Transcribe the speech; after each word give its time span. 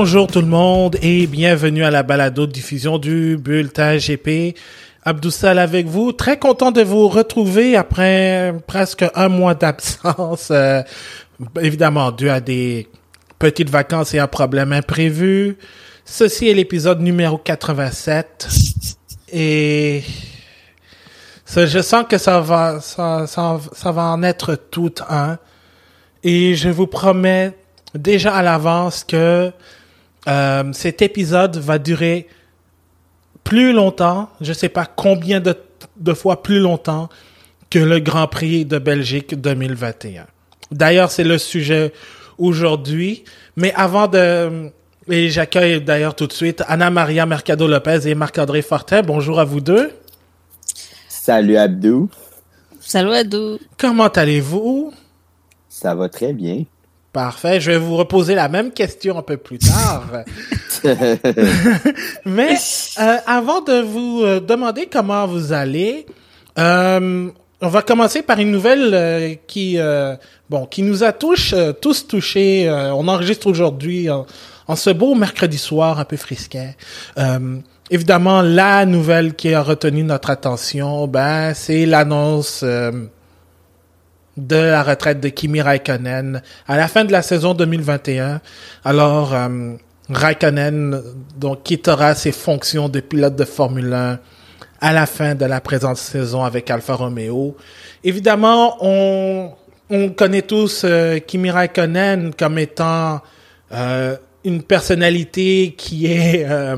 Bonjour 0.00 0.28
tout 0.28 0.40
le 0.40 0.46
monde 0.46 0.96
et 1.02 1.26
bienvenue 1.26 1.82
à 1.82 1.90
la 1.90 2.04
balado 2.04 2.46
diffusion 2.46 2.98
du 2.98 3.36
Bulletin 3.36 3.96
GP. 3.96 4.56
Abdoussal 5.02 5.58
avec 5.58 5.88
vous. 5.88 6.12
Très 6.12 6.38
content 6.38 6.70
de 6.70 6.82
vous 6.82 7.08
retrouver 7.08 7.74
après 7.74 8.54
presque 8.68 9.04
un 9.16 9.28
mois 9.28 9.56
d'absence. 9.56 10.52
euh, 10.52 10.84
évidemment, 11.60 12.12
dû 12.12 12.30
à 12.30 12.38
des 12.38 12.86
petites 13.40 13.70
vacances 13.70 14.14
et 14.14 14.20
un 14.20 14.28
problème 14.28 14.72
imprévu. 14.72 15.58
Ceci 16.04 16.46
est 16.46 16.54
l'épisode 16.54 17.00
numéro 17.00 17.36
87. 17.36 18.48
Et 19.32 20.04
je 21.56 21.82
sens 21.82 22.04
que 22.08 22.18
ça 22.18 22.38
va, 22.38 22.80
ça 22.80 23.92
va 23.92 24.02
en 24.04 24.22
être 24.22 24.54
tout 24.54 24.94
un. 25.10 25.38
Et 26.22 26.54
je 26.54 26.68
vous 26.68 26.86
promets 26.86 27.52
déjà 27.96 28.36
à 28.36 28.42
l'avance 28.42 29.02
que 29.02 29.52
euh, 30.26 30.72
cet 30.72 31.02
épisode 31.02 31.56
va 31.56 31.78
durer 31.78 32.26
plus 33.44 33.72
longtemps, 33.72 34.28
je 34.40 34.52
sais 34.52 34.68
pas 34.68 34.84
combien 34.86 35.40
de, 35.40 35.54
de 35.96 36.12
fois 36.12 36.42
plus 36.42 36.58
longtemps 36.60 37.08
que 37.70 37.78
le 37.78 38.00
Grand 38.00 38.26
Prix 38.26 38.64
de 38.64 38.78
Belgique 38.78 39.40
2021. 39.40 40.26
D'ailleurs, 40.70 41.10
c'est 41.10 41.24
le 41.24 41.38
sujet 41.38 41.92
aujourd'hui. 42.38 43.24
Mais 43.56 43.72
avant 43.74 44.06
de... 44.06 44.70
Et 45.10 45.30
j'accueille 45.30 45.80
d'ailleurs 45.80 46.14
tout 46.14 46.26
de 46.26 46.32
suite 46.34 46.62
Anna 46.68 46.90
Maria 46.90 47.24
Mercado 47.24 47.66
Lopez 47.66 48.06
et 48.06 48.14
Marc-André 48.14 48.60
Fortin. 48.60 49.00
Bonjour 49.00 49.40
à 49.40 49.44
vous 49.44 49.60
deux. 49.60 49.90
Salut 51.08 51.56
Abdou, 51.56 52.10
Salut 52.80 53.12
Adou. 53.12 53.58
Comment 53.78 54.08
allez-vous? 54.08 54.92
ça 55.68 55.94
va 55.94 56.08
très 56.08 56.32
bien. 56.32 56.64
Parfait. 57.18 57.60
Je 57.60 57.72
vais 57.72 57.78
vous 57.78 57.96
reposer 57.96 58.36
la 58.36 58.48
même 58.48 58.70
question 58.70 59.18
un 59.18 59.22
peu 59.22 59.36
plus 59.36 59.58
tard. 59.58 60.04
Mais 62.24 62.54
euh, 63.00 63.16
avant 63.26 63.60
de 63.60 63.80
vous 63.80 64.22
euh, 64.22 64.38
demander 64.38 64.86
comment 64.86 65.26
vous 65.26 65.52
allez, 65.52 66.06
euh, 66.60 67.28
on 67.60 67.68
va 67.68 67.82
commencer 67.82 68.22
par 68.22 68.38
une 68.38 68.52
nouvelle 68.52 69.36
qui, 69.48 69.78
bon, 70.48 70.66
qui 70.66 70.82
nous 70.82 71.02
a 71.02 71.10
tous, 71.10 71.54
euh, 71.54 71.72
tous 71.72 72.06
touchés. 72.06 72.70
On 72.70 73.08
enregistre 73.08 73.48
aujourd'hui 73.48 74.08
en, 74.08 74.24
en 74.68 74.76
ce 74.76 74.90
beau 74.90 75.16
mercredi 75.16 75.58
soir 75.58 75.98
un 75.98 76.04
peu 76.04 76.16
frisquet. 76.16 76.76
Évidemment, 77.90 78.42
la 78.42 78.86
nouvelle 78.86 79.34
qui 79.34 79.52
a 79.52 79.62
retenu 79.64 80.04
notre 80.04 80.30
attention, 80.30 81.08
ben, 81.08 81.52
c'est 81.52 81.84
l'annonce. 81.84 82.64
De 84.38 84.56
la 84.56 84.82
retraite 84.82 85.20
de 85.20 85.28
Kimi 85.28 85.60
Raikkonen 85.60 86.42
à 86.66 86.76
la 86.76 86.88
fin 86.88 87.04
de 87.04 87.12
la 87.12 87.22
saison 87.22 87.54
2021. 87.54 88.40
Alors, 88.84 89.34
euh, 89.34 89.74
Raikkonen 90.10 91.02
donc 91.36 91.64
quittera 91.64 92.14
ses 92.14 92.32
fonctions 92.32 92.88
de 92.88 93.00
pilote 93.00 93.36
de 93.36 93.44
Formule 93.44 93.92
1 93.92 94.18
à 94.80 94.92
la 94.92 95.06
fin 95.06 95.34
de 95.34 95.44
la 95.44 95.60
présente 95.60 95.96
saison 95.96 96.44
avec 96.44 96.70
Alfa 96.70 96.94
Romeo. 96.94 97.56
Évidemment, 98.04 98.76
on, 98.80 99.50
on 99.90 100.10
connaît 100.10 100.42
tous 100.42 100.82
euh, 100.84 101.18
Kimi 101.18 101.50
Raikkonen 101.50 102.32
comme 102.34 102.58
étant 102.58 103.20
euh, 103.72 104.16
une 104.44 104.62
personnalité 104.62 105.74
qui 105.76 106.06
est 106.06 106.46
euh, 106.48 106.76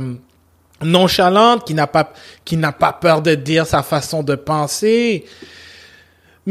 nonchalante, 0.83 1.67
qui 1.67 1.75
n'a 1.75 1.87
pas 1.87 2.13
qui 2.45 2.57
n'a 2.57 2.73
pas 2.73 2.93
peur 2.93 3.23
de 3.23 3.34
dire 3.34 3.67
sa 3.67 3.83
façon 3.83 4.23
de 4.23 4.34
penser. 4.34 5.25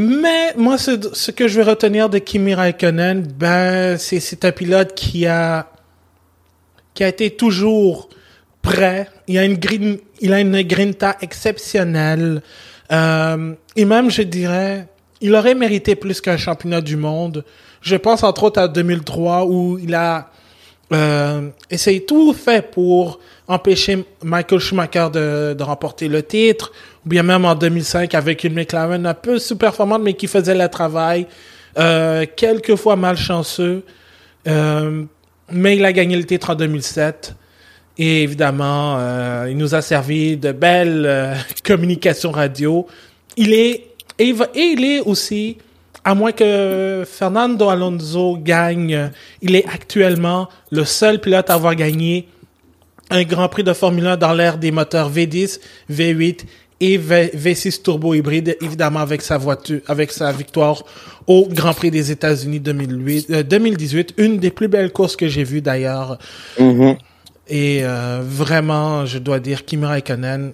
Mais 0.01 0.53
moi, 0.55 0.77
ce, 0.77 1.29
que 1.31 1.49
je 1.49 1.57
vais 1.57 1.69
retenir 1.69 2.07
de 2.07 2.19
Kimi 2.19 2.53
Raikkonen, 2.53 3.21
ben, 3.21 3.97
c'est 3.97 4.21
c'est 4.21 4.45
un 4.45 4.53
pilote 4.53 4.95
qui 4.95 5.27
a 5.27 5.67
qui 6.93 7.03
a 7.03 7.09
été 7.09 7.31
toujours 7.31 8.07
prêt. 8.61 9.09
Il 9.27 9.37
a 9.37 9.43
une 9.43 9.57
green, 9.57 9.97
il 10.21 10.31
a 10.31 10.39
une 10.39 10.61
grinta 10.61 11.17
exceptionnelle. 11.19 12.41
Euh, 12.93 13.53
et 13.75 13.83
même, 13.83 14.09
je 14.09 14.21
dirais, 14.21 14.87
il 15.19 15.35
aurait 15.35 15.53
mérité 15.53 15.95
plus 15.95 16.21
qu'un 16.21 16.37
championnat 16.37 16.79
du 16.79 16.95
monde. 16.95 17.43
Je 17.81 17.97
pense 17.97 18.23
entre 18.23 18.43
autres 18.43 18.61
à 18.61 18.69
2003 18.69 19.47
où 19.47 19.79
il 19.79 19.93
a 19.95 20.29
euh, 20.91 21.49
essayé 21.69 22.05
tout 22.05 22.33
fait 22.33 22.71
pour 22.71 23.19
empêcher 23.47 24.05
Michael 24.23 24.59
Schumacher 24.59 25.07
de, 25.11 25.63
remporter 25.63 26.07
le 26.07 26.23
titre, 26.23 26.71
ou 27.05 27.09
bien 27.09 27.23
même 27.23 27.45
en 27.45 27.55
2005 27.55 28.13
avec 28.15 28.43
une 28.43 28.53
McLaren 28.53 29.05
un 29.05 29.13
peu 29.13 29.39
sous-performante 29.39 30.01
mais 30.03 30.13
qui 30.13 30.27
faisait 30.27 30.55
le 30.55 30.67
travail, 30.67 31.27
euh, 31.77 32.25
quelquefois 32.35 32.95
malchanceux, 32.95 33.83
euh, 34.47 35.03
mais 35.51 35.77
il 35.77 35.85
a 35.85 35.93
gagné 35.93 36.15
le 36.17 36.25
titre 36.25 36.51
en 36.51 36.55
2007. 36.55 37.35
Et 37.97 38.23
évidemment, 38.23 38.95
euh, 38.97 39.47
il 39.49 39.57
nous 39.57 39.75
a 39.75 39.81
servi 39.81 40.37
de 40.37 40.53
belles 40.53 41.03
euh, 41.05 41.35
communications 41.65 42.31
radio. 42.31 42.87
Il 43.35 43.53
est 43.53 43.87
et 44.17 44.33
il 44.55 44.83
est 44.83 44.99
aussi, 44.99 45.57
à 46.03 46.15
moins 46.15 46.31
que 46.31 47.03
Fernando 47.05 47.69
Alonso 47.69 48.37
gagne, 48.37 49.11
il 49.41 49.55
est 49.55 49.65
actuellement 49.67 50.47
le 50.71 50.85
seul 50.85 51.19
pilote 51.19 51.49
à 51.49 51.55
avoir 51.55 51.75
gagné 51.75 52.27
un 53.09 53.23
Grand 53.23 53.49
Prix 53.49 53.63
de 53.63 53.73
Formule 53.73 54.05
1 54.07 54.17
dans 54.17 54.33
l'ère 54.33 54.57
des 54.57 54.71
moteurs 54.71 55.11
V10, 55.11 55.59
V8 55.91 56.41
et 56.79 56.97
V- 56.97 57.31
V6 57.35 57.81
turbo 57.81 58.13
hybride, 58.13 58.55
évidemment 58.61 58.99
avec 59.01 59.21
sa 59.21 59.37
voiture, 59.37 59.81
avec 59.87 60.11
sa 60.11 60.31
victoire 60.31 60.83
au 61.27 61.47
Grand 61.49 61.73
Prix 61.73 61.91
des 61.91 62.11
États-Unis 62.11 62.59
2008, 62.59 63.29
euh, 63.31 63.43
2018, 63.43 64.13
une 64.17 64.37
des 64.37 64.51
plus 64.51 64.67
belles 64.67 64.91
courses 64.91 65.15
que 65.15 65.27
j'ai 65.27 65.43
vues 65.43 65.61
d'ailleurs. 65.61 66.17
Mhm. 66.59 66.95
Et 67.49 67.79
euh, 67.83 68.21
vraiment, 68.23 69.05
je 69.05 69.17
dois 69.17 69.39
dire, 69.39 69.65
Kimi 69.65 69.85
Raikkonen, 69.85 70.53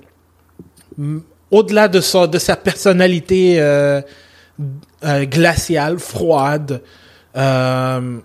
au-delà 1.51 1.87
de 1.87 1.99
sa, 2.01 2.25
de 2.25 2.39
sa 2.39 2.55
personnalité 2.55 3.57
euh, 3.59 4.01
euh, 5.03 5.25
glaciale, 5.25 5.99
froide, 5.99 6.81
euh, 7.35 8.17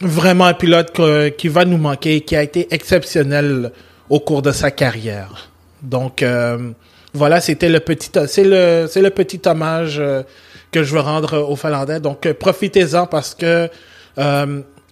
vraiment 0.00 0.44
un 0.44 0.54
pilote 0.54 0.92
qui 1.36 1.48
va 1.48 1.64
nous 1.64 1.78
manquer, 1.78 2.20
qui 2.20 2.36
a 2.36 2.42
été 2.42 2.72
exceptionnel 2.72 3.72
au 4.08 4.20
cours 4.20 4.42
de 4.42 4.52
sa 4.52 4.70
carrière. 4.70 5.50
Donc 5.82 6.22
euh, 6.22 6.70
voilà, 7.12 7.40
c'était 7.40 7.68
le 7.68 7.80
petit, 7.80 8.10
c'est 8.28 8.44
le, 8.44 8.86
c'est 8.88 9.02
le 9.02 9.10
petit 9.10 9.40
hommage 9.46 9.96
euh, 9.98 10.22
que 10.70 10.84
je 10.84 10.94
veux 10.94 11.00
rendre 11.00 11.38
aux 11.50 11.56
Finlandais. 11.56 11.98
Donc 11.98 12.30
profitez-en 12.34 13.06
parce 13.06 13.34
que 13.34 13.68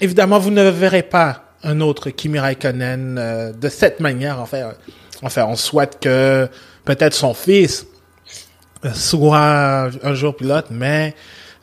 évidemment 0.01 0.39
vous 0.39 0.51
ne 0.51 0.69
verrez 0.69 1.03
pas 1.03 1.45
un 1.63 1.81
autre 1.81 2.11
Kimi 2.11 2.39
Raikkonen 2.39 3.55
de 3.59 3.69
cette 3.69 4.01
manière. 4.01 4.41
Enfin, 4.41 4.73
enfin, 5.23 5.47
on 5.49 5.57
souhaite 5.57 5.99
que 6.01 6.49
peut-être 6.85 7.15
son 7.15 7.33
fils 7.33 7.87
soit 8.93 9.91
un 10.03 10.15
jour 10.15 10.37
pilote, 10.37 10.67
mais 10.71 11.15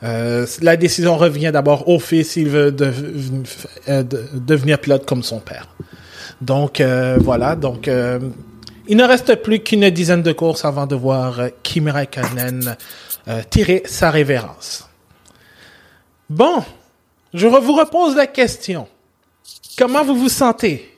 euh, 0.02 0.46
la 0.62 0.76
décision 0.76 1.16
revient 1.16 1.50
d'abord 1.52 1.88
au 1.88 2.00
fils 2.00 2.30
s'il 2.32 2.48
veut 2.48 2.74
euh, 3.88 4.02
de- 4.02 4.28
devenir 4.34 4.80
pilote 4.80 5.06
comme 5.06 5.22
son 5.22 5.38
père. 5.38 5.68
Donc 6.40 6.80
euh, 6.80 7.18
voilà, 7.20 7.54
donc 7.54 7.86
euh, 7.86 8.18
il 8.88 8.96
ne 8.96 9.04
reste 9.04 9.36
plus 9.36 9.60
qu'une 9.60 9.88
dizaine 9.90 10.22
de 10.22 10.32
courses 10.32 10.64
avant 10.64 10.86
de 10.86 10.96
voir 10.96 11.38
euh, 11.38 11.48
Kimi 11.62 11.90
Raikkonen 11.90 12.76
euh, 13.28 13.42
tirer 13.48 13.82
sa 13.86 14.10
révérence. 14.10 14.88
Bon, 16.28 16.64
je 17.32 17.46
vous 17.46 17.74
repose 17.76 18.16
la 18.16 18.26
question. 18.26 18.88
Comment 19.78 20.04
vous 20.04 20.16
vous 20.16 20.28
sentez? 20.28 20.88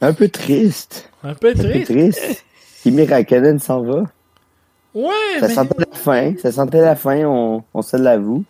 Un 0.00 0.12
peu 0.12 0.28
triste. 0.28 1.08
Un 1.22 1.34
peu 1.34 1.50
Un 1.50 1.62
peu 1.62 1.84
triste. 1.84 2.44
Kimi 2.84 3.06
Raikkonen 3.06 3.58
s'en 3.58 3.80
va. 3.82 4.02
Ouais, 4.94 5.10
Ça 5.40 5.48
mais- 5.48 5.54
sentait 5.54 5.74
la 5.90 5.96
fin. 5.96 6.34
Ça 6.40 6.52
sentait 6.52 6.80
la 6.82 6.94
fin, 6.96 7.24
on, 7.24 7.64
on 7.72 7.80
se 7.82 7.96
l'avoue. 7.96 8.44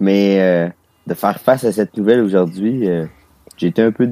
Mais 0.00 0.40
euh, 0.40 0.68
de 1.06 1.14
faire 1.14 1.38
face 1.40 1.62
à 1.62 1.70
cette 1.70 1.96
nouvelle 1.96 2.20
aujourd'hui, 2.20 2.88
euh, 2.90 3.06
j'ai 3.56 3.68
été 3.68 3.80
un 3.82 3.92
peu, 3.92 4.10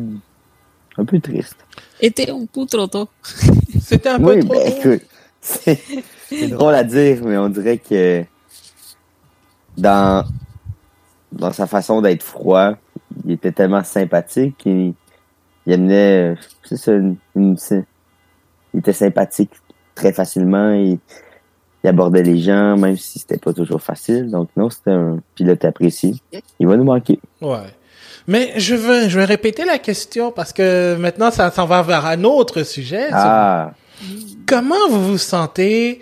un 0.97 1.05
peu 1.05 1.19
triste. 1.19 1.57
Était 2.01 2.31
un 2.31 2.47
peu 2.47 2.65
trop 2.67 2.87
tôt. 2.87 3.09
c'était 3.81 4.11
un 4.11 4.19
peu 4.21 4.37
Oui, 4.37 4.41
trop. 4.47 4.55
ben 4.55 4.71
tôt. 4.81 4.91
écoute, 4.93 5.03
c'est 5.41 6.47
drôle 6.49 6.75
à 6.77 6.85
dire, 6.85 7.19
mais 7.25 7.37
on 7.37 7.49
dirait 7.49 7.79
que 7.79 8.25
dans, 9.77 10.25
dans 11.33 11.53
sa 11.53 11.67
façon 11.67 12.01
d'être 12.01 12.23
froid, 12.23 12.75
il 13.27 13.33
était 13.33 13.51
tellement 13.53 13.83
sympathique. 13.83 14.63
Il, 14.67 14.95
il 15.67 15.73
amenait, 15.73 16.37
c'est 16.63 16.77
ça, 16.77 16.93
une, 16.93 17.17
il 17.35 18.79
était 18.79 18.93
sympathique 18.93 19.51
très 19.95 20.13
facilement. 20.13 20.73
Il, 20.73 20.99
il 21.83 21.89
abordait 21.89 22.23
les 22.23 22.39
gens, 22.39 22.77
même 22.77 22.97
si 22.97 23.19
c'était 23.19 23.37
pas 23.37 23.53
toujours 23.53 23.83
facile. 23.83 24.31
Donc 24.31 24.49
non, 24.57 24.71
c'était 24.71 24.91
un 24.93 25.19
pilote 25.35 25.65
apprécié. 25.65 26.15
Il 26.59 26.67
va 26.67 26.77
nous 26.77 26.85
manquer. 26.85 27.21
Ouais. 27.43 27.59
Mais 28.27 28.55
je 28.57 28.75
veux, 28.75 29.09
je 29.09 29.19
vais 29.19 29.27
répéter 29.27 29.67
la 29.67 29.79
question 29.79 30.33
parce 30.33 30.53
que 30.53 30.97
maintenant 30.97 31.31
ça 31.31 31.51
s'en 31.51 31.67
va 31.67 31.83
vers 31.83 32.07
un 32.07 32.25
autre 32.25 32.63
sujet. 32.63 33.09
Ah, 33.13 33.73
Comment 34.47 34.89
vous 34.89 35.05
vous 35.13 35.19
sentez 35.19 36.01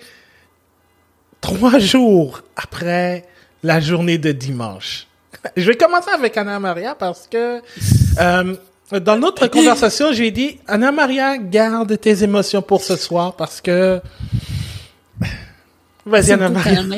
trois 1.41 1.79
jours 1.79 2.43
après 2.57 3.25
la 3.65 3.81
journée 3.81 4.19
de 4.19 4.31
dimanche? 4.33 5.09
Je 5.57 5.67
vais 5.67 5.77
commencer 5.77 6.11
avec 6.11 6.37
Anna 6.37 6.59
Maria 6.61 6.95
parce 6.95 7.27
que 7.27 7.61
euh, 8.21 8.55
dans 9.01 9.17
notre 9.19 9.47
conversation, 9.49 10.13
j'ai 10.13 10.31
dit 10.31 10.59
Anna 10.67 10.93
Maria, 10.93 11.39
garde 11.39 11.99
tes 12.01 12.23
émotions 12.23 12.63
pour 12.63 12.83
ce 12.83 12.97
soir 12.97 13.35
parce 13.37 13.61
que. 13.61 14.01
Vas-y, 16.05 16.25
C'est 16.25 16.33
Anna 16.33 16.49
Maria. 16.49 16.83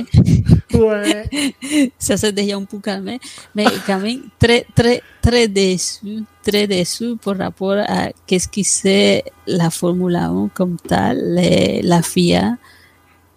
Ouais. 0.74 1.24
Ça 2.00 2.16
s'est 2.16 2.32
déjà 2.32 2.56
un 2.56 2.64
peu 2.64 2.78
calmé. 2.78 3.20
Mais 3.54 3.66
quand 3.86 4.00
même, 4.00 4.22
très, 4.40 4.66
très, 4.74 5.02
très 5.22 5.46
déçu. 5.46 6.24
Très 6.42 6.66
déçu 6.66 7.14
par 7.22 7.38
rapport 7.38 7.76
à 7.86 8.08
qu'est-ce 8.26 8.48
qui 8.48 8.64
c'est 8.64 9.22
la 9.46 9.70
Formule 9.70 10.16
1 10.16 10.48
comme 10.52 10.76
tal, 10.78 11.34
les- 11.36 11.80
la 11.82 12.02
FIA. 12.02 12.56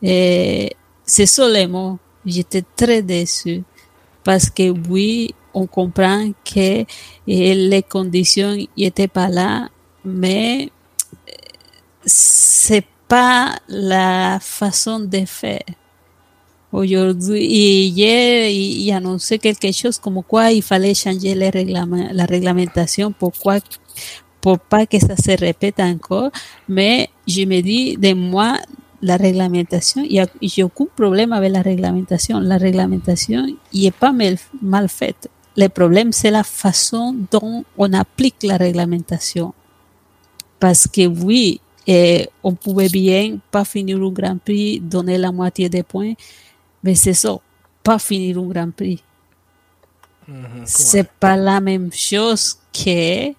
C'est 0.01 1.25
seulement, 1.25 1.99
j'étais 2.25 2.63
très 2.75 3.01
déçu. 3.03 3.61
Parce 4.23 4.49
que 4.49 4.69
oui, 4.89 5.33
on 5.57 5.65
comprend 5.65 6.31
que 6.45 6.85
eh, 7.27 7.55
les 7.55 7.83
conditions 7.83 8.55
n'étaient 8.77 9.07
pas 9.07 9.27
là, 9.27 9.69
mais 10.05 10.69
c'est 12.05 12.85
pas 13.07 13.55
la 13.67 14.39
façon 14.39 14.99
de 14.99 15.25
faire. 15.25 15.65
Aujourd'hui, 16.71 17.45
hier, 17.87 18.49
il, 18.49 18.91
annonçait 18.91 19.39
quelque 19.39 19.71
chose 19.71 19.97
comme 19.97 20.21
quoi 20.21 20.51
il 20.51 20.61
fallait 20.61 20.93
changer 20.93 21.33
la 21.33 22.25
réglementation 22.25 23.13
pourquoi, 23.17 23.59
pour 24.41 24.59
pas 24.59 24.85
que 24.85 24.99
ça 24.99 25.15
se 25.15 25.31
répète 25.39 25.79
encore. 25.79 26.29
Mais 26.67 27.09
je 27.25 27.43
me 27.45 27.61
dis, 27.61 27.97
de 27.97 28.13
moi, 28.13 28.57
la 29.01 29.15
réglementation, 29.15 30.03
il 30.03 30.13
y 30.13 30.19
a, 30.19 30.27
j'ai 30.41 30.63
aucun 30.63 30.85
problème 30.95 31.31
avec 31.31 31.51
la 31.51 31.61
réglementation. 31.61 32.39
La 32.39 32.57
réglementation, 32.57 33.45
il 33.71 33.85
est 33.85 33.91
pas 33.91 34.13
mal 34.61 34.89
faite. 34.89 35.29
Le 35.57 35.67
problème, 35.69 36.11
c'est 36.11 36.29
la 36.29 36.43
façon 36.43 37.15
dont 37.31 37.65
on 37.77 37.91
applique 37.93 38.43
la 38.43 38.57
réglementation. 38.57 39.53
Parce 40.59 40.87
que 40.87 41.07
oui, 41.07 41.59
et 41.87 42.29
on 42.43 42.53
pouvait 42.53 42.89
bien 42.89 43.39
pas 43.49 43.65
finir 43.65 43.97
un 43.97 44.09
Grand 44.09 44.37
Prix, 44.37 44.79
donner 44.79 45.17
la 45.17 45.31
moitié 45.31 45.69
des 45.69 45.83
points, 45.83 46.13
mais 46.83 46.95
c'est 46.95 47.13
ça, 47.13 47.37
pas 47.81 47.97
finir 47.97 48.37
un 48.37 48.47
Grand 48.47 48.71
Prix. 48.71 49.01
C'est 50.65 51.09
pas 51.09 51.37
la 51.37 51.61
même 51.61 51.91
chose 51.93 52.57
que 52.73 53.31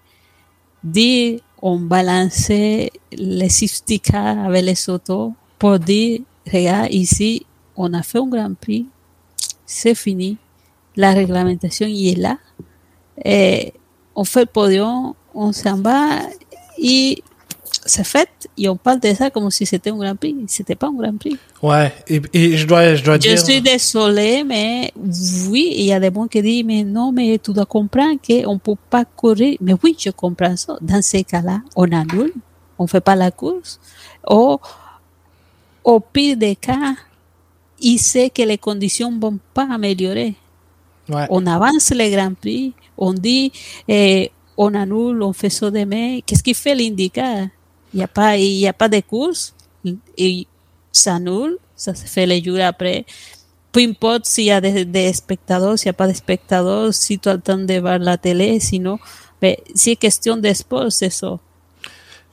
dire 0.82 1.40
on 1.60 1.78
balancer 1.78 2.90
les 3.12 3.48
cars 4.02 4.46
avec 4.46 4.64
les 4.64 4.88
autos 4.88 5.34
pour 5.58 5.78
dire 5.78 6.20
regarde 6.50 6.90
ici 6.92 7.44
on 7.76 7.92
a 7.92 8.02
fait 8.02 8.18
un 8.18 8.26
Grand 8.26 8.54
Prix, 8.54 8.86
c'est 9.66 9.94
fini, 9.94 10.38
la 10.98 11.12
réglementation 11.12 11.86
y 11.86 12.10
est 12.10 12.18
là, 12.18 12.36
et 13.24 13.72
on 14.14 14.24
fait 14.24 14.40
le 14.40 14.46
podium, 14.46 15.14
on 15.34 15.52
s'en 15.52 15.80
va 15.80 16.18
et 16.76 17.22
c'est 17.86 18.04
fait 18.04 18.28
et 18.58 18.68
on 18.68 18.76
parle 18.76 19.00
de 19.00 19.14
ça 19.14 19.30
comme 19.30 19.50
si 19.50 19.64
c'était 19.64 19.90
un 19.90 19.96
Grand 19.96 20.16
Prix, 20.16 20.36
c'était 20.48 20.74
pas 20.74 20.88
un 20.88 20.92
Grand 20.92 21.16
Prix. 21.16 21.38
Ouais. 21.62 21.92
Et, 22.08 22.20
et 22.34 22.56
je 22.56 22.66
dois, 22.66 22.94
je 22.96 23.04
dois 23.04 23.14
Je 23.14 23.20
dire. 23.20 23.38
suis 23.38 23.60
désolée, 23.62 24.44
mais 24.44 24.92
oui, 25.48 25.72
il 25.76 25.84
y 25.86 25.92
a 25.92 26.00
des 26.00 26.12
gens 26.12 26.26
qui 26.26 26.42
disent, 26.42 26.64
mais 26.64 26.84
non, 26.84 27.12
mais 27.12 27.38
tu 27.38 27.52
dois 27.52 27.64
comprendre 27.66 28.18
qu'on 28.26 28.54
ne 28.54 28.58
peut 28.58 28.74
pas 28.90 29.04
courir. 29.04 29.56
Mais 29.60 29.74
oui, 29.82 29.96
je 29.98 30.10
comprends 30.10 30.56
ça. 30.56 30.76
Dans 30.80 31.00
ces 31.02 31.24
cas-là, 31.24 31.60
on 31.76 31.90
annule, 31.92 32.32
on 32.78 32.82
ne 32.84 32.88
fait 32.88 33.00
pas 33.00 33.16
la 33.16 33.30
course. 33.30 33.80
Ou, 34.28 34.58
au 35.84 36.00
pire 36.00 36.36
des 36.36 36.56
cas, 36.56 36.94
il 37.80 37.98
sait 37.98 38.28
que 38.30 38.42
les 38.42 38.58
conditions 38.58 39.10
ne 39.10 39.20
vont 39.20 39.38
pas 39.54 39.68
améliorer. 39.72 40.34
Ouais. 41.08 41.26
On 41.30 41.46
avance 41.46 41.90
les 41.90 42.10
Grands 42.10 42.34
Prix, 42.34 42.72
on 42.96 43.12
dit, 43.12 43.50
eh, 43.88 44.30
on 44.56 44.74
annule, 44.74 45.22
on 45.22 45.32
fait 45.32 45.50
ça 45.50 45.70
demain. 45.70 46.18
Qu'est-ce 46.26 46.42
qui 46.42 46.52
fait 46.54 46.74
l'indicat 46.74 47.42
Il 47.94 47.98
n'y 47.98 48.02
a, 48.02 48.08
pas- 48.08 48.36
y 48.36 48.66
a 48.66 48.72
pas 48.72 48.88
de 48.88 49.00
course. 49.00 49.54
Et 50.16 50.46
ça 50.92 51.14
annule, 51.14 51.56
ça 51.76 51.94
se 51.94 52.04
fait 52.06 52.26
le 52.26 52.42
jour 52.44 52.60
après. 52.60 53.06
Peu 53.72 53.80
importe 53.80 54.26
s'il 54.26 54.44
y 54.46 54.50
a 54.50 54.60
des, 54.60 54.84
des 54.84 55.12
spectateurs, 55.12 55.78
s'il 55.78 55.86
n'y 55.88 55.90
a 55.90 55.94
pas 55.94 56.08
de 56.08 56.12
spectateurs, 56.14 56.92
si 56.92 57.18
tu 57.18 57.28
as 57.28 57.34
le 57.34 57.40
temps 57.40 57.56
de 57.58 57.78
voir 57.78 57.98
la 57.98 58.16
télé, 58.18 58.58
sinon, 58.60 58.98
mais 59.40 59.58
si 59.74 59.90
c'est 59.90 59.96
question 59.96 60.36
de 60.36 60.52
sport, 60.52 60.90
c'est 60.90 61.10
ça. 61.10 61.38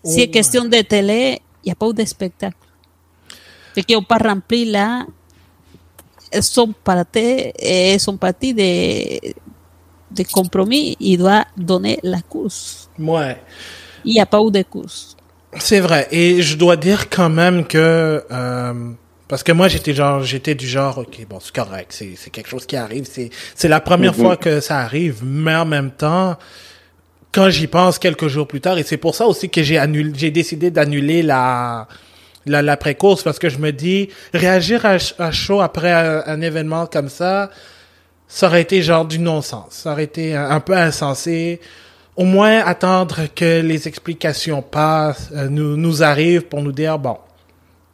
Si 0.04 0.14
c'est 0.16 0.28
question 0.30 0.66
de 0.66 0.82
télé, 0.82 1.40
il 1.64 1.68
n'y 1.68 1.72
a 1.72 1.76
pas 1.76 1.92
de 1.94 2.04
spectacle. 2.06 2.58
Fait 3.74 3.84
qu'on 3.84 4.04
pas 4.04 4.18
remplir 4.18 4.72
là, 4.72 5.06
son 6.42 6.74
parti, 6.84 7.52
eh, 7.60 7.98
son 8.00 8.18
parti 8.18 8.54
de, 8.54 9.20
de 10.12 10.24
compromis, 10.32 10.96
il 11.00 11.18
doit 11.18 11.46
donner 11.58 12.00
la 12.04 12.22
course. 12.22 12.90
Ouais. 13.00 13.38
Il 14.04 14.14
n'y 14.14 14.20
a 14.20 14.26
pas 14.26 14.40
eu 14.42 14.52
de 14.52 14.62
course. 14.64 15.16
C'est 15.58 15.80
vrai. 15.80 16.08
Et 16.12 16.42
je 16.42 16.58
dois 16.58 16.76
dire 16.76 17.10
quand 17.10 17.30
même 17.30 17.66
que 17.66 18.24
euh, 18.32 18.92
parce 19.28 19.42
que 19.42 19.52
moi 19.52 19.68
j'étais 19.70 19.94
genre 19.94 20.22
j'étais 20.22 20.54
du 20.54 20.68
genre 20.68 21.00
ok 21.00 21.26
bon 21.28 21.40
c'est 21.40 21.56
correct 21.56 21.88
c'est 21.92 22.14
c'est 22.16 22.30
quelque 22.30 22.48
chose 22.50 22.66
qui 22.68 22.76
arrive 22.76 23.06
c'est 23.12 23.32
c'est 23.56 23.68
la 23.68 23.80
première 23.80 24.12
Mhm. 24.14 24.20
fois 24.24 24.38
que 24.38 24.60
ça 24.60 24.80
arrive 24.80 25.22
mais 25.24 25.56
en 25.56 25.66
même 25.66 25.90
temps 25.92 26.36
quand 27.32 27.50
j'y 27.50 27.66
pense 27.68 27.98
quelques 27.98 28.28
jours 28.28 28.48
plus 28.48 28.62
tard 28.62 28.78
et 28.78 28.84
c'est 28.84 28.98
pour 28.98 29.16
ça 29.16 29.26
aussi 29.26 29.50
que 29.50 29.64
j'ai 29.64 29.78
annulé 29.80 30.12
j'ai 30.16 30.30
décidé 30.30 30.70
d'annuler 30.70 31.24
la 31.24 31.88
la 32.46 32.62
l'après 32.62 32.96
course 32.96 33.24
parce 33.24 33.40
que 33.40 33.50
je 33.50 33.58
me 33.58 33.72
dis 33.72 34.10
réagir 34.34 34.86
à, 34.86 35.00
ch- 35.00 35.16
à 35.20 35.32
chaud 35.32 35.62
après 35.62 35.92
un, 35.92 36.42
événement 36.42 36.86
comme 36.86 37.10
ça 37.10 37.50
ça 38.28 38.48
aurait 38.48 38.62
été 38.64 38.82
genre 38.82 39.06
du 39.06 39.20
non-sens. 39.20 39.68
Ça 39.70 39.92
aurait 39.92 40.06
été 40.06 40.36
un, 40.36 40.60
peu 40.60 40.74
insensé. 40.76 41.62
Au 42.16 42.24
moins 42.24 42.60
attendre 42.66 43.28
que 43.36 43.62
les 43.62 43.88
explications 43.88 44.64
passent, 44.64 45.30
euh, 45.34 45.48
nous, 45.48 45.78
nous 45.78 46.02
arrivent 46.02 46.42
pour 46.48 46.64
nous 46.64 46.72
dire, 46.72 46.98
bon, 46.98 47.18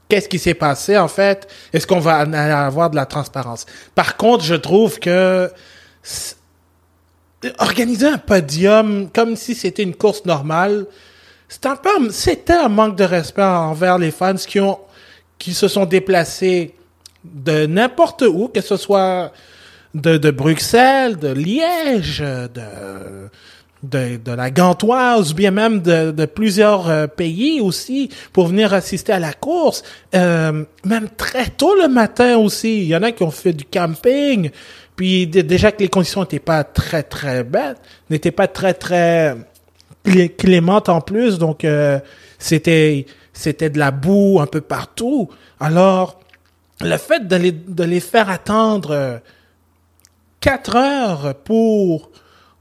qu'est-ce 0.08 0.30
qui 0.30 0.40
s'est 0.40 0.54
passé 0.54 0.98
en 0.98 1.10
fait? 1.10 1.50
Est-ce 1.74 1.86
qu'on 1.86 2.00
va 2.00 2.20
avoir 2.66 2.90
de 2.90 2.96
la 2.96 3.06
transparence? 3.06 3.66
Par 3.94 4.16
contre, 4.16 4.46
je 4.46 4.56
trouve 4.56 5.00
que 5.00 5.52
c- 6.02 6.36
organiser 7.60 8.08
un 8.08 8.18
podium 8.18 9.10
comme 9.14 9.36
si 9.36 9.54
c'était 9.56 9.84
une 9.84 9.96
course 9.96 10.24
normale, 10.26 10.86
c'était 12.12 12.54
un 12.54 12.70
manque 12.70 12.96
de 12.96 13.04
respect 13.04 13.44
envers 13.44 13.98
les 13.98 14.12
fans 14.12 14.36
qui 14.36 14.60
ont, 14.60 14.80
qui 15.38 15.54
se 15.54 15.68
sont 15.68 15.86
déplacés 15.86 16.74
de 17.24 17.66
n'importe 17.66 18.24
où, 18.24 18.48
que 18.48 18.62
ce 18.62 18.78
soit 18.78 19.32
de, 19.94 20.18
de 20.18 20.32
Bruxelles, 20.32 21.18
de 21.18 21.28
Liège, 21.28 22.20
de, 22.20 23.30
de, 23.84 24.18
de 24.18 24.32
la 24.32 24.50
Gantoise, 24.50 25.32
ou 25.32 25.36
bien 25.36 25.52
même 25.52 25.82
de, 25.82 26.12
de 26.12 26.26
plusieurs 26.26 26.90
euh, 26.90 27.08
pays 27.08 27.60
aussi, 27.60 28.10
pour 28.32 28.48
venir 28.48 28.74
assister 28.74 29.12
à 29.12 29.20
la 29.20 29.34
course. 29.34 29.84
Euh, 30.16 30.64
même 30.86 31.10
très 31.18 31.48
tôt 31.48 31.76
le 31.76 31.90
matin 31.90 32.38
aussi. 32.38 32.84
Il 32.84 32.88
y 32.88 32.96
en 32.96 33.04
a 33.04 33.12
qui 33.12 33.24
ont 33.24 33.32
fait 33.32 33.54
du 33.54 33.66
camping. 33.66 34.50
Puis 34.96 35.28
dé- 35.28 35.44
déjà 35.44 35.72
que 35.72 35.80
les 35.84 35.90
conditions 35.90 36.22
n'étaient 36.22 36.40
pas 36.40 36.64
très, 36.64 37.04
très 37.04 37.44
belles, 37.44 37.76
n'étaient 38.10 38.32
pas 38.32 38.48
très, 38.48 38.74
très 38.74 39.36
clémente 40.04 40.90
en 40.90 41.02
plus, 41.02 41.38
donc 41.38 41.66
euh, 41.66 42.00
c'était 42.40 43.06
de 43.34 43.80
la 43.80 43.92
boue 43.92 44.40
un 44.42 44.48
peu 44.48 44.62
partout. 44.62 45.30
Alors 45.60 46.20
le 46.82 46.98
fait 46.98 47.28
de 47.28 47.36
les, 47.36 47.52
de 47.52 47.84
les 47.84 48.00
faire 48.00 48.30
attendre 48.30 48.92
euh, 48.92 49.18
4 50.40 50.76
heures 50.76 51.36
pour 51.44 52.10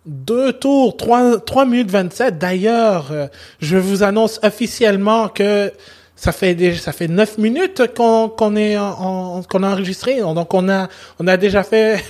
deux 0.06 0.52
tours, 0.52 0.96
3, 0.96 1.40
3 1.40 1.64
minutes 1.64 1.90
27. 1.90 2.38
D'ailleurs, 2.38 3.08
euh, 3.10 3.26
je 3.60 3.76
vous 3.76 4.02
annonce 4.02 4.38
officiellement 4.42 5.28
que 5.28 5.72
ça 6.16 6.32
fait 6.32 6.54
déjà, 6.54 6.80
ça 6.80 6.92
fait 6.92 7.08
9 7.08 7.38
minutes 7.38 7.94
qu'on 7.96 8.28
qu'on 8.28 8.54
est 8.56 8.76
qu'on 8.76 9.62
a 9.62 9.70
enregistré. 9.70 10.20
Donc 10.20 10.52
on 10.52 10.68
a 10.68 10.88
on 11.18 11.26
a 11.26 11.36
déjà 11.38 11.62
fait 11.62 12.04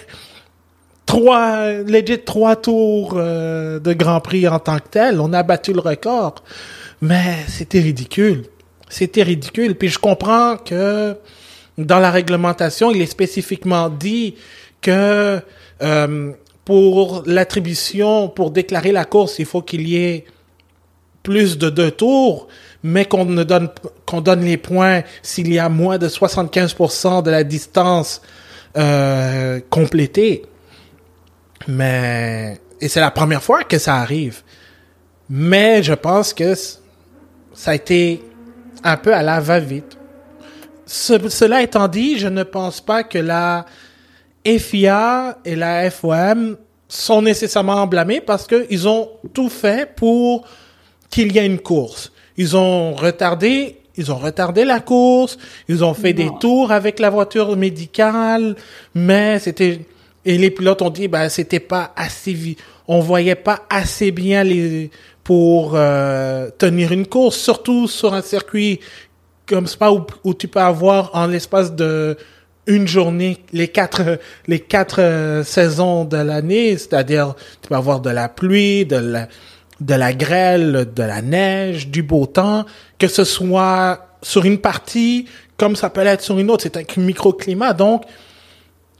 trois 1.10 1.72
legit 1.72 2.20
trois 2.24 2.54
tours 2.54 3.14
euh, 3.16 3.80
de 3.80 3.92
Grand 3.92 4.20
Prix 4.20 4.46
en 4.46 4.60
tant 4.60 4.78
que 4.78 4.88
tel. 4.90 5.20
On 5.20 5.32
a 5.32 5.42
battu 5.42 5.72
le 5.72 5.80
record, 5.80 6.36
mais 7.00 7.36
c'était 7.48 7.80
ridicule. 7.80 8.44
C'était 8.88 9.24
ridicule. 9.24 9.74
Puis 9.74 9.88
je 9.88 9.98
comprends 9.98 10.56
que 10.56 11.16
dans 11.78 11.98
la 11.98 12.12
réglementation, 12.12 12.92
il 12.92 13.02
est 13.02 13.06
spécifiquement 13.06 13.88
dit 13.88 14.36
que 14.80 15.40
euh, 15.82 16.32
pour 16.64 17.24
l'attribution, 17.26 18.28
pour 18.28 18.52
déclarer 18.52 18.92
la 18.92 19.04
course, 19.04 19.40
il 19.40 19.46
faut 19.46 19.62
qu'il 19.62 19.88
y 19.88 19.96
ait 19.96 20.24
plus 21.24 21.58
de 21.58 21.70
deux 21.70 21.90
tours, 21.90 22.46
mais 22.84 23.04
qu'on 23.04 23.24
ne 23.24 23.42
donne 23.42 23.68
qu'on 24.06 24.20
donne 24.20 24.44
les 24.44 24.56
points 24.56 25.02
s'il 25.22 25.52
y 25.52 25.58
a 25.58 25.68
moins 25.68 25.98
de 25.98 26.08
75% 26.08 27.24
de 27.24 27.30
la 27.30 27.42
distance 27.42 28.22
euh, 28.76 29.58
complétée. 29.70 30.44
Mais 31.68 32.60
et 32.80 32.88
c'est 32.88 33.00
la 33.00 33.10
première 33.10 33.42
fois 33.42 33.62
que 33.64 33.78
ça 33.78 33.96
arrive. 33.96 34.42
Mais 35.28 35.82
je 35.82 35.92
pense 35.92 36.32
que 36.32 36.54
ça 36.54 37.72
a 37.72 37.74
été 37.74 38.22
un 38.82 38.96
peu 38.96 39.14
à 39.14 39.22
la 39.22 39.40
va-vite. 39.40 39.96
Ce- 40.86 41.28
cela 41.28 41.62
étant 41.62 41.86
dit, 41.88 42.18
je 42.18 42.26
ne 42.28 42.42
pense 42.42 42.80
pas 42.80 43.02
que 43.04 43.18
la 43.18 43.66
FIA 44.44 45.38
et 45.44 45.54
la 45.54 45.90
FOM 45.90 46.56
sont 46.88 47.22
nécessairement 47.22 47.86
blâmés 47.86 48.20
parce 48.20 48.46
qu'ils 48.46 48.88
ont 48.88 49.10
tout 49.34 49.48
fait 49.50 49.94
pour 49.94 50.46
qu'il 51.10 51.30
y 51.32 51.38
ait 51.38 51.46
une 51.46 51.60
course. 51.60 52.10
Ils 52.36 52.56
ont 52.56 52.94
retardé, 52.94 53.78
ils 53.96 54.10
ont 54.10 54.16
retardé 54.16 54.64
la 54.64 54.80
course, 54.80 55.36
ils 55.68 55.84
ont 55.84 55.94
fait 55.94 56.14
des 56.14 56.30
tours 56.40 56.72
avec 56.72 56.98
la 56.98 57.10
voiture 57.10 57.54
médicale, 57.56 58.56
mais 58.94 59.38
c'était 59.38 59.80
et 60.24 60.38
les 60.38 60.50
pilotes 60.50 60.82
ont 60.82 60.90
dit 60.90 61.08
ben 61.08 61.28
c'était 61.28 61.60
pas 61.60 61.92
assez 61.96 62.32
vite, 62.32 62.58
on 62.88 63.00
voyait 63.00 63.34
pas 63.34 63.60
assez 63.70 64.10
bien 64.10 64.44
les 64.44 64.90
pour 65.24 65.72
euh, 65.74 66.50
tenir 66.58 66.92
une 66.92 67.06
course, 67.06 67.36
surtout 67.36 67.86
sur 67.86 68.14
un 68.14 68.22
circuit 68.22 68.80
comme 69.46 69.66
ça 69.66 69.92
où, 69.92 70.04
où 70.24 70.34
tu 70.34 70.48
peux 70.48 70.60
avoir 70.60 71.10
en 71.14 71.26
l'espace 71.26 71.74
de 71.74 72.16
une 72.66 72.86
journée 72.86 73.38
les 73.52 73.68
quatre 73.68 74.18
les 74.46 74.60
quatre 74.60 75.00
euh, 75.00 75.44
saisons 75.44 76.04
de 76.04 76.16
l'année, 76.16 76.76
c'est-à-dire 76.76 77.34
tu 77.62 77.68
peux 77.68 77.74
avoir 77.74 78.00
de 78.00 78.10
la 78.10 78.28
pluie, 78.28 78.86
de 78.86 78.96
la 78.96 79.28
de 79.80 79.94
la 79.94 80.12
grêle, 80.12 80.88
de 80.94 81.02
la 81.02 81.22
neige, 81.22 81.88
du 81.88 82.02
beau 82.02 82.26
temps, 82.26 82.66
que 82.98 83.08
ce 83.08 83.24
soit 83.24 84.08
sur 84.22 84.44
une 84.44 84.58
partie 84.58 85.26
comme 85.56 85.76
ça 85.76 85.90
peut 85.90 86.02
l'être 86.02 86.22
sur 86.22 86.38
une 86.38 86.50
autre, 86.50 86.62
c'est 86.62 86.76
un 86.76 87.00
microclimat. 87.00 87.74
Donc 87.74 88.04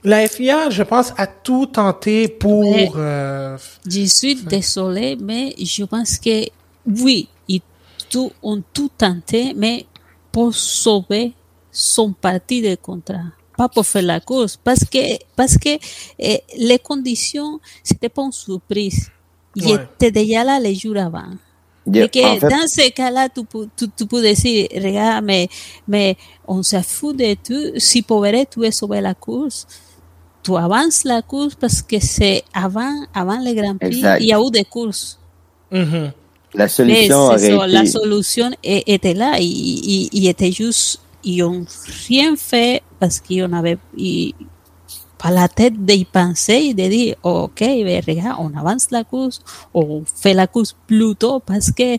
la 0.03 0.27
FIA, 0.27 0.69
je 0.69 0.83
pense, 0.83 1.13
a 1.17 1.27
tout 1.27 1.67
tenté 1.67 2.27
pour. 2.27 2.93
Euh, 2.95 3.57
je 3.87 4.05
suis 4.05 4.35
désolé, 4.35 5.17
mais 5.19 5.53
je 5.57 5.83
pense 5.83 6.17
que 6.17 6.45
oui, 6.85 7.27
ils 7.47 7.61
tout, 8.09 8.31
ont 8.41 8.61
tout 8.73 8.89
tenté, 8.97 9.53
mais 9.55 9.85
pour 10.31 10.53
sauver 10.53 11.33
son 11.71 12.13
parti 12.13 12.61
de 12.61 12.75
contrat 12.75 13.31
pas 13.57 13.69
pour 13.69 13.85
faire 13.85 14.01
la 14.01 14.19
course, 14.19 14.57
parce 14.57 14.83
que, 14.85 15.17
parce 15.35 15.57
que 15.57 15.77
eh, 16.17 16.41
les 16.57 16.79
conditions, 16.79 17.59
c'était 17.83 18.09
pas 18.09 18.23
une 18.23 18.31
surprise. 18.31 19.09
Il 19.55 19.67
ouais. 19.67 19.87
était 19.95 20.11
déjà 20.11 20.43
là 20.43 20.59
les 20.59 20.73
jours 20.75 20.97
avant. 20.97 21.33
Yeah, 21.85 22.05
et 22.05 22.09
que 22.09 22.25
en 22.25 22.39
fait, 22.39 22.49
dans 22.49 22.67
ce 22.67 22.89
cas-là, 22.91 23.27
tu, 23.29 23.41
tu, 23.75 23.85
tu, 23.89 24.05
peux 24.05 24.21
dire, 24.21 24.67
regarde, 24.75 25.25
mais, 25.25 25.49
mais 25.87 26.15
on 26.47 26.61
se 26.63 26.79
fout 26.81 27.15
de 27.15 27.33
tout. 27.33 27.79
Si 27.79 28.01
pourrais 28.01 28.45
tu 28.45 28.71
sauver 28.71 29.01
la 29.01 29.13
course, 29.13 29.67
tu 30.43 30.55
avances 30.55 31.03
la 31.03 31.21
course 31.21 31.55
parce 31.55 31.81
que 31.81 31.99
c'est 31.99 32.43
avant, 32.53 33.05
avant 33.13 33.39
le 33.39 33.53
Grand 33.53 33.77
Prix, 33.77 33.97
exact. 33.97 34.21
il 34.21 34.27
y 34.27 34.33
a 34.33 34.39
eu 34.39 34.49
des 34.51 34.65
courses. 34.65 35.17
Mm 35.71 35.83
-hmm. 35.83 36.11
La 36.53 36.67
solution 36.67 37.17
aurait 37.17 37.37
ça, 37.39 37.65
été... 37.65 37.67
La 37.67 37.85
solution 37.85 38.49
était 38.63 39.13
là. 39.13 39.39
Il, 39.39 39.47
il, 39.93 40.09
il 40.11 40.27
était 40.27 40.51
juste 40.51 40.99
ils 41.23 41.43
ont 41.43 41.65
rien 42.07 42.35
fait 42.35 42.81
parce 42.99 43.19
qu'ils 43.19 43.45
n'avaient 43.45 43.77
pas 45.17 45.31
la 45.31 45.47
tête 45.47 45.77
d'y 45.85 46.05
penser 46.05 46.69
et 46.69 46.73
de 46.73 46.87
dire, 46.87 47.15
ok, 47.23 47.59
regarde, 47.59 48.37
on 48.39 48.57
avance 48.57 48.89
la 48.91 49.03
course, 49.03 49.39
on 49.73 50.03
fait 50.05 50.33
la 50.33 50.47
course 50.47 50.75
plus 50.87 51.15
tôt 51.15 51.39
parce 51.39 51.71
que 51.71 51.97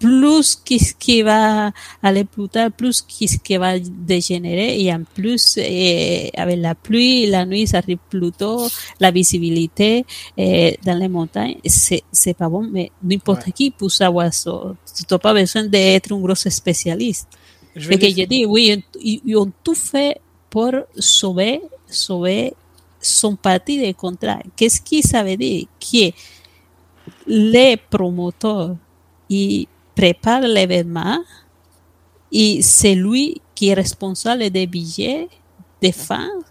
plus 0.00 0.56
qu'est-ce 0.56 0.94
qui 0.94 1.20
va 1.22 1.70
aller 2.02 2.24
plus 2.24 2.48
tard, 2.48 2.70
plus 2.72 3.02
qu'est-ce 3.02 3.36
qui 3.38 3.56
va 3.58 3.78
dégénérer 3.78 4.82
et 4.82 4.92
en 4.92 5.02
plus 5.02 5.58
eh, 5.58 6.30
avec 6.34 6.58
la 6.58 6.74
pluie, 6.74 7.26
la 7.26 7.44
nuit 7.44 7.66
ça 7.66 7.78
arrive 7.78 7.98
plus 8.08 8.32
tôt, 8.32 8.66
la 8.98 9.10
visibilité 9.10 10.06
eh, 10.36 10.78
dans 10.84 10.98
les 10.98 11.08
montagnes, 11.08 11.58
c'est 11.64 12.34
pas 12.34 12.48
bon, 12.48 12.66
mais 12.72 12.90
n'importe 13.02 13.46
ouais. 13.46 13.52
qui 13.52 13.70
peut 13.70 13.90
savoir 13.90 14.32
ça. 14.32 14.74
Tu 14.96 15.04
n'as 15.08 15.18
pas 15.18 15.34
besoin 15.34 15.64
d'être 15.64 16.12
un 16.12 16.18
gros 16.18 16.34
spécialiste. 16.34 17.28
Je 17.76 17.90
que 17.90 18.08
je 18.08 18.24
dis, 18.24 18.46
oui, 18.46 18.82
ils 19.02 19.36
ont 19.36 19.52
tout 19.62 19.74
fait 19.74 20.18
pour 20.48 20.72
sauver, 20.98 21.60
sauver 21.86 22.54
son 23.00 23.36
parti 23.36 23.86
de 23.86 23.92
contrat. 23.92 24.40
Qu'est-ce 24.56 24.80
que 24.80 25.06
ça 25.06 25.22
veut 25.22 25.36
dire? 25.36 25.66
Que 25.78 26.10
les 27.26 27.76
promoteurs, 27.76 28.76
ils 29.28 29.68
préparent 29.94 30.42
l'événement 30.42 31.18
et 32.32 32.62
c'est 32.62 32.94
lui 32.94 33.40
qui 33.54 33.68
est 33.68 33.74
responsable 33.74 34.50
des 34.50 34.66
billets, 34.66 35.28
des 35.80 35.92
fans. 35.92 36.42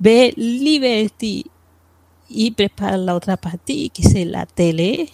Mais 0.00 0.32
Liberty, 0.36 1.44
il 2.30 2.52
prépare 2.52 2.98
l'autre 2.98 3.36
partie, 3.36 3.90
qui 3.90 4.02
c'est 4.02 4.24
la 4.24 4.46
télé, 4.46 5.08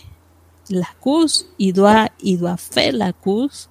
la 0.70 0.86
course, 1.00 1.46
il 1.58 1.72
doit, 1.72 2.08
il 2.22 2.38
doit 2.38 2.56
faire 2.56 2.92
la 2.92 3.12
course 3.12 3.68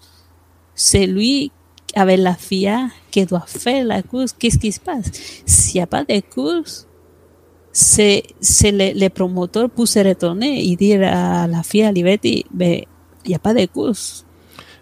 c'est 0.76 1.08
lui 1.08 1.52
avec 1.96 2.20
la 2.20 2.36
FIA 2.36 2.90
qui 3.10 3.26
doit 3.26 3.46
faire 3.48 3.86
la 3.86 4.04
course. 4.04 4.34
Qu'est-ce 4.38 4.60
qui 4.60 4.72
se 4.72 4.80
passe 4.80 5.10
S'il 5.46 5.76
n'y 5.76 5.82
a 5.82 5.88
pas 5.88 6.04
de 6.04 6.20
course, 6.20 6.86
c'est 7.72 8.24
les, 8.64 8.94
les, 8.94 9.10
promoteurs 9.10 9.70
pour 9.70 9.88
se 9.88 10.00
retourner 10.00 10.70
et 10.70 10.76
dire 10.76 11.02
à 11.04 11.48
la 11.48 11.64
FIA 11.64 11.92
Liberty, 11.92 12.46
ben, 13.26 13.30
il 13.30 13.30
n'y 13.30 13.36
a 13.36 13.40
pas 13.40 13.54
de 13.54 13.66
course. 13.66 14.26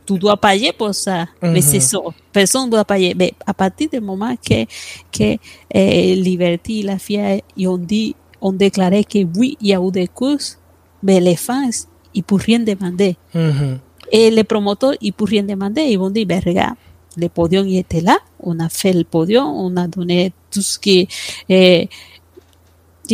Tu 0.06 0.18
dois 0.20 0.36
payer 0.38 0.74
pour 0.74 0.94
ça. 0.94 1.24
-hmm. 1.42 1.52
Mais 1.52 1.62
c'est 1.62 1.80
ça. 1.80 1.98
Personne 2.32 2.66
ne 2.66 2.72
doit 2.72 2.86
payer. 2.86 3.16
Mais 3.16 3.34
à 3.46 3.54
partir 3.54 3.90
du 3.90 4.00
moment 4.02 4.36
que, 4.36 4.66
que 5.12 5.38
eh, 5.72 6.16
Liberty 6.16 6.84
la 6.84 6.98
FIA 6.98 7.40
ils 7.56 7.68
ont, 7.68 7.78
dit, 7.78 8.16
ont 8.42 8.52
déclaré 8.52 9.04
que 9.06 9.20
oui, 9.38 9.58
il 9.62 9.68
y 9.68 9.74
a 9.74 9.80
eu 9.80 9.92
des 9.92 10.08
courses, 10.08 10.60
mais 11.02 11.20
les 11.22 11.38
fans, 11.38 11.70
ils 12.14 12.20
ne 12.20 12.24
peuvent 12.24 12.46
rien 12.46 12.60
demander. 12.60 13.16
-hmm. 13.34 13.78
Et 14.12 14.30
les 14.30 14.44
promoteurs, 14.44 14.96
ils 15.02 15.14
pourraient 15.14 15.42
demander, 15.42 15.84
ils 15.84 15.98
vont 15.98 16.12
dire, 16.12 16.28
ben 16.28 16.42
regarde, 16.46 16.76
le 17.16 17.30
podium 17.30 17.68
il 17.68 17.78
était 17.78 18.02
là, 18.02 18.18
on 18.40 18.60
a 18.60 18.70
fait 18.70 18.94
le 18.94 19.04
podium, 19.04 19.46
on 19.66 19.76
a 19.78 19.88
donné 19.88 20.34
tout 20.52 20.62
ce 20.62 20.78
qui 20.78 21.08
est, 21.50 21.90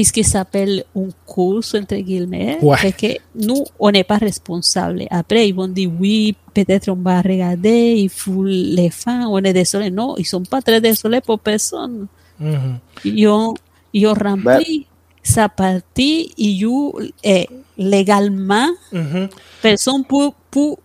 ce 0.04 0.12
qui 0.12 0.24
s'appelle 0.24 0.84
un 0.96 1.10
cours, 1.26 1.64
entre 1.76 1.96
guillemets, 1.96 2.58
ouais. 2.62 2.78
et 2.86 2.92
que 2.92 3.20
nous, 3.36 3.64
on 3.80 3.92
n'est 3.92 4.04
pas 4.04 4.18
responsable. 4.18 5.06
Après, 5.10 5.48
ils 5.48 5.56
vont 5.56 5.68
dire, 5.68 5.90
oui, 6.00 6.36
peut-être 6.54 6.90
on 6.90 6.96
va 6.96 7.22
regarder, 7.22 7.96
il 7.98 8.10
faut 8.10 8.44
les 8.44 8.90
fans, 8.90 9.28
on 9.30 9.38
est 9.40 9.54
désolé. 9.54 9.90
Non, 9.90 10.16
ils 10.18 10.26
sont 10.26 10.44
pas 10.44 10.62
très 10.62 10.82
désolés 10.82 11.22
pour 11.22 11.40
personne. 11.40 12.08
Mm 12.40 12.54
-hmm. 12.54 12.76
Ils 13.06 13.28
ont, 13.28 13.54
ils 13.94 14.08
ont 14.08 14.14
rempli 14.14 14.80
ben. 14.80 14.86
sa 15.24 15.50
partie, 15.50 16.32
ils 16.38 16.66
ont, 16.66 16.94
eh, 17.24 17.48
légalement, 17.78 18.70
mm 18.92 19.06
-hmm. 19.06 19.26
personne 19.62 20.04
pour, 20.06 20.34
pour 20.52 20.80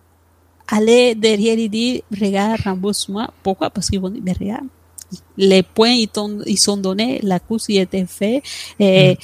aller 0.67 1.15
derrière 1.15 1.59
et 1.59 1.69
dire, 1.69 2.01
regarde, 2.11 2.59
rembourse-moi. 2.65 3.29
Pourquoi? 3.43 3.69
Parce 3.69 3.89
qu'ils 3.89 4.01
vont 4.01 4.09
dire, 4.09 4.23
mais 4.25 4.33
regarde, 4.33 4.67
les 5.37 5.63
points, 5.63 5.91
ils, 5.91 6.09
ils 6.45 6.57
sont 6.57 6.77
donnés, 6.77 7.19
la 7.23 7.39
course, 7.39 7.65
il 7.69 7.77
était 7.79 8.05
fait, 8.05 8.41
et 8.79 9.13
mm. 9.13 9.17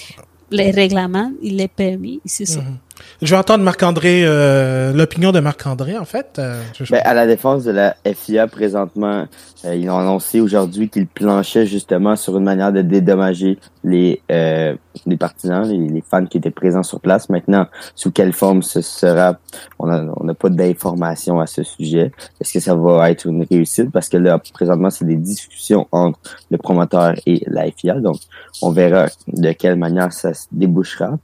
les 0.52 0.72
règlements, 0.72 1.32
il 1.42 1.60
est 1.62 1.68
permis, 1.68 2.22
c'est 2.26 2.46
ça. 2.46 2.62
Mm 2.62 2.66
-hmm. 2.66 2.91
Je 3.22 3.30
vais 3.30 3.38
entendre 3.38 3.64
Marc-André, 3.64 4.24
euh, 4.26 4.94
l'opinion 4.94 5.32
de 5.32 5.40
Marc-André, 5.40 5.98
en 5.98 6.06
fait. 6.06 6.38
Euh, 6.40 6.62
ben, 6.90 7.02
à 7.04 7.14
la 7.14 7.28
défense 7.28 7.64
de 7.64 7.72
la 7.72 7.96
FIA, 8.04 8.48
présentement, 8.48 9.28
euh, 9.66 9.76
ils 9.76 9.90
ont 9.90 9.98
annoncé 9.98 10.42
aujourd'hui 10.42 10.90
qu'ils 10.90 11.08
planchaient 11.08 11.68
justement 11.68 12.16
sur 12.16 12.38
une 12.38 12.44
manière 12.44 12.72
de 12.72 12.82
dédommager 12.82 13.60
les, 13.84 14.22
euh, 14.32 14.76
les 15.06 15.18
partisans, 15.18 15.68
les, 15.68 16.02
fans 16.02 16.26
qui 16.26 16.38
étaient 16.38 16.52
présents 16.52 16.84
sur 16.84 17.00
place. 17.00 17.30
Maintenant, 17.30 17.68
sous 17.96 18.12
quelle 18.12 18.34
forme 18.34 18.64
ce 18.64 18.82
sera, 18.82 19.38
on 19.78 19.88
n'a 19.88 20.34
pas 20.34 20.50
d'informations 20.50 21.40
à 21.40 21.48
ce 21.48 21.64
sujet. 21.64 22.12
Est-ce 22.40 22.54
que 22.54 22.60
ça 22.60 22.76
va 22.76 23.12
être 23.12 23.26
une 23.28 23.46
réussite? 23.50 23.92
Parce 23.92 24.10
que 24.10 24.18
là, 24.18 24.40
présentement, 24.54 24.90
c'est 24.90 25.06
des 25.06 25.16
discussions 25.16 25.88
entre 25.92 26.20
le 26.50 26.58
promoteur 26.58 27.14
et 27.26 27.44
la 27.48 27.70
FIA. 27.72 28.00
Donc, 28.00 28.18
on 28.62 28.72
verra 28.72 29.08
de 29.28 29.52
quelle 29.52 29.76
manière 29.76 30.12
ça 30.12 30.34
se 30.34 30.48
débouchera. 30.52 31.18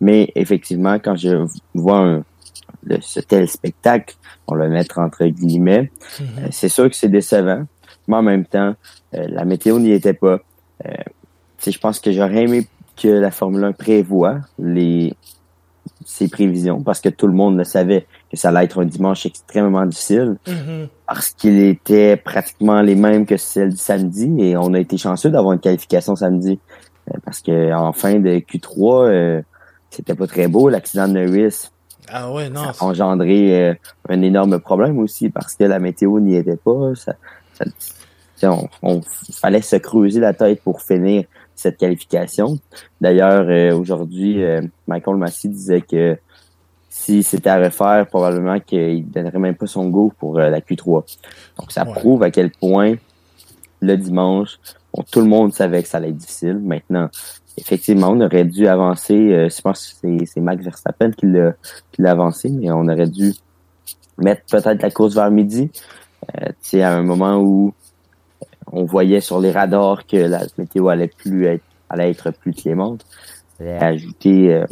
Mais 0.00 0.30
effectivement, 0.34 0.98
quand 0.98 1.16
je 1.16 1.44
vois 1.74 1.98
un, 1.98 2.24
le, 2.84 2.98
ce 3.00 3.20
tel 3.20 3.48
spectacle, 3.48 4.14
on 4.46 4.56
va 4.56 4.64
le 4.64 4.70
mettre 4.70 4.98
entre 4.98 5.24
guillemets, 5.26 5.82
mm 5.82 6.24
-hmm. 6.24 6.44
euh, 6.44 6.48
c'est 6.50 6.68
sûr 6.68 6.88
que 6.90 6.96
c'est 6.96 7.08
décevant, 7.20 7.62
mais 8.08 8.16
en 8.16 8.22
même 8.22 8.44
temps, 8.44 8.74
euh, 9.14 9.26
la 9.28 9.44
météo 9.44 9.78
n'y 9.78 9.92
était 9.92 10.18
pas. 10.24 10.38
Euh, 10.84 10.90
je 11.66 11.78
pense 11.78 11.98
que 12.00 12.10
j'aurais 12.12 12.42
aimé 12.44 12.66
que 13.00 13.08
la 13.08 13.30
Formule 13.30 13.64
1 13.64 13.72
prévoit 13.72 14.36
les 14.58 15.14
ses 16.06 16.28
prévisions 16.28 16.82
parce 16.82 17.00
que 17.00 17.08
tout 17.08 17.26
le 17.26 17.32
monde 17.32 17.56
le 17.56 17.64
savait 17.64 18.06
que 18.30 18.36
ça 18.36 18.48
allait 18.50 18.64
être 18.64 18.78
un 18.80 18.84
dimanche 18.96 19.24
extrêmement 19.26 19.86
difficile 19.86 20.30
mm 20.46 20.52
-hmm. 20.52 20.88
parce 21.08 21.28
qu'il 21.38 21.58
était 21.74 22.16
pratiquement 22.30 22.80
les 22.88 22.94
mêmes 23.04 23.24
que 23.30 23.36
celle 23.36 23.70
du 23.70 23.82
samedi 23.90 24.26
et 24.44 24.50
on 24.64 24.70
a 24.74 24.80
été 24.86 24.96
chanceux 25.06 25.30
d'avoir 25.34 25.52
une 25.56 25.60
qualification 25.66 26.14
samedi 26.24 26.54
parce 27.24 27.40
que 27.46 27.72
en 27.72 27.92
fin 27.92 28.14
de 28.26 28.32
Q3 28.48 28.78
euh, 28.80 29.42
c'était 29.94 30.14
pas 30.14 30.26
très 30.26 30.48
beau 30.48 30.68
l'accident 30.68 31.08
de 31.08 31.12
Norris 31.14 31.70
ah 32.08 32.30
ouais, 32.30 32.50
non, 32.50 32.72
ça 32.72 32.84
a 32.84 32.88
engendré 32.88 33.70
euh, 33.70 33.74
un 34.08 34.20
énorme 34.20 34.58
problème 34.58 34.98
aussi 34.98 35.30
parce 35.30 35.54
que 35.54 35.64
la 35.64 35.78
météo 35.78 36.20
n'y 36.20 36.36
était 36.36 36.56
pas 36.56 36.94
ça, 36.94 37.14
ça 38.36 38.52
on, 38.52 38.68
on, 38.82 39.00
fallait 39.32 39.62
se 39.62 39.76
creuser 39.76 40.20
la 40.20 40.34
tête 40.34 40.60
pour 40.62 40.82
finir 40.82 41.24
cette 41.54 41.78
qualification. 41.78 42.58
D'ailleurs, 43.00 43.46
euh, 43.48 43.74
aujourd'hui, 43.74 44.42
euh, 44.42 44.60
Michael 44.86 45.16
Massey 45.16 45.48
disait 45.48 45.80
que 45.80 46.18
si 46.90 47.22
c'était 47.22 47.50
à 47.50 47.58
refaire, 47.58 48.06
probablement 48.06 48.60
qu'il 48.60 49.08
donnerait 49.10 49.38
même 49.38 49.54
pas 49.54 49.66
son 49.66 49.88
go 49.88 50.12
pour 50.18 50.38
la 50.38 50.60
Q3. 50.60 51.04
Donc, 51.58 51.72
ça 51.72 51.84
ouais. 51.84 51.92
prouve 51.92 52.22
à 52.22 52.30
quel 52.30 52.50
point 52.50 52.94
le 53.80 53.96
dimanche, 53.96 54.58
tout 55.10 55.20
le 55.20 55.26
monde 55.26 55.52
savait 55.52 55.82
que 55.82 55.88
ça 55.88 55.98
allait 55.98 56.10
être 56.10 56.16
difficile. 56.16 56.58
Maintenant, 56.58 57.08
effectivement, 57.56 58.10
on 58.10 58.20
aurait 58.20 58.44
dû 58.44 58.66
avancer. 58.66 59.14
Euh, 59.14 59.48
je 59.48 59.60
pense 59.60 59.98
que 60.02 60.24
c'est 60.26 60.40
Max 60.40 60.64
Verstappen 60.64 61.10
qui 61.12 61.26
l'a 61.26 62.10
avancé, 62.10 62.50
mais 62.50 62.70
on 62.70 62.88
aurait 62.88 63.08
dû 63.08 63.32
mettre 64.18 64.42
peut-être 64.50 64.82
la 64.82 64.90
course 64.90 65.14
vers 65.14 65.30
midi. 65.30 65.70
Euh, 66.40 66.82
à 66.82 66.92
un 66.92 67.02
moment 67.02 67.38
où 67.38 67.74
on 68.72 68.84
voyait 68.84 69.20
sur 69.20 69.40
les 69.40 69.52
radars 69.52 70.06
que 70.06 70.16
la 70.16 70.42
météo 70.58 70.88
allait 70.88 71.08
plus 71.08 71.46
être, 71.46 71.64
allait 71.88 72.10
être 72.10 72.30
plus 72.30 72.52
clémente. 72.52 73.04
Ajouter 73.60 74.52
euh, 74.52 74.66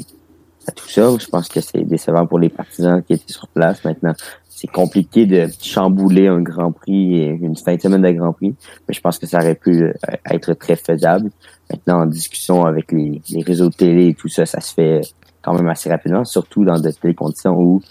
à 0.66 0.72
tout 0.72 0.88
ça, 0.88 1.08
je 1.18 1.26
pense 1.26 1.48
que 1.48 1.60
c'est 1.60 1.82
décevant 1.82 2.26
pour 2.26 2.38
les 2.38 2.48
partisans 2.48 3.02
qui 3.02 3.14
étaient 3.14 3.32
sur 3.32 3.48
place. 3.48 3.84
Maintenant, 3.84 4.14
c'est 4.48 4.68
compliqué 4.68 5.26
de 5.26 5.48
chambouler 5.60 6.28
un 6.28 6.40
Grand 6.40 6.70
Prix 6.72 7.16
et 7.16 7.28
une 7.30 7.56
fin 7.56 7.74
de 7.74 7.80
semaine 7.80 8.02
de 8.02 8.10
Grand 8.12 8.32
Prix, 8.32 8.54
mais 8.86 8.94
je 8.94 9.00
pense 9.00 9.18
que 9.18 9.26
ça 9.26 9.38
aurait 9.38 9.56
pu 9.56 9.82
euh, 9.82 9.92
être 10.30 10.54
très 10.54 10.76
faisable. 10.76 11.30
Maintenant, 11.70 12.02
en 12.02 12.06
discussion 12.06 12.64
avec 12.64 12.92
les, 12.92 13.20
réseaux 13.44 13.70
de 13.70 13.74
télé 13.74 14.08
et 14.08 14.14
tout 14.14 14.28
ça, 14.28 14.46
ça 14.46 14.60
se 14.60 14.74
fait 14.74 15.00
quand 15.42 15.54
même 15.54 15.68
assez 15.68 15.90
rapidement, 15.90 16.24
surtout 16.24 16.64
dans 16.64 16.78
de 16.78 16.90
telles 16.90 17.14
conditions 17.14 17.58
où 17.58 17.82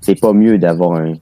c'est 0.00 0.18
pas 0.18 0.32
mieux 0.32 0.58
d'avoir 0.58 1.00
un, 1.00 1.12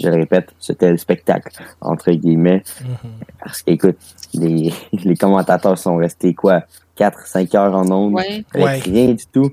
je 0.00 0.08
le 0.08 0.14
répète, 0.14 0.54
ce 0.58 0.72
tel 0.72 0.98
spectacle, 0.98 1.52
entre 1.80 2.10
guillemets, 2.12 2.62
mm-hmm. 2.80 3.36
parce 3.44 3.62
qu'écoute, 3.62 3.98
les, 4.32 4.72
les 4.92 5.16
commentateurs 5.16 5.76
sont 5.76 5.96
restés 5.96 6.32
quoi, 6.32 6.62
4, 6.96 7.26
5 7.26 7.54
heures 7.54 7.74
en 7.74 7.90
ondes, 7.90 8.18
avec 8.54 8.84
rien 8.84 9.12
du 9.12 9.26
tout. 9.32 9.52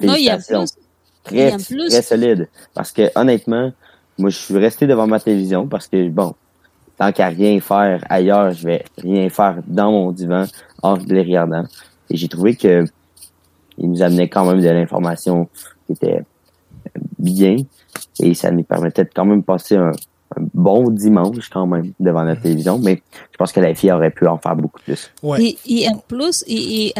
Non, 0.00 0.14
il 0.14 0.24
y 0.24 0.30
a 0.30 0.38
plus. 0.38 0.74
Très, 1.24 1.56
très 1.56 2.02
solide. 2.02 2.48
Parce 2.74 2.92
que 2.92 3.10
honnêtement, 3.14 3.72
moi, 4.18 4.30
je 4.30 4.38
suis 4.38 4.56
resté 4.56 4.86
devant 4.86 5.06
ma 5.06 5.18
télévision 5.20 5.66
parce 5.66 5.88
que, 5.88 6.08
bon, 6.08 6.34
tant 6.96 7.12
qu'à 7.12 7.28
rien 7.28 7.60
faire 7.60 8.04
ailleurs, 8.08 8.52
je 8.52 8.66
vais 8.66 8.84
rien 8.98 9.28
faire 9.28 9.58
dans 9.66 9.90
mon 9.90 10.12
divan 10.12 10.44
en 10.82 10.96
les 10.96 11.22
regardant. 11.22 11.64
Et 12.10 12.16
j'ai 12.16 12.28
trouvé 12.28 12.54
que 12.54 12.84
il 13.78 13.90
nous 13.90 14.02
amenait 14.02 14.28
quand 14.28 14.44
même 14.44 14.60
de 14.60 14.68
l'information 14.68 15.48
qui 15.86 15.92
était 15.92 16.22
bien 17.18 17.56
et 18.20 18.34
ça 18.34 18.50
nous 18.50 18.62
permettait 18.62 19.04
de 19.04 19.10
quand 19.14 19.24
même 19.24 19.42
passer 19.42 19.76
un, 19.76 19.92
bon 20.54 20.90
dimanche 20.90 21.48
quand 21.50 21.66
même 21.66 21.92
devant 22.00 22.24
la 22.24 22.36
télévision, 22.36 22.78
mais 22.78 23.00
je 23.32 23.36
pense 23.38 23.52
que 23.52 23.60
la 23.60 23.74
fille 23.74 23.92
aurait 23.92 24.10
pu 24.10 24.26
en 24.26 24.38
faire 24.38 24.56
beaucoup 24.56 24.80
plus. 24.82 25.10
Ouais. 25.22 25.56
Et, 25.66 25.88
en 25.88 25.96
plus, 25.98 26.44
et, 26.46 26.88
et 26.88 26.92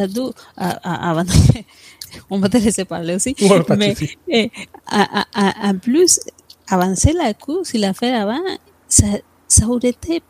avant, 0.56 1.24
on 2.30 2.38
va 2.38 2.48
te 2.48 2.56
laisser 2.56 2.84
parler 2.84 3.14
aussi, 3.14 3.34
mais 3.76 3.94
eh, 4.28 4.50
en 4.92 5.78
plus, 5.78 6.20
avancer 6.68 7.12
la 7.12 7.34
course 7.34 7.74
y 7.74 7.78
la 7.78 7.94
faire 7.94 8.22
avant, 8.22 8.42
ça, 8.88 9.06
ça 9.48 9.66
aurait 9.66 9.90
été 9.90 10.22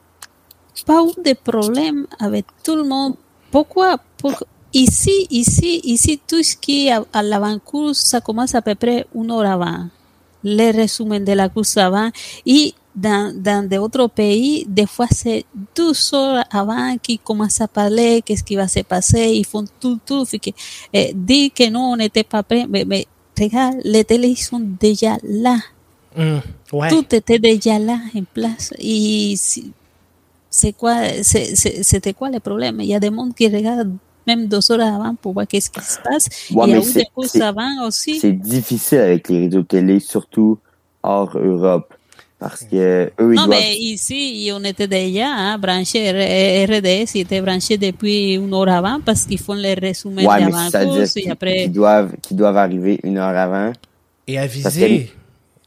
pas 0.84 1.02
de 1.02 1.32
problème 1.32 2.06
avec 2.18 2.44
tout 2.62 2.76
le 2.76 2.84
monde. 2.84 3.14
Pourquoi? 3.50 3.98
Pour, 4.18 4.34
ici, 4.72 5.26
ici, 5.30 5.80
ici, 5.84 6.20
tout 6.26 6.42
ce 6.42 6.56
qui 6.56 6.88
est 6.88 6.92
à, 7.12 7.22
l'avant-course, 7.22 7.98
ça 7.98 8.20
commence 8.20 8.54
à 8.54 8.62
peu 8.62 8.74
près 8.74 9.06
une 9.14 9.30
heure 9.30 9.46
avant. 9.46 9.86
Les 10.44 10.70
résumés 10.70 11.20
de 11.20 11.32
la 11.32 11.48
course 11.48 11.76
avant. 11.76 12.10
Et 12.44 12.74
dans, 12.96 13.36
dans 13.38 13.68
d'autres 13.68 14.08
pays, 14.08 14.64
des 14.66 14.86
fois 14.86 15.06
c'est 15.10 15.44
deux 15.76 15.92
heures 16.14 16.42
avant 16.50 16.96
qu'ils 16.96 17.18
commencent 17.18 17.60
à 17.60 17.68
parler, 17.68 18.22
qu'est-ce 18.24 18.42
qui 18.42 18.56
va 18.56 18.66
se 18.66 18.80
passer, 18.80 19.34
ils 19.34 19.44
font 19.44 19.64
tout, 19.78 19.98
tout. 20.04 20.24
Que, 20.24 20.50
eh, 20.92 21.12
dire 21.14 21.50
que 21.54 21.68
non, 21.68 21.92
on 21.92 21.96
n'était 21.96 22.24
pas 22.24 22.42
prêt, 22.42 22.66
mais, 22.68 22.86
mais 22.86 23.06
regarde, 23.38 23.76
les 23.84 24.02
télés 24.02 24.34
sont 24.34 24.60
déjà 24.60 25.18
là. 25.22 25.58
Tout 26.88 27.14
était 27.14 27.38
déjà 27.38 27.78
là 27.78 27.98
en 28.14 28.22
place. 28.32 28.72
Et 28.78 29.34
c'est 30.48 30.72
quoi, 30.72 30.96
c'était 31.22 32.14
quoi 32.14 32.30
le 32.30 32.40
problème? 32.40 32.80
Il 32.80 32.86
y 32.86 32.94
a 32.94 33.00
des 33.00 33.10
mondes 33.10 33.34
qui 33.34 33.46
regardent 33.46 33.94
même 34.26 34.46
deux 34.46 34.72
heures 34.72 34.80
avant 34.80 35.14
pour 35.14 35.34
voir 35.34 35.46
qu'est-ce 35.46 35.68
qui 35.68 35.84
se 35.84 35.98
passe. 36.00 36.28
Il 36.48 36.56
y 36.56 36.72
a 36.72 36.78
eu 36.78 36.92
des 36.92 37.04
courses 37.14 37.36
avant 37.36 37.86
aussi. 37.86 38.18
C'est 38.18 38.32
difficile 38.32 38.98
avec 38.98 39.28
les 39.28 39.44
réseaux 39.44 39.62
télé, 39.62 40.00
surtout 40.00 40.58
hors 41.02 41.36
Europe. 41.36 41.92
Parce 42.38 42.64
que 42.64 43.10
eux, 43.18 43.34
ils 43.34 43.36
Non, 43.36 43.46
mais 43.46 43.74
ici, 43.76 44.50
on 44.52 44.62
était 44.62 44.86
déjà 44.86 45.26
hein, 45.26 45.58
branché 45.58 46.10
RDS, 46.66 47.14
ils 47.14 47.20
étaient 47.22 47.40
branchés 47.40 47.78
depuis 47.78 48.34
une 48.34 48.52
heure 48.52 48.68
avant 48.68 49.00
parce 49.00 49.24
qu'ils 49.24 49.38
font 49.38 49.54
les 49.54 49.72
résumés 49.72 50.26
ouais, 50.26 50.40
d'avant-course 50.40 51.16
et 51.16 51.30
après. 51.30 51.62
Qui 51.64 51.68
doivent, 51.70 52.12
qui 52.20 52.34
doivent 52.34 52.58
arriver 52.58 53.00
une 53.04 53.16
heure 53.16 53.36
avant. 53.36 53.72
Et 54.26 54.38
aviser. 54.38 55.12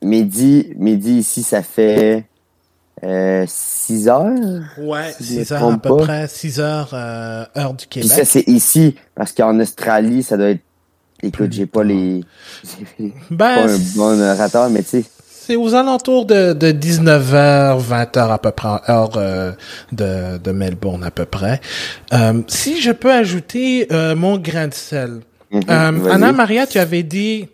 Midi, 0.01 0.67
midi 0.77 1.17
ici, 1.19 1.43
ça 1.43 1.63
fait 1.63 2.23
euh, 3.03 3.45
6 3.47 4.08
heures. 4.08 4.62
Ouais, 4.77 5.13
6 5.19 5.51
heures 5.51 5.73
à 5.73 5.77
peu 5.77 5.97
près, 5.97 6.27
6 6.27 6.60
heures 6.60 6.89
euh, 6.93 7.45
heure 7.58 7.73
du 7.73 7.88
Québec. 7.88 8.10
Puis 8.10 8.17
ça, 8.17 8.25
c'est 8.25 8.47
ici, 8.47 8.95
parce 9.15 9.32
qu'en 9.32 9.60
Australie, 9.60 10.23
ça 10.23 10.38
doit 10.38 10.49
être... 10.49 10.62
Écoute, 11.21 11.51
j'ai 11.51 11.65
pas 11.65 11.84
les... 11.84 12.23
ben, 12.99 13.38
pas 13.38 13.67
un 13.67 13.77
bon 13.95 14.21
orateur, 14.21 14.69
mais 14.69 14.84
tu 14.84 14.89
sais... 14.89 15.05
C'est 15.49 15.55
aux 15.55 15.73
alentours 15.73 16.27
de, 16.27 16.53
de 16.53 16.67
19h, 16.71 17.81
20h 17.81 18.31
à 18.31 18.38
peu 18.38 18.51
près, 18.51 18.67
heure 18.88 19.09
euh, 19.15 19.51
de, 19.91 20.38
de 20.38 20.51
Melbourne 20.51 21.03
à 21.03 21.09
peu 21.09 21.25
près. 21.25 21.59
Euh, 22.13 22.43
si 22.45 22.79
je 22.79 22.91
peux 22.91 23.12
ajouter 23.12 23.88
euh, 23.91 24.15
mon 24.15 24.38
grain 24.38 24.67
de 24.67 24.75
sel. 24.75 25.21
Mhm, 25.49 25.63
Anna 25.67 26.31
Maria, 26.33 26.67
tu 26.67 26.77
avais 26.77 27.01
dit 27.01 27.47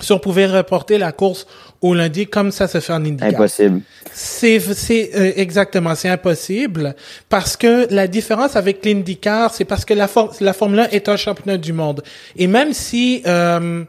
si 0.00 0.10
on 0.10 0.18
pouvait 0.18 0.46
reporter 0.46 0.98
la 0.98 1.12
course 1.12 1.46
au 1.80 1.94
lundi 1.94 2.26
comme 2.26 2.50
ça 2.50 2.66
se 2.66 2.80
fait 2.80 2.92
en 2.92 3.04
IndyCar. 3.04 3.28
Impossible. 3.28 3.82
C'est 4.12 4.58
c'est 4.58 5.10
euh, 5.14 5.32
exactement 5.36 5.94
c'est 5.94 6.08
impossible 6.08 6.96
parce 7.28 7.56
que 7.56 7.86
la 7.94 8.08
différence 8.08 8.56
avec 8.56 8.84
l'IndyCar 8.84 9.54
c'est 9.54 9.64
parce 9.64 9.84
que 9.84 9.94
la 9.94 10.08
la 10.40 10.52
Formule 10.52 10.80
1 10.80 10.88
est 10.88 11.08
un 11.08 11.16
championnat 11.16 11.58
du 11.58 11.72
monde 11.72 12.02
et 12.36 12.48
même 12.48 12.72
si 12.72 13.22
euh, 13.26 13.84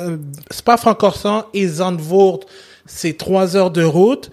euh, 0.00 0.16
Spa-Francorchamps 0.50 1.46
et 1.54 1.66
Zandvoort 1.66 2.40
c'est 2.86 3.16
trois 3.16 3.56
heures 3.56 3.70
de 3.70 3.82
route 3.82 4.30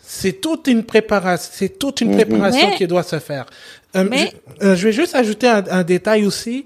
c'est 0.00 0.40
toute 0.40 0.66
une 0.66 0.84
préparation 0.84 1.50
c'est 1.52 1.78
toute 1.78 2.00
une 2.00 2.10
mhm. 2.10 2.16
préparation 2.16 2.70
qui 2.76 2.86
doit 2.86 3.02
se 3.02 3.18
faire. 3.18 3.46
Euh, 3.96 4.04
Mais... 4.08 4.32
je, 4.60 4.74
je, 4.74 4.84
vais 4.86 4.92
juste 4.92 5.14
ajouter 5.14 5.48
un, 5.48 5.64
un 5.70 5.82
détail 5.82 6.24
aussi 6.26 6.64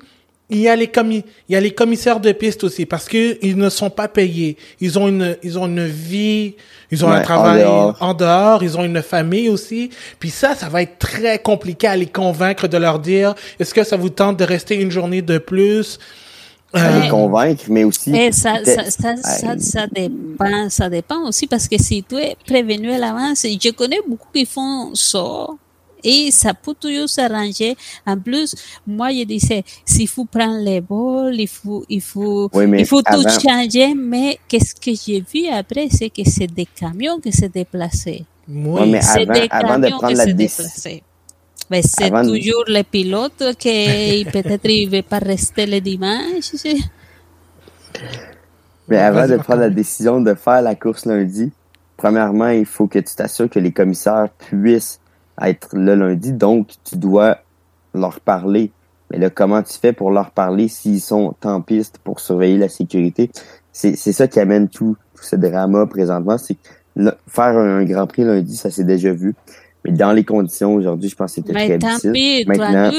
il 0.52 0.58
y 0.58 0.68
a 0.68 0.76
les 0.76 0.88
commis, 0.88 1.24
il 1.48 1.54
y 1.54 1.56
a 1.56 1.60
les 1.60 1.70
commissaires 1.70 2.20
de 2.20 2.30
piste 2.30 2.62
aussi 2.62 2.84
parce 2.84 3.08
que 3.08 3.38
ils 3.40 3.56
ne 3.56 3.70
sont 3.70 3.88
pas 3.88 4.06
payés. 4.06 4.58
Ils 4.80 4.98
ont 4.98 5.08
une, 5.08 5.36
ils 5.42 5.58
ont 5.58 5.66
une 5.66 5.86
vie, 5.86 6.56
ils 6.90 7.04
ont 7.04 7.10
un 7.10 7.22
travail 7.22 7.64
en 7.64 8.14
dehors. 8.14 8.62
ils 8.62 8.76
ont 8.76 8.84
une 8.84 9.00
famille 9.00 9.48
aussi. 9.48 9.88
Puis 10.20 10.28
ça, 10.28 10.54
ça 10.54 10.68
va 10.68 10.82
être 10.82 10.98
très 10.98 11.38
compliqué 11.38 11.86
à 11.86 11.96
les 11.96 12.06
convaincre 12.06 12.68
de 12.68 12.76
leur 12.76 12.98
dire, 12.98 13.34
est-ce 13.58 13.72
que 13.72 13.82
ça 13.82 13.96
vous 13.96 14.10
tente 14.10 14.38
de 14.38 14.44
rester 14.44 14.76
une 14.76 14.90
journée 14.90 15.22
de 15.22 15.38
plus? 15.38 15.98
À 16.72 17.00
les 17.00 17.08
convaincre, 17.08 17.64
mais 17.68 17.84
aussi. 17.84 18.10
Mais 18.10 18.32
ça, 18.32 18.64
ça, 18.64 18.90
ça, 18.90 19.16
ça, 19.16 19.58
ça, 19.58 19.86
dépend, 19.86 20.70
ça 20.70 20.88
dépend 20.88 21.28
aussi 21.28 21.46
parce 21.46 21.68
que 21.68 21.76
si 21.80 22.02
tu 22.02 22.16
es 22.16 22.34
prévenu 22.46 22.90
à 22.92 22.98
l'avance, 22.98 23.42
je 23.44 23.70
connais 23.70 24.00
beaucoup 24.06 24.28
qui 24.32 24.46
font 24.46 24.94
ça 24.94 25.48
et 26.04 26.30
ça 26.30 26.54
peut 26.54 26.74
toujours 26.78 27.08
s'arranger. 27.08 27.76
En 28.06 28.16
plus, 28.18 28.54
moi, 28.86 29.10
je 29.10 29.24
disais, 29.24 29.62
s'il 29.84 30.08
faut 30.08 30.24
prendre 30.24 30.58
les 30.64 30.80
vols, 30.80 31.38
il 31.38 31.48
faut, 31.48 31.84
il 31.88 32.00
faut, 32.00 32.50
il 32.54 32.86
faut 32.86 33.02
tout 33.02 33.22
changer, 33.40 33.94
mais 33.94 34.38
qu'est-ce 34.48 34.74
que 34.74 34.92
j'ai 34.94 35.22
vu 35.32 35.48
après, 35.48 35.88
c'est 35.90 36.10
que 36.10 36.22
c'est 36.24 36.46
des 36.52 36.66
camions 36.66 37.20
qui 37.20 37.32
se 37.32 37.46
déplaçaient. 37.46 38.24
Oui, 38.48 38.90
mais 38.90 39.00
c'est 39.02 39.26
des 39.26 39.48
camions 39.48 39.98
qui 39.98 40.16
se 40.16 40.30
déplaçaient. 40.30 41.02
Mais 41.72 41.80
c'est 41.80 42.10
toujours 42.10 42.64
les 42.68 42.84
pilotes 42.84 43.56
qui 43.58 44.26
peut-être 44.30 44.64
ils 44.68 44.84
ne 44.84 44.90
veulent 44.90 45.02
pas 45.04 45.20
rester 45.20 45.64
le 45.64 45.80
dimanche. 45.80 46.52
Mais 48.88 48.98
avant 48.98 49.26
de 49.26 49.38
prendre 49.38 49.60
la 49.60 49.70
décision 49.70 50.20
de 50.20 50.34
faire 50.34 50.60
la 50.60 50.74
course 50.74 51.06
lundi, 51.06 51.50
premièrement, 51.96 52.48
il 52.48 52.66
faut 52.66 52.88
que 52.88 52.98
tu 52.98 53.14
t'assures 53.14 53.48
que 53.48 53.58
les 53.58 53.72
commissaires 53.72 54.28
puissent 54.50 55.00
être 55.40 55.70
le 55.72 55.94
lundi, 55.94 56.34
donc 56.34 56.68
tu 56.84 56.96
dois 56.96 57.38
leur 57.94 58.20
parler. 58.20 58.70
Mais 59.10 59.16
là, 59.16 59.30
comment 59.30 59.62
tu 59.62 59.78
fais 59.78 59.94
pour 59.94 60.10
leur 60.10 60.30
parler 60.30 60.68
s'ils 60.68 61.00
sont 61.00 61.34
en 61.42 61.62
piste 61.62 61.96
pour 62.04 62.20
surveiller 62.20 62.58
la 62.58 62.68
sécurité? 62.68 63.30
C'est 63.72 63.96
ça 63.96 64.28
qui 64.28 64.40
amène 64.40 64.68
tout, 64.68 64.98
ce 65.18 65.36
drama 65.36 65.86
présentement. 65.86 66.36
C'est 66.36 66.58
faire 67.28 67.56
un 67.56 67.82
Grand 67.84 68.06
Prix 68.06 68.24
lundi, 68.24 68.56
ça 68.56 68.70
s'est 68.70 68.84
déjà 68.84 69.14
vu. 69.14 69.34
Mais 69.84 69.92
dans 69.92 70.12
les 70.12 70.24
conditions 70.24 70.74
aujourd'hui, 70.74 71.08
je 71.08 71.16
pense 71.16 71.34
que 71.34 71.42
c'était 71.42 71.52
très 71.52 71.78
difficile. 71.78 72.12
Pis, 72.12 72.44
Maintenant, 72.46 72.90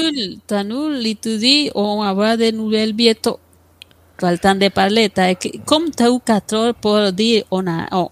tu 0.46 0.54
annules, 0.54 1.06
et 1.06 1.14
tu 1.14 1.38
dis, 1.38 1.70
on 1.74 2.02
va 2.02 2.08
avoir 2.10 2.36
des 2.36 2.52
nouvelles 2.52 2.92
bientôt. 2.92 3.38
Tu 4.18 4.24
as 4.24 4.32
le 4.32 4.38
temps 4.38 4.54
de 4.54 4.68
parler. 4.68 5.10
Comme 5.64 5.90
tu 5.90 6.02
as 6.02 6.10
eu 6.10 6.18
4 6.24 6.52
heures 6.54 6.74
pour 6.74 7.12
dire, 7.12 7.44
on, 7.50 7.66
a, 7.66 7.86
on, 7.92 8.08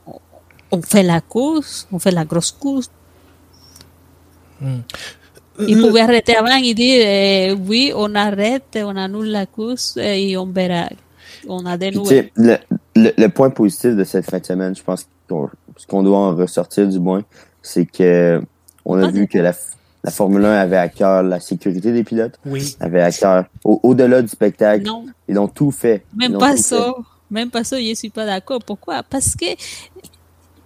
on 0.71 0.83
fait 0.83 1.03
la 1.03 1.21
course, 1.21 1.87
on 1.93 1.99
fait 1.99 2.11
la 2.11 2.25
grosse 2.25 2.51
course, 2.51 2.91
Mm. 4.63 4.81
Il 5.69 5.81
pouvait 5.81 6.01
arrêter 6.01 6.35
avant 6.37 6.57
et 6.57 6.73
dire 6.73 7.05
eh, 7.07 7.53
oui, 7.53 7.93
on 7.95 8.15
arrête, 8.15 8.79
on 8.83 8.97
annule 8.97 9.31
la 9.31 9.47
course 9.47 9.99
eh, 10.01 10.31
et 10.31 10.37
on 10.37 10.47
verra. 10.47 10.89
On 11.47 11.67
a 11.67 11.77
des 11.77 11.91
nouvelles. 11.91 12.31
Le, 12.37 12.57
le, 12.95 13.29
point 13.29 13.51
positif 13.51 13.95
de 13.95 14.05
cette 14.05 14.31
fin 14.31 14.39
de 14.39 14.47
semaine, 14.47 14.75
je 14.75 14.83
pense 14.83 15.07
qu'on 15.29 15.51
ce 15.77 15.87
qu'on 15.87 16.03
doit 16.03 16.19
en 16.19 16.37
ressortir 16.37 16.89
du 16.89 17.01
moins, 17.01 17.23
c'est 17.61 17.85
que 17.85 18.41
on 18.85 19.03
a 19.03 19.11
vu 19.11 19.27
que 19.29 19.39
la 19.39 19.53
la 20.05 20.11
Formule 20.11 20.45
1 20.45 20.53
avait 20.53 20.77
à 20.79 20.89
cœur 20.89 21.23
la 21.23 21.39
sécurité 21.39 21.93
des 21.93 22.03
pilotes, 22.03 22.35
Oui. 22.45 22.77
avait 22.81 23.03
à 23.03 23.13
cœur 23.13 23.45
au- 23.63 23.79
au-delà 23.85 24.21
du 24.21 24.27
spectacle. 24.27 24.85
Non, 24.85 25.07
Ils 25.29 25.39
ont 25.39 25.47
tout 25.47 25.71
fait. 25.71 26.05
même 26.17 26.39
pas 26.39 26.57
ça. 26.57 26.93
Même 27.31 27.51
pas 27.51 27.63
ça, 27.63 27.81
je 27.81 27.95
suis 27.95 28.11
pas 28.11 28.27
d'accord. 28.27 28.59
Pourquoi? 28.67 29.05
Parce 29.05 29.37
que, 29.37 29.47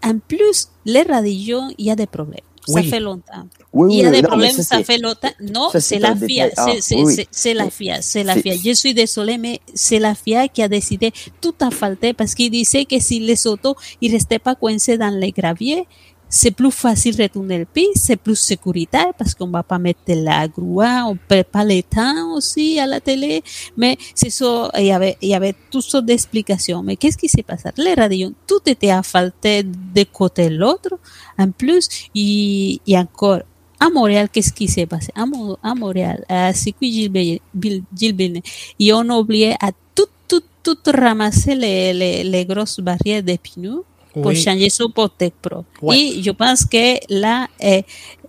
en 0.02 0.18
plus, 0.26 0.68
les 0.84 1.02
radios, 1.02 1.60
il 1.78 1.86
y 1.86 1.90
a 1.90 1.96
des 1.96 2.06
problèmes. 2.06 2.40
Ça 2.66 2.80
Oui. 2.80 2.88
fait 2.90 2.98
longtemps. 2.98 3.46
Oui, 3.72 3.94
Il 3.94 4.00
y 4.00 4.04
a 4.04 4.08
oui, 4.10 4.16
des 4.16 4.22
non, 4.22 4.28
problèmes, 4.28 4.50
ça, 4.50 4.62
ça 4.64 4.82
fait 4.82 4.98
longtemps. 4.98 5.30
Non, 5.40 5.68
ça, 5.70 5.78
c'est 5.78 6.00
la 6.00 6.16
FIA. 6.16 6.48
Ah, 6.56 6.66
C'est- 6.80 6.96
oui. 6.96 7.14
la 7.54 7.70
FIA. 7.70 8.02
C'est 8.02 8.24
la 8.24 8.34
FIA. 8.34 8.54
Je 8.56 8.72
suis 8.72 8.92
désolée, 8.92 9.38
mais 9.38 9.60
c'est 9.72 10.00
la 10.00 10.16
FIA 10.16 10.48
qui 10.48 10.62
a 10.62 10.68
décidé 10.68 11.12
tout 11.40 11.54
à 11.60 11.70
falter 11.70 12.12
parce 12.12 12.34
qu'il 12.34 12.50
disait 12.50 12.84
que 12.84 12.98
si 12.98 13.20
les 13.20 13.46
autos 13.46 13.76
ne 14.02 14.10
restaient 14.10 14.40
pas 14.40 14.56
coincés 14.56 14.98
dans 14.98 15.10
les 15.16 15.30
graviers, 15.30 15.86
c'est 16.28 16.50
plus 16.50 16.70
facile 16.72 17.20
retourner 17.20 17.58
le 17.58 17.64
piste, 17.64 17.96
c'est 17.96 18.16
plus 18.16 18.36
sécuritaire 18.36 19.12
parce 19.16 19.34
qu'on 19.34 19.46
va 19.46 19.62
pas 19.62 19.78
mettre 19.78 20.00
la 20.08 20.48
grue, 20.48 20.84
on 20.84 21.16
perd 21.16 21.46
pas 21.46 21.64
le 21.64 21.82
temps 21.82 22.34
aussi 22.34 22.78
à 22.80 22.86
la 22.86 23.00
télé. 23.00 23.42
Mais 23.76 23.96
c'est 24.14 24.30
ça, 24.30 24.70
il 24.76 24.86
y 24.86 24.92
avait, 24.92 25.16
il 25.22 25.28
y 25.28 25.34
avait 25.34 25.54
toutes 25.70 25.84
sortes 25.84 26.06
d'explications. 26.06 26.82
Mais 26.82 26.96
qu'est-ce 26.96 27.16
qui 27.16 27.28
s'est 27.28 27.42
passé? 27.42 27.70
Les 27.76 27.94
radios, 27.94 28.32
tout 28.46 28.60
était 28.66 28.90
asphalté 28.90 29.62
de 29.62 30.04
côté 30.12 30.50
l'autre. 30.50 30.98
En 31.38 31.50
plus, 31.50 31.88
et, 32.14 32.80
et 32.86 32.98
encore, 32.98 33.40
à 33.78 33.88
Montréal, 33.90 34.28
qu'est-ce 34.32 34.52
qui 34.52 34.68
s'est 34.68 34.86
passé? 34.86 35.12
À, 35.14 35.26
Mo- 35.26 35.58
à 35.62 35.74
Montréal, 35.74 36.24
à 36.28 36.52
circuit 36.54 37.10
Villeneuve, 37.54 38.42
et 38.80 38.92
on 38.92 39.08
a 39.10 39.16
oublié 39.16 39.54
à 39.60 39.70
tout, 39.94 40.08
tout, 40.26 40.42
tout 40.62 40.78
ramasser 40.86 41.54
les, 41.54 41.92
les, 41.92 42.24
les 42.24 42.44
grosses 42.44 42.80
barrières 42.80 43.22
de 43.22 43.36
pneus 43.36 43.84
pour 44.22 44.32
Oui. 44.32 44.36
changer 44.36 44.70
ça 44.70 44.84
pour 44.94 45.10
Tech 45.10 45.32
Pro. 45.42 45.64
Ouais. 45.82 45.98
Et 46.00 46.22
je 46.22 46.30
pense 46.30 46.64
que 46.64 46.96
là, 47.12 47.46
eh, 47.60 47.82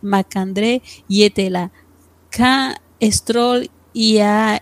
Macandré, 0.03 0.81
il 1.09 1.21
était 1.23 1.49
là. 1.49 1.69
Quand 2.35 2.73
Stroll 3.09 3.67
il 3.95 4.19
a, 4.21 4.59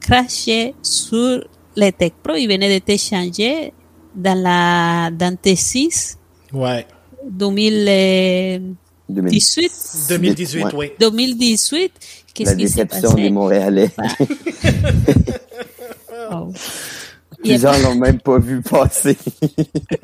craché 0.00 0.74
sur 0.82 1.44
les 1.76 1.92
Tech 1.92 2.12
Pro, 2.22 2.34
il 2.36 2.46
venait 2.48 2.80
de 2.80 2.84
te 2.84 2.96
changer 2.96 3.72
dans 4.14 4.38
la, 4.40 5.10
dans 5.10 5.34
T6 5.36 6.16
Ouais. 6.52 6.86
2018. 7.28 9.72
2018, 10.08 10.64
Ouais. 10.64 10.70
oui. 10.74 10.90
2018, 10.98 11.92
qu'est-ce 12.32 12.50
La 12.50 12.56
qui 12.56 12.68
s'est 12.68 12.84
déception 12.84 13.10
passé? 13.10 13.22
des 13.22 13.30
Montréalais. 13.30 13.90
Oh. 16.28 16.50
Il 17.46 17.52
a 17.52 17.70
Plusieurs 17.70 17.78
l'ont 17.90 17.94
même 17.94 18.20
pas 18.20 18.38
vu 18.38 18.60
passer. 18.62 19.16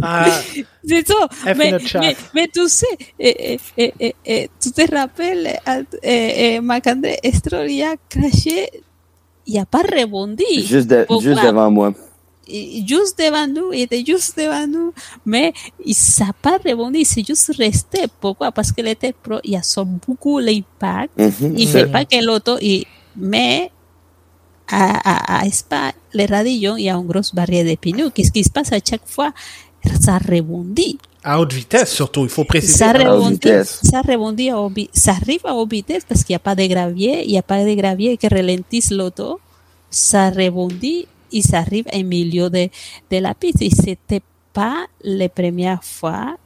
Ah, 0.03 0.27
C'est 0.89 1.07
ça. 1.07 1.29
Mais, 2.35 2.49
tu 2.53 2.69
sais, 2.69 2.87
eh, 3.19 3.59
eh, 3.77 3.93
eh, 4.01 4.15
eh, 4.27 4.51
tu 4.61 4.71
te 4.73 4.95
rappelles, 4.95 5.59
eh, 6.03 6.55
eh, 6.57 6.61
Macandré 6.61 7.19
Stroll 7.35 7.71
il 7.71 7.83
a 7.83 7.95
craché, 8.09 8.69
il 9.47 9.55
n'a 9.55 9.65
pas 9.67 9.83
rebondi. 9.83 10.45
juste, 10.67 10.89
de- 10.89 11.07
juste 11.21 11.43
devant 11.47 11.71
moi. 11.71 11.95
Juste 12.49 13.19
devant 13.19 13.47
nous, 13.47 13.73
il 13.73 13.83
était 13.83 14.05
juste 14.05 14.37
devant 14.37 14.67
nous, 14.67 14.93
mais 15.25 15.53
il 15.85 15.95
n'a 16.21 16.33
pas 16.43 16.59
rebondi, 16.65 17.05
c'est 17.05 17.25
juste 17.27 17.53
resté. 17.57 18.01
Pourquoi? 18.21 18.51
Parce 18.51 18.73
que 18.73 18.83
était 18.87 19.13
pro, 19.13 19.37
il 19.45 19.55
absorbe 19.57 19.97
beaucoup 20.07 20.39
l'impact. 20.41 21.17
Mhm. 21.17 21.55
Il 21.57 21.67
ne 21.67 21.71
fait 21.71 21.87
pas 21.87 22.05
que 22.05 22.23
l'auto, 22.25 22.57
il- 22.61 22.85
mais 23.17 23.71
à, 24.73 25.39
à, 25.39 25.43
à 25.45 25.51
Spa, 25.51 25.93
les 26.15 26.27
radios, 26.27 26.77
il 26.77 26.85
y 26.85 26.91
a 26.91 26.95
une 26.95 27.07
grosse 27.07 27.35
barrière 27.35 27.65
de 27.65 27.75
pneus. 27.77 28.11
Qu'est-ce 28.11 28.33
qui 28.33 28.43
se 28.43 28.51
passe 28.51 28.73
à 28.73 28.79
chaque 28.89 29.07
fois? 29.07 29.33
Ça 30.01 30.19
rebondit. 30.19 30.99
à 31.25 31.39
haute 31.41 31.53
vitesse, 31.53 31.93
surtout, 31.93 32.23
il 32.25 32.29
faut 32.29 32.45
préciser. 32.45 32.79
Ça 32.79 32.93
rebondit, 32.93 33.35
vitesse. 33.35 33.81
ça 33.83 34.01
rebondit 34.01 34.51
à 34.51 34.61
haute 34.61 34.79
ça 34.93 35.13
arrive 35.13 35.41
à 35.45 35.55
haute 35.55 35.71
vitesse 35.71 36.05
parce 36.09 36.23
qu'il 36.25 36.33
n'y 36.35 36.37
a 36.37 36.41
pas 36.41 36.55
de 36.55 36.67
gravier, 36.67 37.25
il 37.25 37.31
n'y 37.33 37.39
a 37.39 37.43
pas 37.43 37.65
de 37.65 37.75
gravier 37.75 38.17
qui 38.17 38.29
ralentisse 38.29 38.91
l'auto. 38.91 39.41
Ça 39.91 40.31
rebondit 40.31 41.07
et 41.33 41.43
ça 41.43 41.59
arrive 41.59 41.87
au 41.93 42.03
milieu 42.03 42.49
de, 42.49 42.69
de 43.11 43.17
la 43.19 43.35
piste. 43.35 43.61
Et 43.63 43.71
c'était 43.71 44.23
pas 44.53 44.87
la 45.05 45.29
première 45.29 45.83
fois 45.83 46.37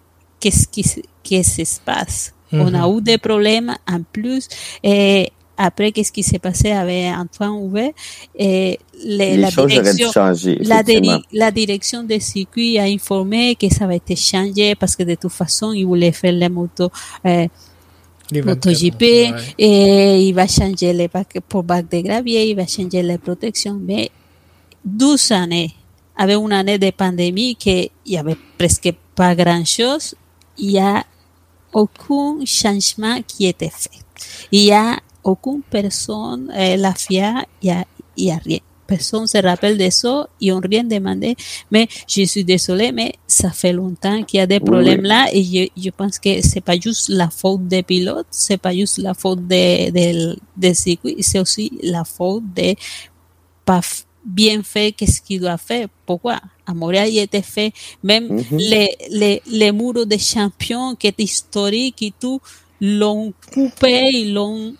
qu'est-ce 0.40 0.66
qui, 0.66 0.82
se- 0.82 1.00
ça 1.42 1.64
se 1.64 1.80
passe. 1.80 2.32
On 2.52 2.72
a 2.74 2.88
eu 2.88 3.00
des 3.02 3.18
problèmes 3.18 3.74
en 3.90 4.00
plus. 4.02 4.48
Et 4.82 5.30
après, 5.56 5.92
qu'est-ce 5.92 6.12
qui 6.12 6.22
s'est 6.22 6.38
passé 6.38 6.70
avec 6.70 7.06
Antoine 7.16 7.52
Houvet? 7.52 7.94
Et 8.38 8.78
les- 9.04 9.36
Les 9.36 9.36
la 9.38 9.50
direction, 9.50 10.12
changer. 10.12 10.58
la, 11.32 11.50
direction 11.50 12.02
des 12.02 12.20
circuits 12.20 12.78
a 12.78 12.84
informé 12.84 13.54
que 13.56 13.68
ça 13.72 13.86
va 13.86 13.94
être 13.94 14.16
changé 14.16 14.74
parce 14.74 14.94
que 14.96 15.02
de 15.02 15.14
toute 15.14 15.32
façon, 15.32 15.72
ils 15.72 15.84
voulaient 15.86 16.12
faire 16.12 16.32
les 16.32 16.48
motos, 16.48 16.90
euh, 17.26 17.46
Les 18.30 18.40
24, 18.40 18.66
MotoGP 18.66 19.02
ouais. 19.02 19.32
et 19.58 20.20
il 20.28 20.32
va 20.32 20.46
changer 20.46 20.92
les 20.92 21.08
bacs 21.08 21.38
pour 21.48 21.62
bac 21.62 21.88
de 21.90 22.00
gravier, 22.00 22.50
il 22.50 22.56
va 22.56 22.66
changer 22.66 23.02
les 23.02 23.18
protections. 23.18 23.78
Mais 23.80 24.10
12 24.84 25.32
années, 25.32 25.72
avec 26.16 26.36
une 26.36 26.52
année 26.52 26.78
de 26.78 26.90
pandémie 26.90 27.56
qu'il 27.56 27.88
y 28.06 28.16
avait 28.16 28.36
presque 28.58 28.92
pas 29.14 29.34
grand 29.34 29.64
chose, 29.64 30.14
il 30.58 30.70
y 30.72 30.78
a 30.78 31.04
aucun 31.72 32.38
changement 32.44 33.20
qui 33.26 33.46
était 33.46 33.70
fait. 33.70 33.90
Il 34.50 34.62
y 34.64 34.72
a 34.72 34.96
aucune 35.30 35.62
personne, 35.68 36.50
euh, 36.56 36.76
la 36.76 36.94
FIA, 36.94 37.44
il 37.62 37.68
y 37.68 38.30
a, 38.30 38.34
a 38.34 38.38
rien. 38.44 38.58
Personne 38.86 39.26
se 39.26 39.38
rappelle 39.38 39.76
de 39.76 39.90
ça, 39.90 40.28
ils 40.40 40.52
ont 40.52 40.60
rien 40.60 40.84
demandé. 40.84 41.34
Mais 41.72 41.88
je 42.06 42.22
suis 42.22 42.44
désolée, 42.44 42.92
mais 42.92 43.14
ça 43.26 43.50
fait 43.50 43.72
longtemps 43.72 44.22
qu'il 44.22 44.38
y 44.38 44.40
a 44.40 44.46
des 44.46 44.60
problèmes 44.60 45.00
oui. 45.02 45.08
là 45.08 45.26
et 45.32 45.42
je, 45.42 45.82
je 45.84 45.90
pense 45.90 46.20
que 46.20 46.40
c'est 46.40 46.60
pas 46.60 46.78
juste 46.78 47.08
la 47.08 47.28
faute 47.28 47.66
des 47.66 47.82
pilotes, 47.82 48.28
c'est 48.30 48.58
pas 48.58 48.72
juste 48.72 48.98
la 48.98 49.14
faute 49.14 49.44
des 49.46 49.90
des 49.90 50.34
des 50.56 50.74
circuits, 50.74 51.16
c'est 51.20 51.40
aussi 51.40 51.66
la 51.82 52.04
faute 52.04 52.44
de 52.54 52.74
pas 53.64 53.80
bien 54.24 54.62
fait 54.62 54.92
qu'est-ce 54.92 55.20
qu'il 55.20 55.40
doit 55.40 55.58
faire. 55.58 55.88
Pourquoi? 56.04 56.38
À 56.66 56.72
Montréal, 56.74 57.08
il 57.10 57.18
était 57.18 57.42
fait. 57.42 57.72
Même 58.04 58.26
Mhm. 58.28 58.58
les, 58.58 58.88
les, 59.10 59.42
les 59.50 59.72
murs 59.72 60.06
de 60.06 60.16
champion 60.16 60.94
qui 60.94 61.08
est 61.08 61.20
historique 61.20 62.02
et 62.02 62.12
tout, 62.20 62.40
l'ont 62.80 63.32
coupé, 63.52 64.10
ils 64.12 64.32
l'ont 64.34 64.74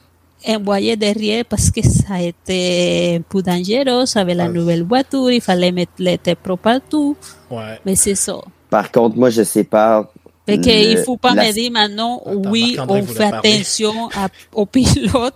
envoyé 0.49 0.97
derrière 0.97 1.45
parce 1.45 1.71
que 1.71 1.83
ça 1.83 2.15
a 2.15 2.23
été 2.23 3.17
un 3.17 3.23
peu 3.23 3.43
dangereux 3.43 4.05
avec 4.15 4.37
la 4.37 4.45
Ah. 4.45 4.49
nouvelle 4.49 4.83
voiture, 4.85 5.31
il 5.31 5.41
fallait 5.41 5.73
mettre 5.73 5.93
les 5.99 6.19
pro 6.43 6.57
partout. 6.57 7.17
Ouais. 7.51 7.79
Mais 7.85 7.97
c'est 7.97 8.15
ça. 8.15 8.37
Par 8.71 8.91
contre, 8.91 9.17
moi, 9.17 9.31
je 9.31 9.43
sépare. 9.43 10.09
Fait 10.49 10.59
que 10.61 10.69
il 10.93 10.99
faut 10.99 11.17
pas 11.17 11.35
la- 11.35 11.47
me 11.49 11.53
dire 11.53 11.73
maintenant, 11.73 12.23
Attends, 12.25 12.51
oui, 12.51 12.77
on 12.89 13.03
fait 13.03 13.31
parler. 13.31 13.53
attention 13.55 14.09
à- 14.15 14.29
aux 14.55 14.67
pilotes, 14.67 15.35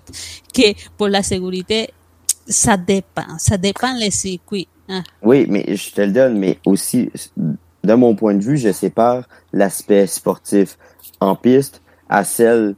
que 0.55 0.73
pour 0.97 1.09
la 1.09 1.23
sécurité, 1.23 1.91
ça 2.47 2.77
dépend. 2.77 3.37
Ça 3.39 3.57
dépend 3.57 3.93
les 3.99 4.11
circuits. 4.13 4.69
hein. 4.89 5.03
Oui, 5.23 5.47
mais 5.49 5.65
je 5.77 5.91
te 5.93 6.01
le 6.03 6.13
donne, 6.13 6.39
mais 6.39 6.59
aussi, 6.65 7.11
de 7.83 7.95
mon 7.95 8.15
point 8.15 8.35
de 8.35 8.43
vue, 8.45 8.57
je 8.57 8.71
sépare 8.73 9.25
l'aspect 9.53 10.07
sportif 10.07 10.77
en 11.19 11.35
piste 11.35 11.83
à 12.09 12.23
celle 12.25 12.75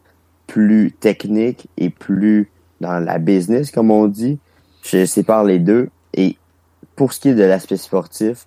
plus 0.53 0.93
technique 0.93 1.67
et 1.79 1.89
plus 1.89 2.51
dans 2.83 2.99
la 2.99 3.19
business, 3.19 3.71
comme 3.71 3.91
on 3.91 4.07
dit. 4.07 4.39
Je 4.83 5.07
sépare 5.07 5.45
les 5.45 5.59
deux. 5.59 5.89
Et 6.13 6.37
pour 6.95 7.15
ce 7.15 7.21
qui 7.21 7.31
est 7.31 7.35
de 7.35 7.43
l'aspect 7.43 7.79
sportif, 7.79 8.47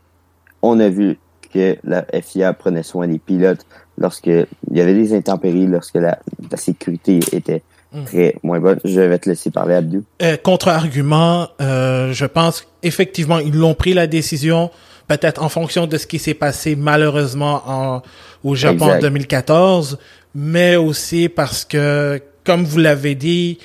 on 0.61 0.79
a 0.79 0.87
vu 0.87 1.17
que 1.51 1.77
la 1.83 2.05
FIA 2.21 2.53
prenait 2.53 2.83
soin 2.83 3.07
des 3.07 3.17
pilotes 3.17 3.65
lorsque 3.97 4.27
il 4.27 4.45
y 4.71 4.81
avait 4.81 4.93
des 4.93 5.15
intempéries, 5.15 5.65
lorsque 5.65 5.95
la, 5.95 6.19
la 6.51 6.57
sécurité 6.57 7.19
était 7.31 7.63
très 8.05 8.35
moins 8.43 8.59
bonne. 8.59 8.79
Je 8.85 9.01
vais 9.01 9.17
te 9.17 9.27
laisser 9.27 9.49
parler, 9.49 9.73
Abdou. 9.73 10.03
Euh, 10.21 10.37
Contre-argument, 10.37 11.47
euh, 11.59 12.13
je 12.13 12.25
pense 12.25 12.67
effectivement 12.83 13.39
ils 13.39 13.55
l'ont 13.55 13.73
pris 13.73 13.95
la 13.95 14.05
décision 14.05 14.69
peut-être 15.07 15.41
en 15.41 15.49
fonction 15.49 15.87
de 15.87 15.97
ce 15.97 16.07
qui 16.07 16.19
s'est 16.19 16.33
passé 16.33 16.75
malheureusement 16.75 17.63
en, 17.65 18.01
au 18.43 18.55
Japon 18.55 18.85
Exact. 18.85 18.97
en 18.97 19.01
2014, 19.01 19.99
mais 20.35 20.75
aussi 20.75 21.29
parce 21.29 21.65
que 21.65 22.21
comme 22.43 22.63
vous 22.63 22.77
l'avez 22.77 23.15
dit, 23.15 23.57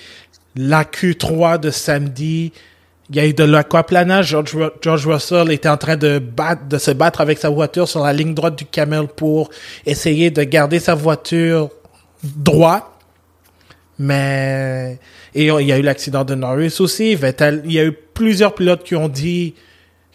la 0.57 0.85
Q3 0.85 1.61
de 1.61 1.71
samedi, 1.71 2.53
il 3.11 3.17
y 3.17 3.21
a 3.21 3.27
eu 3.27 3.35
de 3.35 3.45
l'aquaplanage. 3.45 4.29
George, 4.29 4.57
George 4.81 5.07
Russell 5.07 5.51
était 5.53 5.69
en 5.69 5.77
train 5.77 5.97
de 5.97 6.21
se 6.79 6.91
battre 6.93 7.21
avec 7.21 7.39
sa 7.39 7.51
voiture 7.51 7.89
sur 7.89 8.05
la 8.05 8.13
ligne 8.13 8.35
droite 8.35 8.57
du 8.57 8.65
camel 8.65 9.09
pour 9.09 9.51
essayer 9.85 10.31
de 10.31 10.43
garder 10.45 10.79
sa 10.79 10.95
voiture 10.95 11.71
droite. 12.23 12.87
Mais 13.99 14.99
et 15.35 15.47
il 15.47 15.67
y 15.67 15.73
a 15.73 15.79
eu 15.79 15.83
l'accident 15.83 16.25
de 16.25 16.35
Norris 16.35 16.77
aussi. 16.81 17.13
Il 17.13 17.73
y 17.73 17.79
a 17.79 17.85
eu 17.85 17.93
plusieurs 17.93 18.55
pilotes 18.55 18.85
qui 18.85 18.95
ont 18.95 19.09
dit 19.09 19.55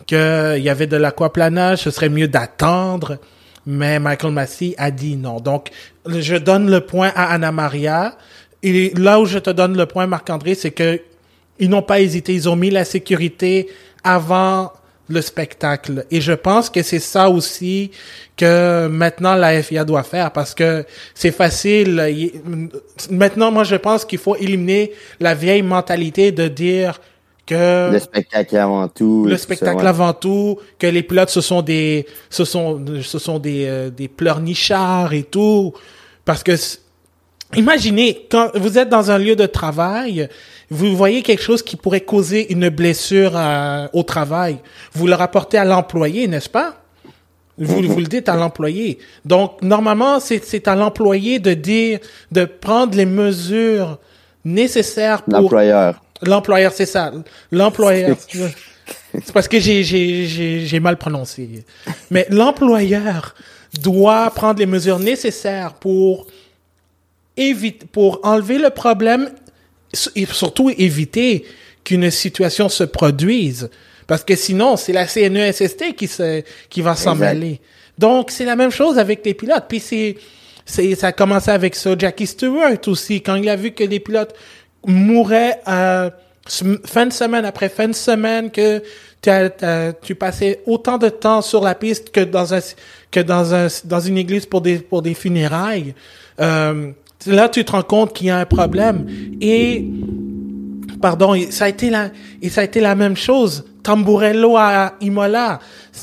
qu'il 0.07 0.61
y 0.61 0.69
avait 0.69 0.87
de 0.87 0.97
l'aquaplanage, 0.97 1.79
ce 1.79 1.91
serait 1.91 2.09
mieux 2.09 2.27
d'attendre. 2.27 3.17
Mais 3.65 3.99
Michael 3.99 4.31
Massey 4.31 4.75
a 4.77 4.91
dit 4.91 5.15
non. 5.15 5.39
Donc, 5.39 5.69
je 6.05 6.35
donne 6.35 6.69
le 6.69 6.81
point 6.81 7.11
à 7.15 7.33
Anna 7.33 7.51
Maria. 7.51 8.17
Et 8.63 8.91
là 8.95 9.19
où 9.19 9.25
je 9.25 9.39
te 9.39 9.49
donne 9.49 9.77
le 9.77 9.85
point, 9.85 10.07
Marc-André, 10.07 10.55
c'est 10.55 10.71
que 10.71 11.01
ils 11.59 11.69
n'ont 11.69 11.81
pas 11.81 12.01
hésité. 12.01 12.33
Ils 12.33 12.49
ont 12.49 12.55
mis 12.55 12.69
la 12.69 12.85
sécurité 12.85 13.69
avant 14.03 14.71
le 15.07 15.21
spectacle. 15.21 16.05
Et 16.11 16.19
je 16.21 16.33
pense 16.33 16.69
que 16.69 16.81
c'est 16.81 16.99
ça 16.99 17.29
aussi 17.29 17.91
que 18.37 18.87
maintenant 18.87 19.35
la 19.35 19.61
FIA 19.61 19.85
doit 19.85 20.03
faire 20.03 20.31
parce 20.31 20.53
que 20.53 20.85
c'est 21.13 21.31
facile. 21.31 22.33
Maintenant, 23.11 23.51
moi, 23.51 23.63
je 23.63 23.75
pense 23.75 24.03
qu'il 24.03 24.19
faut 24.19 24.35
éliminer 24.35 24.91
la 25.19 25.35
vieille 25.35 25.61
mentalité 25.61 26.31
de 26.31 26.47
dire 26.47 26.99
que 27.45 27.91
le 27.91 27.99
spectacle 27.99 28.57
avant 28.57 28.87
tout 28.87 29.25
le 29.25 29.37
spectacle 29.37 29.85
avant 29.85 30.13
tout 30.13 30.57
que 30.79 30.87
les 30.87 31.03
pilotes 31.03 31.29
ce 31.29 31.41
sont 31.41 31.61
des 31.61 32.05
ce 32.29 32.43
sont 32.45 32.83
ce 33.01 33.19
sont 33.19 33.39
des 33.39 33.65
euh, 33.65 33.89
des 33.89 34.07
pleurnichards 34.07 35.13
et 35.13 35.23
tout 35.23 35.73
parce 36.25 36.43
que 36.43 36.53
imaginez 37.55 38.27
quand 38.29 38.49
vous 38.55 38.77
êtes 38.77 38.89
dans 38.89 39.11
un 39.11 39.17
lieu 39.17 39.35
de 39.35 39.45
travail 39.45 40.27
vous 40.71 40.95
voyez 40.95 41.21
quelque 41.21 41.43
chose 41.43 41.61
qui 41.61 41.75
pourrait 41.75 42.01
causer 42.01 42.51
une 42.51 42.69
blessure 42.69 43.33
euh, 43.35 43.87
au 43.93 44.03
travail 44.03 44.57
vous 44.93 45.07
le 45.07 45.13
rapportez 45.13 45.57
à 45.57 45.65
l'employé 45.65 46.27
n'est-ce 46.27 46.49
pas? 46.49 46.81
Vous, 47.57 47.81
vous 47.83 47.99
le 47.99 48.07
dites 48.07 48.27
à 48.27 48.35
l'employé. 48.35 48.99
Donc, 49.23 49.61
normalement, 49.61 50.19
c'est 50.19 50.67
à 50.67 50.75
l'employé 50.75 51.39
de 51.39 51.53
dire, 51.53 51.99
de 52.33 52.43
prendre 52.43 52.97
les 52.97 53.05
mesures 53.05 53.97
nécessaires 54.43 55.23
pour... 55.23 55.39
L'employeur. 55.39 56.01
L'employeur, 56.27 56.71
c'est 56.73 56.85
ça. 56.85 57.11
L'employeur. 57.51 58.17
c'est 59.13 59.31
parce 59.33 59.47
que 59.47 59.59
j'ai 59.59 60.79
mal 60.79 60.97
prononcé. 60.97 61.63
Mais 62.11 62.27
l'employeur 62.29 63.35
doit 63.81 64.29
prendre 64.31 64.59
les 64.59 64.65
mesures 64.65 64.99
nécessaires 64.99 65.73
pour 65.73 66.27
éviter, 67.37 67.85
pour 67.91 68.19
enlever 68.23 68.57
le 68.57 68.69
problème 68.69 69.29
et 70.15 70.25
surtout 70.25 70.69
éviter 70.69 71.45
qu'une 71.83 72.09
situation 72.11 72.69
se 72.69 72.83
produise. 72.83 73.69
Parce 74.07 74.23
que 74.23 74.35
sinon, 74.35 74.77
c'est 74.77 74.93
la 74.93 75.07
CNESST 75.07 75.95
qui 75.95 76.07
se, 76.07 76.43
qui 76.69 76.81
va 76.81 76.95
s'en 76.95 77.15
mêler. 77.15 77.59
Donc, 77.97 78.31
c'est 78.31 78.45
la 78.45 78.55
même 78.55 78.71
chose 78.71 78.99
avec 78.99 79.25
les 79.25 79.33
pilotes. 79.33 79.65
Puis 79.67 79.79
c'est, 79.79 80.17
c'est, 80.65 80.95
ça 80.95 81.07
a 81.07 81.11
commencé 81.11 81.49
avec 81.51 81.75
ça. 81.75 81.95
Jackie 81.97 82.27
Stewart 82.27 82.77
aussi, 82.87 83.21
quand 83.21 83.35
il 83.35 83.49
a 83.49 83.55
vu 83.55 83.71
que 83.71 83.83
les 83.83 83.99
pilotes 83.99 84.35
mouraient 84.85 85.61
euh, 85.67 86.09
fin 86.85 87.05
de 87.05 87.13
semaine 87.13 87.45
après 87.45 87.69
fin 87.69 87.87
de 87.87 87.93
semaine, 87.93 88.51
que 88.51 88.81
tu 90.01 90.15
passais 90.15 90.61
autant 90.65 90.97
de 90.97 91.09
temps 91.09 91.41
sur 91.41 91.61
la 91.61 91.75
piste 91.75 92.11
que 92.11 92.21
dans 92.21 92.53
un, 92.53 92.59
que 93.11 93.19
dans 93.19 93.53
un, 93.53 93.67
dans 93.85 93.99
une 93.99 94.17
église 94.17 94.45
pour 94.45 94.61
des, 94.61 94.79
pour 94.79 95.01
des 95.01 95.13
funérailles. 95.13 95.95
Euh, 96.39 96.91
là, 97.25 97.49
tu 97.49 97.63
te 97.65 97.71
rends 97.71 97.83
compte 97.83 98.13
qu'il 98.13 98.27
y 98.27 98.29
a 98.29 98.37
un 98.37 98.45
problème. 98.45 99.07
Et, 99.41 99.85
pardon, 101.01 101.35
ça 101.49 101.65
a 101.65 101.69
été 101.69 101.89
la, 101.89 102.09
et 102.41 102.49
ça 102.49 102.61
a 102.61 102.63
été 102.63 102.81
la 102.81 102.95
même 102.95 103.15
chose 103.15 103.65
Tamburello 103.83 104.57
à 104.57 104.95
Imola. 105.01 105.59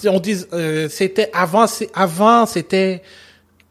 On 0.06 0.20
dit, 0.20 0.44
euh, 0.52 0.88
c'était 0.88 1.30
avant, 1.34 1.66
avant 1.94 2.46
c'était 2.46 3.02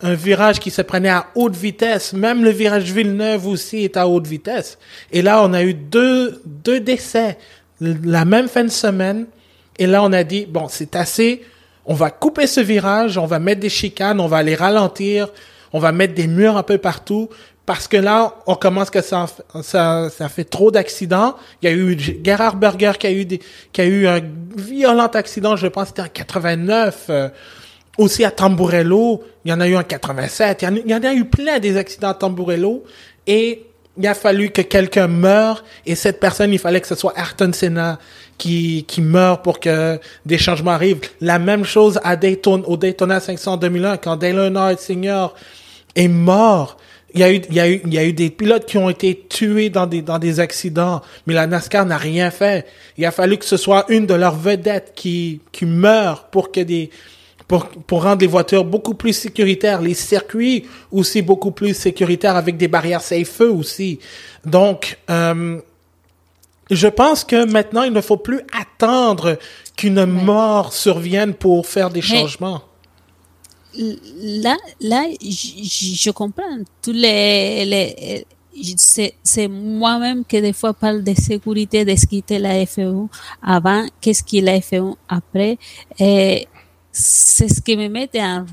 un 0.04 0.14
virage 0.14 0.60
qui 0.60 0.72
se 0.72 0.82
prenait 0.82 1.10
à 1.10 1.28
haute 1.36 1.56
vitesse. 1.56 2.14
Même 2.14 2.44
le 2.44 2.50
virage 2.50 2.92
Villeneuve 2.92 3.48
aussi 3.48 3.84
est 3.84 3.98
à 3.98 4.08
haute 4.08 4.28
vitesse. 4.28 4.78
Et 5.12 5.22
là, 5.22 5.44
on 5.44 5.54
a 5.54 5.64
eu 5.64 5.74
deux, 5.74 6.42
deux 6.46 6.80
décès 6.80 7.38
la 7.80 8.26
même 8.26 8.48
fin 8.48 8.64
de 8.64 8.70
semaine. 8.70 9.26
Et 9.78 9.88
là, 9.88 10.04
on 10.04 10.14
a 10.14 10.24
dit, 10.24 10.46
bon, 10.46 10.68
c'est 10.70 10.96
assez. 10.96 11.44
On 11.86 11.94
va 11.94 12.12
couper 12.12 12.46
ce 12.46 12.62
virage, 12.62 13.18
on 13.18 13.26
va 13.26 13.40
mettre 13.40 13.62
des 13.62 13.70
chicanes, 13.70 14.20
on 14.20 14.28
va 14.28 14.44
les 14.44 14.56
ralentir, 14.56 15.30
on 15.74 15.80
va 15.80 15.92
mettre 15.92 16.14
des 16.14 16.28
murs 16.28 16.58
un 16.58 16.64
peu 16.64 16.78
partout 16.78 17.30
parce 17.66 17.88
que 17.88 17.98
là, 17.98 18.36
on 18.48 18.56
commence 18.56 18.90
que 18.90 19.02
ça, 19.02 19.28
ça, 19.62 20.10
ça 20.10 20.30
fait 20.30 20.44
trop 20.44 20.72
d'accidents. 20.72 21.36
Il 21.62 21.70
y 21.70 21.72
a 21.72 21.76
eu 21.76 21.98
Gerhard 22.24 22.58
Berger 22.58 22.94
qui 23.00 23.08
a 23.08 23.12
eu 23.12 23.26
des, 23.26 23.40
qui 23.72 23.82
a 23.82 23.86
eu 23.86 24.08
un 24.08 24.20
violent 24.58 25.08
accident, 25.08 25.56
je 25.56 25.68
pense 25.68 25.90
c'était 25.90 26.02
en 26.02 26.08
89. 26.08 27.06
Euh, 27.10 27.30
aussi 28.02 28.24
à 28.26 28.32
Tamburello, 28.32 29.24
il 29.46 29.52
y 29.52 29.54
en 29.54 29.60
a 29.60 29.68
eu 29.68 29.76
en 29.76 29.84
87. 29.84 30.66
Il 30.86 30.90
y 30.90 30.96
en, 30.96 31.04
a 31.04 31.14
eu 31.14 31.26
plein 31.26 31.60
des 31.60 31.78
accidents 31.78 32.10
à 32.10 32.14
Tamburello. 32.14 32.84
Et 33.28 33.66
il 33.98 34.08
a 34.08 34.14
fallu 34.14 34.50
que 34.50 34.62
quelqu'un 34.62 35.08
meure. 35.08 35.64
Et 35.86 35.96
cette 35.96 36.20
personne, 36.20 36.52
il 36.54 36.60
fallait 36.60 36.82
que 36.82 36.88
ce 36.88 36.96
soit 36.96 37.14
Ayrton 37.18 37.52
Senna 37.54 38.00
qui, 38.38 38.86
qui 38.88 39.02
meurt 39.02 39.44
pour 39.44 39.60
que 39.60 40.00
des 40.26 40.38
changements 40.38 40.72
arrivent. 40.72 41.02
La 41.20 41.40
même 41.40 41.64
chose 41.64 42.00
à 42.04 42.16
Daytona, 42.16 42.64
au 42.68 42.78
Daytona 42.78 43.20
500 43.20 43.58
2001, 43.58 43.98
quand 43.98 44.16
Dale 44.18 44.38
Earnhardt 44.38 44.78
Sr. 44.80 45.34
est 45.96 46.08
mort 46.08 46.78
il 47.14 47.20
y 47.20 47.24
a 47.24 47.32
eu, 47.34 47.42
il 47.50 47.56
y 47.56 47.60
a 47.60 47.70
eu, 47.70 47.82
il 47.86 47.94
y 47.94 47.98
a 47.98 48.06
eu 48.06 48.14
des 48.14 48.30
pilotes 48.30 48.66
qui 48.66 48.78
ont 48.78 48.90
été 48.90 49.26
tués 49.28 49.70
dans 49.70 49.86
des, 49.86 50.02
dans 50.02 50.20
des 50.20 50.40
accidents, 50.40 51.02
mais 51.28 51.34
la 51.34 51.48
NASCAR 51.48 51.86
n'a 51.86 51.98
rien 51.98 52.32
fait. 52.32 52.66
Il 52.98 53.06
a 53.06 53.12
fallu 53.12 53.38
que 53.38 53.46
ce 53.46 53.58
soit 53.58 53.86
une 53.90 54.06
de 54.06 54.14
leurs 54.14 54.36
vedettes 54.36 54.94
qui, 54.96 55.42
qui 55.52 55.66
meure 55.66 56.26
pour 56.26 56.52
que 56.52 56.62
des, 56.62 56.90
pour, 57.52 57.68
pour 57.68 58.04
rendre 58.04 58.22
les 58.22 58.28
voitures 58.28 58.64
beaucoup 58.64 58.94
plus 58.94 59.12
sécuritaires, 59.12 59.82
les 59.82 59.94
circuits 59.94 60.64
aussi 60.90 61.22
beaucoup 61.22 61.52
plus 61.52 61.74
sécuritaires 61.74 62.38
avec 62.38 62.56
des 62.56 62.70
barrières 62.70 63.02
safe-feu 63.02 63.52
aussi. 63.52 64.00
Donc, 64.46 64.98
euh, 65.10 65.60
je 66.70 66.88
pense 66.88 67.26
que 67.26 67.44
maintenant, 67.44 67.84
il 67.84 67.92
ne 67.92 68.00
faut 68.00 68.16
plus 68.16 68.40
attendre 68.58 69.38
qu'une 69.76 70.06
mort 70.06 70.72
survienne 70.72 71.34
pour 71.34 71.68
faire 71.68 71.90
des 71.90 72.02
changements 72.02 72.62
là, 73.74 74.58
là, 74.82 75.06
je, 75.22 76.12
comprends 76.12 76.58
tous 76.82 76.92
les, 76.92 77.64
les 77.64 78.26
c'est 79.24 79.48
moi-même 79.48 80.26
qui 80.26 80.42
des 80.42 80.52
fois 80.52 80.74
parle 80.74 81.04
de 81.04 81.14
sécurité, 81.14 81.86
de 81.86 81.96
ce 81.96 82.06
qui 82.06 82.18
était 82.18 82.40
la 82.40 82.64
F1 82.66 83.08
avant, 83.42 83.86
qu'est-ce 84.02 84.24
qui 84.24 84.40
est 84.40 84.42
la 84.42 84.60
F1 84.60 84.96
après. 85.08 85.58
Et 86.00 86.48
c'est 86.92 87.48
ce 87.48 87.62
qui 87.62 87.76
me 87.78 87.88
met 87.88 88.10
en, 88.16 88.46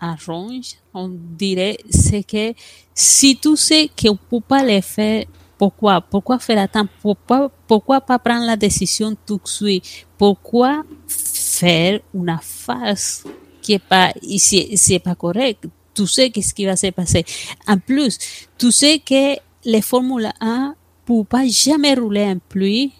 en 0.00 0.16
ronge, 0.26 0.74
on 0.94 1.08
dirait, 1.08 1.78
c'est 1.90 2.22
que 2.22 2.54
si 2.94 3.36
tu 3.36 3.56
sais 3.56 3.90
qu'on 4.00 4.12
ne 4.12 4.16
peut 4.16 4.40
pas 4.46 4.62
le 4.64 4.80
faire, 4.80 5.24
pourquoi? 5.58 6.00
Pourquoi 6.00 6.38
faire 6.38 6.58
attendre? 6.58 6.90
Pourquoi, 7.00 7.50
pourquoi 7.66 8.00
pas 8.00 8.18
prendre 8.18 8.46
la 8.46 8.56
décision 8.56 9.16
tout 9.26 9.40
de 9.42 9.48
suite? 9.48 10.06
Pourquoi 10.18 10.84
faire 11.08 12.00
une 12.14 12.38
farce 12.42 13.24
qui 13.62 13.72
est 13.72 13.78
pas, 13.78 14.12
c'est 14.38 14.98
pas 14.98 15.14
correct. 15.14 15.66
Tu 15.94 16.06
sais 16.06 16.30
qu'est-ce 16.30 16.52
qui 16.52 16.66
va 16.66 16.76
se 16.76 16.88
passer. 16.88 17.24
En 17.66 17.78
plus, 17.78 18.18
tu 18.58 18.70
sais 18.70 18.98
que 18.98 19.38
les 19.64 19.80
Formule 19.80 20.30
1 20.40 20.74
ne 21.08 21.22
pas 21.22 21.46
jamais 21.48 21.94
rouler 21.94 22.24
en 22.24 22.38
pluie. 22.38 22.92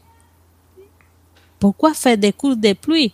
Pourquoi 1.60 1.94
faire 1.94 2.18
des 2.18 2.32
cours 2.32 2.56
de 2.56 2.72
pluie? 2.72 3.12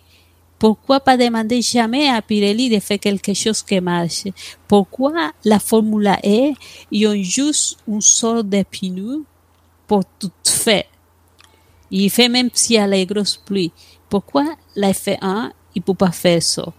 Pourquoi 0.63 1.01
pas 1.01 1.17
demander 1.17 1.61
jamais 1.61 2.07
à 2.07 2.21
Pirelli 2.21 2.69
de 2.69 2.79
faire 2.79 2.97
quelque 2.97 3.33
chose 3.33 3.61
qui 3.61 3.81
marche? 3.81 4.23
Pourquoi 4.65 5.33
la 5.43 5.59
Formule 5.59 6.07
1, 6.07 6.53
ils 6.89 7.05
ont 7.05 7.21
juste 7.21 7.79
une 7.85 7.99
sorte 7.99 8.47
de 8.47 8.63
pneu 8.63 9.25
pour 9.85 10.05
tout 10.17 10.31
faire? 10.45 10.85
Il 11.91 12.09
fait 12.09 12.29
même 12.29 12.49
s'il 12.53 12.77
y 12.77 12.79
a 12.79 12.87
les 12.87 13.05
grosses 13.05 13.35
pluies. 13.35 13.73
Pourquoi 14.07 14.55
la 14.77 14.93
F1, 14.93 15.51
il 15.75 15.81
peut 15.81 15.95
pas 15.95 16.11
faire 16.11 16.41
ça? 16.41 16.71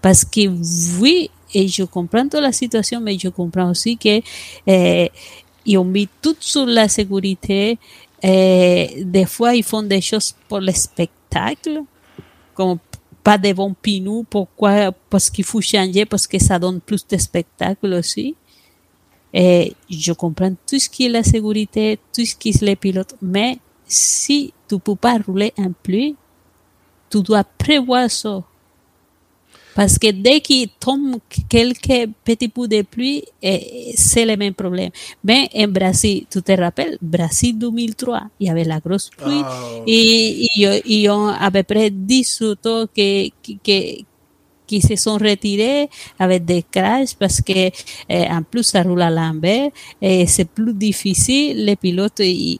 Parce 0.00 0.24
que 0.24 0.46
oui, 1.00 1.28
et 1.52 1.66
je 1.66 1.82
comprends 1.82 2.28
toute 2.28 2.40
la 2.40 2.52
situation, 2.52 3.00
mais 3.00 3.18
je 3.18 3.30
comprends 3.30 3.70
aussi 3.70 3.96
que 3.96 4.20
eh, 4.64 5.10
ils 5.66 5.76
ont 5.76 5.84
mis 5.84 6.08
tout 6.22 6.36
sur 6.38 6.66
la 6.66 6.86
sécurité. 6.86 7.80
Eh, 8.22 9.02
des 9.04 9.26
fois, 9.26 9.56
ils 9.56 9.64
font 9.64 9.82
des 9.82 10.00
choses 10.00 10.36
pour 10.48 10.60
le 10.60 10.70
spectacle, 10.70 11.82
comme 12.54 12.78
pas 13.22 13.38
de 13.38 13.52
bons 13.52 13.74
pinous. 13.74 14.24
Pourquoi? 14.28 14.92
Parce 15.10 15.30
qu'il 15.30 15.44
faut 15.44 15.60
changer, 15.60 16.04
parce 16.04 16.26
que 16.26 16.38
ça 16.38 16.58
donne 16.58 16.80
plus 16.80 17.06
de 17.06 17.16
spectacle 17.16 17.92
aussi. 17.92 18.34
Et 19.32 19.74
je 19.88 20.12
comprends 20.12 20.54
tout 20.66 20.78
ce 20.78 20.88
qui 20.88 21.06
est 21.06 21.08
la 21.08 21.22
sécurité, 21.22 21.98
tout 22.12 22.24
ce 22.24 22.34
qui 22.34 22.50
est 22.50 22.60
les 22.60 22.76
pilotes, 22.76 23.14
mais 23.22 23.58
si 23.86 24.52
tu 24.68 24.78
peux 24.78 24.94
pas 24.94 25.18
rouler 25.18 25.52
en 25.56 25.72
pluie, 25.72 26.16
tu 27.10 27.22
dois 27.22 27.44
prévoir 27.44 28.10
ça. 28.10 28.42
Parce 29.74 29.98
que 29.98 30.10
dès 30.10 30.40
qu'il 30.40 30.68
tombe 30.68 31.16
quelques 31.48 32.10
petits 32.24 32.48
bouts 32.48 32.66
de 32.66 32.82
pluie, 32.82 33.24
eh, 33.42 33.92
c'est 33.96 34.26
le 34.26 34.36
même 34.36 34.54
problème. 34.54 34.90
Ben, 35.24 35.46
en 35.54 35.68
Brésil, 35.68 36.26
tu 36.30 36.42
te 36.42 36.52
rappelles, 36.52 36.98
Brésil 37.00 37.58
2003, 37.58 38.22
il 38.40 38.46
y 38.48 38.50
avait 38.50 38.64
la 38.64 38.80
grosse 38.80 39.10
pluie 39.10 39.42
oh. 39.42 39.82
et 39.86 40.46
ils 40.86 41.10
ont 41.10 41.28
à 41.28 41.50
peu 41.50 41.62
près 41.62 41.90
10 41.90 42.42
autos 42.42 42.86
qui, 42.94 43.32
qui, 43.42 44.06
qui 44.66 44.80
se 44.80 44.96
sont 44.96 45.18
retirés 45.18 45.88
avec 46.18 46.44
des 46.44 46.64
crashs 46.70 47.14
parce 47.18 47.40
que 47.40 47.70
eh, 48.08 48.26
en 48.30 48.42
plus 48.42 48.64
ça 48.64 48.82
roule 48.82 49.02
à 49.02 49.10
l'envers 49.10 49.70
et 50.00 50.26
c'est 50.26 50.48
plus 50.48 50.74
difficile. 50.74 51.64
Les 51.64 51.76
pilotes, 51.76 52.20
ils, 52.20 52.58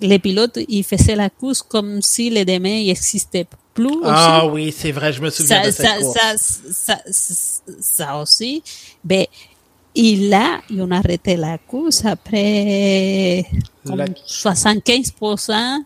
les 0.00 0.18
pilotes, 0.18 0.58
ils 0.68 0.84
faisaient 0.84 1.16
la 1.16 1.30
course 1.30 1.62
comme 1.62 2.02
si 2.02 2.30
les 2.30 2.44
demain 2.44 2.92
Ah 4.04 4.46
oui, 4.46 4.74
c'est 4.76 4.92
vrai, 4.92 5.12
je 5.12 5.22
me 5.22 5.30
souviens 5.30 5.62
ça, 5.62 5.66
de 5.66 5.70
cette 5.70 6.04
ça. 6.04 6.36
Ça, 6.36 6.98
ça, 7.10 7.52
ça, 7.80 8.16
aussi. 8.18 8.62
Ben, 9.04 9.26
et 9.94 10.16
là, 10.16 10.60
ils 10.70 10.80
ont 10.82 10.90
arrêté 10.90 11.36
la 11.36 11.58
course 11.58 12.04
après 12.04 13.44
comme 13.84 14.00
75%. 14.00 15.84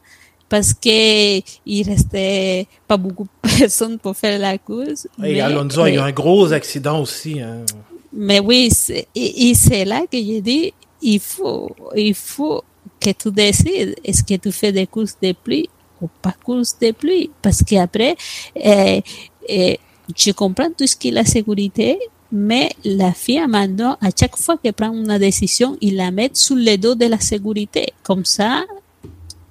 parce 0.49 0.75
que 0.75 1.39
il 1.67 1.83
restait 1.85 2.67
pas 2.87 2.97
beaucoup 2.97 3.25
de 3.25 3.49
personnes 3.59 3.99
pour 3.99 4.17
faire 4.17 4.39
la 4.39 4.59
course. 4.59 5.09
Et 5.23 5.41
Alonso, 5.41 5.87
il 5.87 5.95
y 5.95 5.99
a 5.99 6.05
un 6.05 6.13
gros 6.13 6.53
accident 6.53 7.01
aussi. 7.01 7.41
Hein. 7.41 7.65
Mais 8.13 8.41
oui, 8.41 8.71
et, 9.15 9.55
c'est 9.55 9.85
là 9.85 10.03
que 10.03 10.19
j'ai 10.19 10.41
dit, 10.41 10.73
il 11.03 11.19
faut, 11.19 11.75
il 11.97 12.15
faut 12.15 12.63
que 13.01 13.11
tu 13.11 13.31
décides, 13.33 13.97
est-ce 14.05 14.23
que 14.23 14.35
tu 14.35 14.53
fais 14.53 14.71
des 14.71 14.87
courses 14.87 15.17
de 15.21 15.33
pluie 15.33 15.69
ou 16.05 16.11
pas 16.23 16.35
courses 16.45 16.79
de 16.79 16.93
pluie? 16.93 17.31
Parce 17.43 17.63
qu'après, 17.63 18.17
eh, 18.55 19.03
eh, 19.49 19.79
je 20.15 20.31
comprends 20.33 20.71
tout 20.77 20.87
ce 20.87 20.97
qui 20.97 21.09
est 21.09 21.13
la 21.13 21.25
sécurité, 21.25 21.99
mais 22.31 22.71
la 22.85 23.13
FIA 23.13 23.47
maintenant, 23.47 23.97
à 24.01 24.11
chaque 24.19 24.37
fois 24.37 24.57
qu'elle 24.59 24.73
prend 24.73 24.93
une 24.93 25.19
décision, 25.19 25.77
il 25.81 25.97
la 25.97 26.11
met 26.11 26.31
sous 26.33 26.57
le 26.57 26.77
dos 26.77 26.95
de 26.95 27.07
la 27.07 27.21
sécurité. 27.21 27.93
Comme 28.03 28.25
ça, 28.25 28.65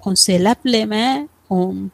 on 0.04 0.14
se 0.14 0.32
lave 0.38 0.56
les 0.64 0.86
mains, 0.86 1.26
on 1.48 1.88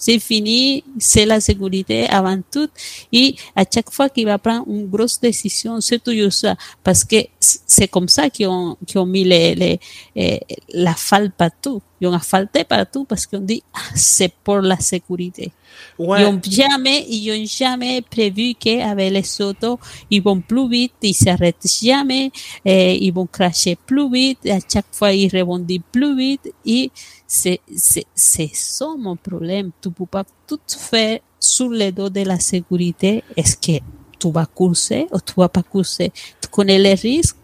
c'est 0.00 0.18
fini, 0.18 0.82
c'est 0.98 1.26
la 1.26 1.40
sécurité 1.40 2.08
avant 2.08 2.40
tout. 2.50 2.68
Et 3.12 3.36
à 3.54 3.64
chaque 3.72 3.90
fois 3.90 4.08
qu'il 4.08 4.24
va 4.24 4.38
prendre 4.38 4.64
une 4.66 4.88
grosse 4.88 5.20
décision, 5.20 5.78
c'est 5.82 6.02
toujours 6.02 6.32
ça. 6.32 6.56
Parce 6.82 7.04
que 7.04 7.16
c'est 7.38 7.86
comme 7.86 8.08
ça 8.08 8.30
qu'ils 8.30 8.48
ont, 8.48 8.78
ont 8.94 9.06
mis 9.06 9.24
les, 9.24 9.54
les, 9.54 9.78
eh, 10.16 10.40
la 10.72 10.94
falle 10.94 11.30
partout. 11.30 11.82
Ils 12.00 12.08
ont 12.08 12.14
asphalté 12.14 12.64
partout 12.64 13.04
parce 13.04 13.26
qu'on 13.26 13.40
dit, 13.40 13.62
ah, 13.74 13.78
c'est 13.94 14.32
pour 14.42 14.60
la 14.60 14.78
sécurité. 14.78 15.52
Ouais. 15.98 16.22
Ils 16.22 16.26
ont 16.26 16.40
jamais, 16.42 17.06
ils 17.08 17.30
ont 17.30 17.46
jamais 17.46 18.00
prévu 18.00 18.54
qu'avec 18.54 19.12
les 19.12 19.42
autos, 19.42 19.78
ils 20.10 20.22
vont 20.22 20.40
plus 20.40 20.68
vite, 20.68 20.94
ils 21.02 21.14
s'arrêtent 21.14 21.66
jamais, 21.66 22.32
et 22.64 23.04
ils 23.04 23.12
vont 23.12 23.26
cracher 23.26 23.76
plus 23.76 24.10
vite, 24.10 24.46
à 24.46 24.58
chaque 24.66 24.86
fois 24.92 25.12
ils 25.12 25.28
rebondissent 25.28 25.80
plus 25.92 26.16
vite, 26.16 26.52
et 26.64 26.90
c'est, 27.26 27.60
c'est, 27.76 28.06
c'est 28.14 28.50
ça 28.54 28.86
mon 28.98 29.16
problème. 29.16 29.70
Tu 29.80 29.90
peux 29.90 30.06
pas 30.06 30.24
tout 30.46 30.60
faire 30.68 31.20
sur 31.38 31.68
le 31.68 31.90
dos 31.90 32.08
de 32.10 32.22
la 32.22 32.38
sécurité. 32.38 33.22
Est-ce 33.36 33.56
que 33.56 33.82
tu 34.18 34.30
vas 34.30 34.46
courser 34.46 35.06
ou 35.12 35.18
tu 35.20 35.34
vas 35.36 35.48
pas 35.48 35.62
courser? 35.62 36.12
Tu 36.40 36.48
connais 36.48 36.78
les 36.78 36.94
risques? 36.94 37.36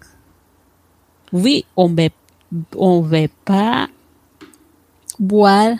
Oui, 1.32 1.64
on 1.76 1.88
ne 1.88 2.08
on 2.76 3.00
veut 3.00 3.28
pas 3.44 3.88
voir 5.18 5.76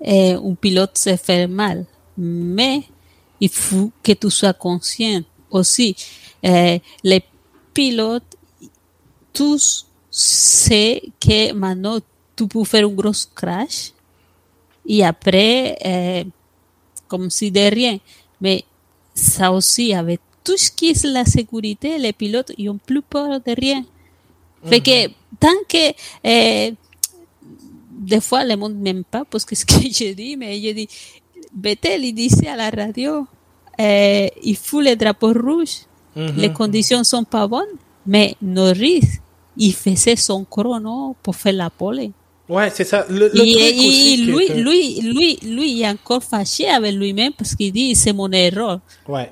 eh, 0.00 0.32
un 0.32 0.54
pilote 0.54 0.96
se 0.96 1.16
faire 1.16 1.48
mal 1.48 1.86
mais 2.20 2.82
il 3.40 3.48
faut 3.48 3.90
que 4.02 4.12
tu 4.12 4.30
sois 4.30 4.52
conscient 4.52 5.22
aussi. 5.50 5.96
Eh, 6.42 6.80
les 7.02 7.24
pilotes, 7.72 8.36
tous 9.32 9.86
savent 10.10 11.00
que 11.18 11.52
maintenant 11.52 11.98
tu 12.36 12.46
peux 12.46 12.64
faire 12.64 12.84
un 12.84 12.88
gros 12.88 13.12
crash 13.34 13.92
et 14.86 15.04
après, 15.04 15.76
eh, 15.82 16.26
comme 17.08 17.30
si 17.30 17.50
de 17.50 17.60
rien. 17.60 17.98
Mais 18.40 18.64
ça 19.14 19.52
aussi, 19.52 19.94
avec 19.94 20.20
tout 20.44 20.56
ce 20.56 20.70
qui 20.70 20.90
est 20.90 21.04
la 21.04 21.24
sécurité, 21.24 21.98
les 21.98 22.12
pilotes, 22.12 22.52
ils 22.58 22.66
n'ont 22.66 22.78
plus 22.78 23.02
peur 23.02 23.40
de 23.40 23.54
rien. 23.58 23.84
Fait 24.64 24.80
que 24.80 25.08
tant 25.38 25.48
que 25.66 25.94
eh, 26.22 26.74
des 28.00 28.20
fois 28.20 28.44
le 28.44 28.56
monde 28.56 28.76
m'aime 28.76 29.04
pas 29.04 29.24
parce 29.30 29.44
que 29.44 29.54
ce 29.60 29.64
que 29.64 29.74
je 29.74 30.12
dis, 30.12 30.36
mais 30.36 30.60
je 30.60 30.72
dis 30.72 30.88
Betel 31.54 32.04
il 32.04 32.14
disait 32.14 32.48
à 32.48 32.56
la 32.56 32.70
radio, 32.70 33.26
eh, 33.78 34.30
il 34.42 34.56
fout 34.56 34.84
les 34.84 34.96
drapeaux 34.96 35.32
rouges, 35.32 35.80
les 36.16 36.52
conditions 36.52 37.04
sont 37.04 37.24
pas 37.24 37.46
bonnes, 37.46 37.76
mais 38.06 38.34
Norris, 38.42 39.20
il 39.56 39.72
faisait 39.72 40.16
son 40.16 40.44
chrono 40.44 41.16
pour 41.22 41.36
faire 41.36 41.52
la 41.52 41.70
pole. 41.70 42.10
Ouais, 42.48 42.68
c'est 42.70 42.84
ça. 42.84 43.06
Le, 43.08 43.30
et, 43.36 44.16
lui, 44.16 44.48
lui, 44.48 45.00
lui, 45.00 45.38
lui, 45.42 45.72
il 45.72 45.82
est 45.82 45.88
encore 45.88 46.22
fâché 46.22 46.68
avec 46.68 46.94
lui-même 46.94 47.32
parce 47.32 47.54
qu'il 47.54 47.72
dit 47.72 47.94
c'est 47.94 48.12
mon 48.12 48.30
erreur. 48.32 48.80
Ouais. 49.06 49.30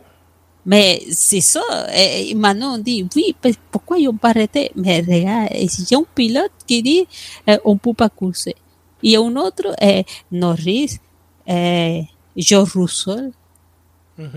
Mais 0.69 1.03
c'est 1.11 1.41
ça. 1.41 1.63
Et 1.97 2.35
maintenant, 2.35 2.75
on 2.75 2.79
dit 2.79 3.07
oui, 3.17 3.35
pourquoi 3.71 3.99
ils 3.99 4.05
n'ont 4.05 4.19
pas 4.19 4.29
arrêté? 4.29 4.71
Mais 4.77 5.01
regarde, 5.01 5.49
il 5.55 5.87
y 5.91 5.95
a 5.95 5.99
un 5.99 6.05
pilote 6.15 6.53
qui 6.67 6.83
dit 6.83 7.07
eh, 7.47 7.57
on 7.65 7.73
ne 7.73 7.79
peut 7.79 7.95
pas 7.95 8.11
courser. 8.11 8.55
Il 9.03 9.13
y 9.13 9.17
a 9.17 9.21
un 9.21 9.35
autre, 9.37 9.75
eh, 9.81 10.05
Norris, 10.31 10.99
eh, 11.47 12.03
George 12.37 12.77
Russell. 12.77 13.33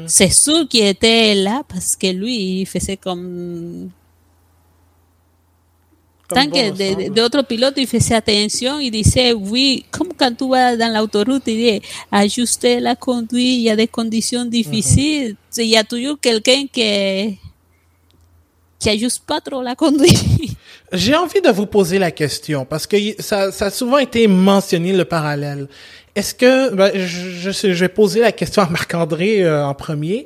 C'est 0.05 0.29
sûr 0.29 0.67
qu'il 0.69 0.85
était 0.85 1.33
là 1.33 1.63
parce 1.67 1.95
que 1.95 2.07
lui, 2.07 2.61
il 2.61 2.65
faisait 2.67 2.97
comme... 2.97 3.89
Tant 6.33 6.49
que 6.49 7.09
d'autres 7.09 7.43
pilotes, 7.43 7.73
il 7.77 7.87
faisait 7.87 8.15
attention, 8.15 8.79
il 8.79 8.91
disait, 8.91 9.33
oui, 9.33 9.85
comme 9.91 10.09
quand 10.17 10.33
tu 10.35 10.49
vas 10.49 10.75
dans 10.75 10.93
l'autoroute, 10.93 11.43
il 11.47 11.55
dit, 11.55 11.81
ajuster 12.11 12.79
la 12.79 12.95
conduite, 12.95 13.31
il 13.57 13.61
y 13.61 13.69
a 13.69 13.75
des 13.75 13.87
conditions 13.87 14.45
difficiles, 14.45 15.35
il 15.57 15.65
y 15.65 15.77
a 15.77 15.83
toujours 15.83 16.19
quelqu'un 16.19 16.65
qui 16.71 17.37
qui 18.81 18.89
ajuste 18.89 19.23
pas 19.25 19.39
trop 19.39 19.61
la 19.61 19.75
conduite. 19.75 20.23
J'ai 20.91 21.15
envie 21.15 21.39
de 21.39 21.49
vous 21.49 21.67
poser 21.67 21.99
la 21.99 22.11
question 22.11 22.65
parce 22.65 22.87
que 22.87 22.97
ça, 23.19 23.51
ça 23.51 23.67
a 23.67 23.69
souvent 23.69 23.99
été 23.99 24.27
mentionné 24.27 24.91
le 24.91 25.05
parallèle. 25.05 25.67
Est-ce 26.15 26.33
que, 26.33 26.73
ben, 26.73 26.91
je, 26.93 27.51
je, 27.51 27.79
vais 27.79 27.89
poser 27.89 28.19
la 28.19 28.33
question 28.33 28.63
à 28.63 28.69
Marc-André 28.69 29.43
euh, 29.43 29.65
en 29.65 29.73
premier. 29.73 30.25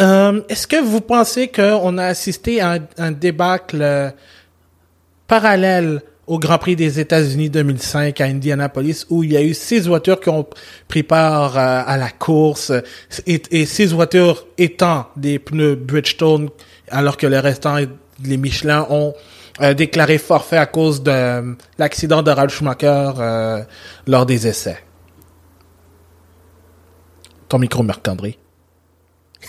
Euh, 0.00 0.42
Est-ce 0.48 0.66
que 0.66 0.76
vous 0.76 1.00
pensez 1.00 1.48
qu'on 1.48 1.96
a 1.96 2.04
assisté 2.04 2.60
à 2.60 2.72
un, 2.72 2.78
un 2.98 3.12
débâcle 3.12 3.80
euh, 3.80 4.10
parallèle 5.32 6.02
au 6.26 6.38
Grand 6.38 6.58
Prix 6.58 6.76
des 6.76 7.00
États-Unis 7.00 7.48
2005 7.48 8.20
à 8.20 8.24
Indianapolis 8.26 9.06
où 9.08 9.24
il 9.24 9.32
y 9.32 9.36
a 9.38 9.40
eu 9.40 9.54
six 9.54 9.86
voitures 9.86 10.20
qui 10.20 10.28
ont 10.28 10.46
pris 10.88 11.02
part 11.02 11.56
euh, 11.56 11.82
à 11.86 11.96
la 11.96 12.10
course 12.10 12.70
et, 13.26 13.40
et, 13.50 13.64
six 13.64 13.94
voitures 13.94 14.46
étant 14.58 15.06
des 15.16 15.38
pneus 15.38 15.74
Bridgestone 15.74 16.50
alors 16.90 17.16
que 17.16 17.26
les 17.26 17.38
restants, 17.38 17.78
les 18.22 18.36
Michelin 18.36 18.86
ont 18.90 19.14
déclaré 19.74 20.18
forfait 20.18 20.58
à 20.58 20.66
cause 20.66 21.02
de 21.02 21.56
l'accident 21.78 22.22
de 22.22 22.30
Ralf 22.30 22.54
Schumacher 22.54 23.64
lors 24.06 24.26
des 24.26 24.46
essais. 24.46 24.84
Ton 27.48 27.58
micro, 27.58 27.82
Marc-André. 27.82 28.38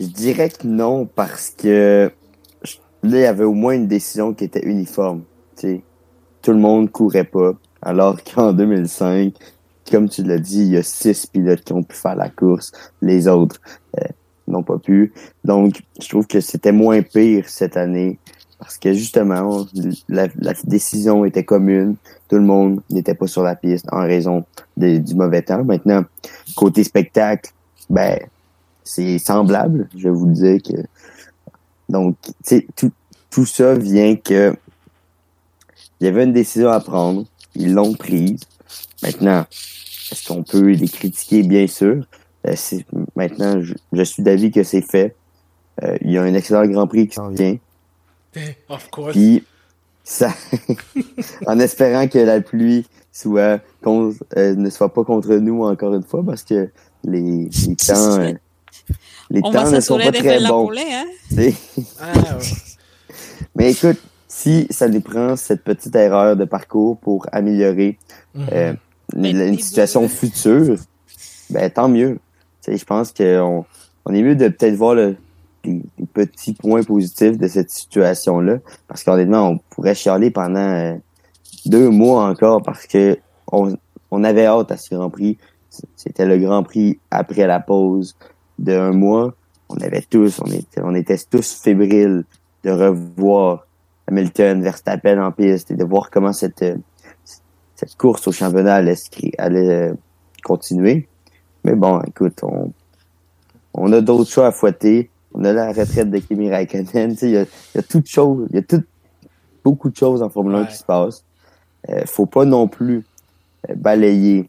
Je 0.00 0.06
dirais 0.06 0.50
que 0.50 0.66
non, 0.66 1.06
parce 1.06 1.50
que 1.56 2.10
il 3.10 3.20
y 3.20 3.24
avait 3.24 3.44
au 3.44 3.52
moins 3.52 3.74
une 3.74 3.86
décision 3.86 4.34
qui 4.34 4.44
était 4.44 4.64
uniforme. 4.64 5.22
Tout 5.60 6.52
le 6.52 6.58
monde 6.58 6.90
courait 6.90 7.24
pas. 7.24 7.52
Alors 7.82 8.18
qu'en 8.34 8.52
2005, 8.52 9.34
comme 9.90 10.08
tu 10.08 10.22
l'as 10.22 10.38
dit, 10.38 10.62
il 10.62 10.70
y 10.72 10.76
a 10.76 10.82
six 10.82 11.26
pilotes 11.26 11.62
qui 11.62 11.72
ont 11.72 11.82
pu 11.82 11.96
faire 11.96 12.16
la 12.16 12.28
course. 12.28 12.72
Les 13.00 13.28
autres 13.28 13.60
euh, 13.98 14.04
n'ont 14.48 14.62
pas 14.62 14.78
pu. 14.78 15.12
Donc, 15.44 15.82
je 16.00 16.08
trouve 16.08 16.26
que 16.26 16.40
c'était 16.40 16.72
moins 16.72 17.02
pire 17.02 17.48
cette 17.48 17.76
année 17.76 18.18
parce 18.58 18.78
que 18.78 18.92
justement, 18.92 19.66
la, 20.08 20.28
décision 20.64 21.24
était 21.24 21.44
commune. 21.44 21.96
Tout 22.28 22.36
le 22.36 22.42
monde 22.42 22.80
n'était 22.90 23.14
pas 23.14 23.26
sur 23.26 23.42
la 23.42 23.54
piste 23.54 23.86
en 23.92 24.00
raison 24.00 24.44
du 24.76 25.14
mauvais 25.14 25.42
temps. 25.42 25.62
Maintenant, 25.62 26.04
côté 26.56 26.82
spectacle, 26.82 27.52
ben 27.90 28.18
c'est 28.82 29.18
semblable. 29.18 29.88
Je 29.96 30.04
vais 30.04 30.14
vous 30.14 30.30
dire 30.30 30.58
que 30.62 30.76
donc 31.88 32.16
tout 32.74 32.92
tout 33.30 33.46
ça 33.46 33.74
vient 33.74 34.16
que 34.16 34.54
il 36.00 36.04
y 36.04 36.08
avait 36.08 36.24
une 36.24 36.32
décision 36.32 36.70
à 36.70 36.80
prendre. 36.80 37.24
Ils 37.54 37.72
l'ont 37.72 37.94
prise. 37.94 38.40
Maintenant, 39.02 39.46
est-ce 40.10 40.28
qu'on 40.28 40.42
peut 40.42 40.70
les 40.70 40.88
critiquer? 40.88 41.42
Bien 41.42 41.66
sûr. 41.66 42.04
Euh, 42.46 42.54
maintenant, 43.14 43.60
je, 43.92 44.02
suis 44.02 44.22
d'avis 44.22 44.50
que 44.50 44.62
c'est 44.62 44.82
fait. 44.82 45.16
Euh, 45.82 45.96
il 46.02 46.12
y 46.12 46.18
a 46.18 46.22
un 46.22 46.34
excellent 46.34 46.66
Grand 46.66 46.86
Prix 46.86 47.08
qui 47.08 47.14
s'en 47.14 47.28
vient. 47.28 47.56
Of 48.68 48.90
course. 48.90 49.12
Puis, 49.12 49.44
ça, 50.04 50.32
en 51.46 51.58
espérant 51.58 52.06
que 52.08 52.18
la 52.18 52.40
pluie 52.40 52.86
soit 53.10 53.60
euh, 53.86 54.54
ne 54.54 54.70
soit 54.70 54.92
pas 54.92 55.04
contre 55.04 55.34
nous 55.36 55.64
encore 55.64 55.94
une 55.94 56.02
fois, 56.02 56.22
parce 56.24 56.42
que 56.42 56.70
les, 57.04 57.48
les 57.66 57.76
temps, 57.76 58.18
les 59.30 59.40
temps 59.40 59.70
ne 59.70 59.80
sont 59.80 59.98
pas 59.98 60.12
très 60.12 60.40
bons. 60.46 60.70
hein? 60.70 61.04
ah, 62.00 62.12
Mais 63.54 63.72
écoute, 63.72 63.98
si 64.28 64.66
ça 64.70 64.88
nous 64.88 65.00
prend 65.00 65.36
cette 65.36 65.62
petite 65.62 65.94
erreur 65.96 66.36
de 66.36 66.44
parcours 66.44 66.98
pour 66.98 67.26
améliorer 67.32 67.98
mm-hmm. 68.36 68.48
euh, 68.52 68.72
une, 69.16 69.58
situation 69.58 70.08
future, 70.08 70.76
ben 71.50 71.70
tant 71.70 71.88
mieux. 71.88 72.18
je 72.66 72.84
pense 72.84 73.12
qu'on 73.12 73.64
on 74.04 74.14
est 74.14 74.22
mieux 74.22 74.36
de 74.36 74.48
peut-être 74.48 74.74
voir 74.74 74.94
le, 74.94 75.16
des, 75.64 75.82
petits 76.12 76.54
points 76.54 76.82
positifs 76.82 77.38
de 77.38 77.48
cette 77.48 77.70
situation-là. 77.70 78.58
Parce 78.88 79.02
qu'honnêtement, 79.04 79.48
on 79.48 79.58
pourrait 79.70 79.94
chialer 79.94 80.30
pendant 80.30 80.60
euh, 80.60 80.94
deux 81.64 81.88
mois 81.88 82.28
encore 82.28 82.62
parce 82.62 82.86
que 82.86 83.18
on, 83.50 83.76
on 84.10 84.24
avait 84.24 84.46
hâte 84.46 84.70
à 84.70 84.76
ce 84.76 84.94
Grand 84.94 85.10
Prix. 85.10 85.38
C'était 85.96 86.26
le 86.26 86.38
Grand 86.38 86.62
Prix 86.62 86.98
après 87.10 87.46
la 87.46 87.60
pause 87.60 88.16
d'un 88.58 88.92
mois. 88.92 89.34
On 89.68 89.76
avait 89.76 90.02
tous, 90.08 90.40
on 90.40 90.50
était, 90.50 90.80
on 90.82 90.94
était 90.94 91.18
tous 91.30 91.60
fébriles 91.60 92.24
de 92.64 92.70
revoir 92.70 93.66
Hamilton, 94.06 94.62
Verstappen 94.62 95.22
en 95.22 95.32
piste 95.32 95.70
et 95.70 95.74
de 95.74 95.84
voir 95.84 96.10
comment 96.10 96.32
cette 96.32 96.64
cette 97.76 97.94
course 97.96 98.26
au 98.26 98.32
championnat 98.32 98.76
allait, 98.76 98.96
allait 99.38 99.92
continuer. 100.42 101.08
Mais 101.62 101.74
bon, 101.74 102.00
écoute, 102.00 102.40
on, 102.42 102.72
on 103.74 103.92
a 103.92 104.00
d'autres 104.00 104.30
choix 104.30 104.46
à 104.46 104.52
fouetter. 104.52 105.10
On 105.34 105.44
a 105.44 105.52
la 105.52 105.68
retraite 105.68 106.10
de 106.10 106.18
Kimi 106.18 106.50
Raikkonen. 106.50 107.14
Il 107.22 107.30
y 107.30 107.36
a, 107.36 107.42
y 107.74 107.78
a 107.78 107.82
toute 107.82 108.06
chose, 108.06 108.48
il 108.50 108.56
y 108.56 108.58
a 108.58 108.62
tout, 108.62 108.82
beaucoup 109.62 109.90
de 109.90 109.96
choses 109.96 110.22
en 110.22 110.30
Formule 110.30 110.54
1 110.54 110.64
qui 110.66 110.76
se 110.76 110.84
passent. 110.84 111.24
Euh, 111.90 112.02
faut 112.06 112.26
pas 112.26 112.46
non 112.46 112.66
plus 112.66 113.04
euh, 113.68 113.74
balayer 113.74 114.48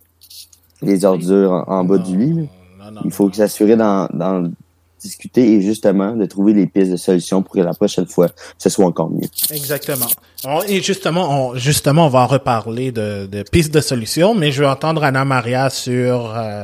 les 0.82 1.06
ordures 1.06 1.66
en, 1.68 1.84
bas 1.84 1.98
du 1.98 2.18
lit. 2.18 2.50
Il 3.06 3.12
faut 3.12 3.32
s'assurer 3.32 3.76
d'en 3.76 4.08
discuter 5.00 5.54
et 5.54 5.62
justement 5.62 6.16
de 6.16 6.26
trouver 6.26 6.54
les 6.54 6.66
pistes 6.66 6.92
de 6.92 6.98
solutions 6.98 7.44
pour 7.44 7.54
que 7.54 7.60
la 7.60 7.74
prochaine 7.74 8.08
fois 8.08 8.30
ce 8.58 8.70
soit 8.70 8.86
encore 8.86 9.10
mieux. 9.10 9.28
Exactement. 9.52 10.08
Et 10.68 10.82
justement, 10.82 11.52
on, 11.52 11.56
justement, 11.56 12.08
on 12.08 12.10
va 12.10 12.22
en 12.22 12.28
reparler 12.28 12.92
de, 12.92 13.28
de 13.28 13.44
pistes 13.44 13.74
de 13.74 13.82
solutions, 13.82 14.34
mais 14.34 14.52
je 14.52 14.64
veux 14.64 14.70
entendre 14.70 15.04
Anna 15.04 15.24
Maria 15.26 15.70
sur 15.70 16.36
euh, 16.36 16.64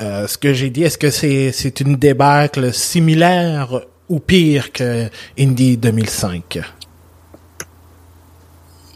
euh, 0.00 0.26
ce 0.26 0.38
que 0.38 0.54
j'ai 0.54 0.70
dit. 0.70 0.84
Est-ce 0.84 0.98
que 0.98 1.10
c'est 1.10 1.52
c'est 1.52 1.80
une 1.80 1.96
débâcle 1.96 2.72
similaire 2.72 3.80
ou 4.08 4.18
pire 4.18 4.72
que 4.72 5.08
Indy 5.38 5.76
2005? 5.76 6.60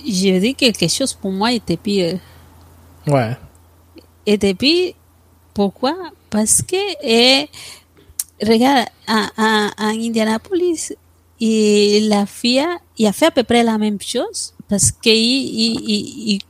J'ai 0.06 0.40
dit 0.40 0.54
quelque 0.54 0.88
chose 0.88 1.12
pour 1.12 1.30
moi 1.30 1.52
était 1.52 1.76
pire. 1.76 2.18
Ouais. 3.06 3.36
Était 4.26 4.54
pire. 4.54 4.94
Pourquoi? 5.54 5.94
Parce 6.32 6.62
que 6.62 6.76
et, 7.04 7.46
regarde, 8.42 8.88
en, 9.06 9.68
Indianapolis, 9.76 10.94
et 11.38 12.00
la 12.08 12.24
FIA 12.24 12.78
il 12.96 13.06
a 13.06 13.12
fait 13.12 13.26
à 13.26 13.30
peu 13.30 13.42
près 13.42 13.62
la 13.62 13.76
même 13.76 14.00
chose 14.00 14.54
parce 14.68 14.90
qu'il 14.90 15.12
il, 15.12 16.40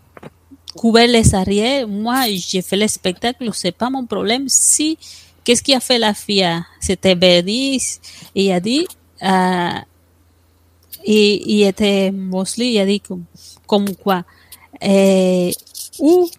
les 1.09 1.35
arrières. 1.35 1.89
Moi, 1.89 2.27
j'ai 2.31 2.63
fait 2.63 2.77
le 2.77 2.87
spectacle, 2.87 3.51
c'est 3.53 3.73
pas 3.73 3.91
mon 3.91 4.07
problème. 4.07 4.49
Si, 4.49 4.97
qu'est-ce 5.43 5.63
qu'il 5.63 5.75
a 5.75 5.81
fait 5.81 5.99
la 5.99 6.15
FIA? 6.15 6.65
C'était 6.81 7.17
Bernice, 7.17 8.01
il 8.35 8.53
a 8.53 8.61
dit, 8.61 8.87
euh, 9.23 9.71
et 11.05 11.53
il 11.53 11.67
était 11.67 12.13
Mosley, 12.13 12.73
il 12.73 12.79
a 12.79 12.87
dit 12.87 13.01
comme, 13.01 13.25
comme 13.67 13.97
quoi, 13.97 14.25
euh, 14.85 15.51
où 15.99 16.31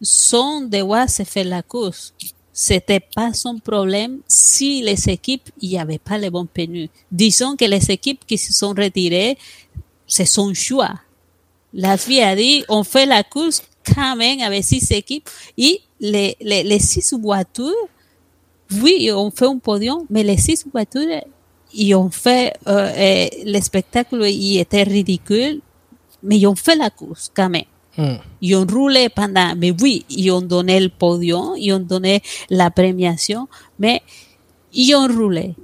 son 0.00 0.62
devoir 0.62 1.10
se 1.10 1.24
fait 1.24 1.44
la 1.44 1.62
course 1.62 2.14
c'était 2.58 3.00
pas 3.00 3.34
son 3.34 3.58
problème 3.58 4.20
si 4.26 4.80
les 4.80 5.10
équipes, 5.10 5.50
il 5.60 5.68
n'y 5.68 5.78
avait 5.78 5.98
pas 5.98 6.16
les 6.16 6.30
bons 6.30 6.46
pneus. 6.46 6.88
Disons 7.12 7.54
que 7.54 7.66
les 7.66 7.90
équipes 7.90 8.24
qui 8.26 8.38
se 8.38 8.54
sont 8.54 8.70
retirées, 8.70 9.36
c'est 10.06 10.24
son 10.24 10.54
choix. 10.54 10.94
La 11.74 11.98
FIA 11.98 12.28
a 12.28 12.34
dit, 12.34 12.64
on 12.70 12.82
fait 12.82 13.04
la 13.04 13.22
course 13.22 13.62
quand 13.94 14.16
même 14.16 14.40
avec 14.40 14.64
six 14.64 14.90
équipes 14.90 15.28
et 15.58 15.82
les, 16.00 16.34
les, 16.40 16.62
les 16.62 16.78
six 16.78 17.12
voitures, 17.12 17.74
oui, 18.80 19.10
on 19.12 19.30
fait 19.30 19.46
un 19.46 19.58
podium, 19.58 20.06
mais 20.08 20.22
les 20.22 20.38
six 20.38 20.64
voitures, 20.72 21.20
ils 21.74 21.94
ont 21.94 22.10
fait, 22.10 22.54
euh, 22.66 22.72
euh, 22.96 23.28
le 23.44 23.60
spectacle, 23.60 24.24
il 24.24 24.60
était 24.60 24.82
ridicule, 24.82 25.60
mais 26.22 26.38
ils 26.38 26.46
ont 26.46 26.56
fait 26.56 26.74
la 26.74 26.88
course 26.88 27.30
quand 27.36 27.50
même. 27.50 27.64
Ils 28.40 28.54
ont 28.56 28.66
roulé 28.66 29.08
pendant, 29.08 29.54
mais 29.56 29.72
oui, 29.80 30.04
ils 30.10 30.30
ont 30.30 30.42
donné 30.42 30.80
le 30.80 30.88
podium, 30.88 31.54
ils 31.56 31.72
ont 31.72 31.78
donné 31.80 32.22
la 32.50 32.70
premiation, 32.70 33.48
mais 33.78 34.02
ils 34.72 34.94
ont 34.94 35.06
roulé. 35.06 35.54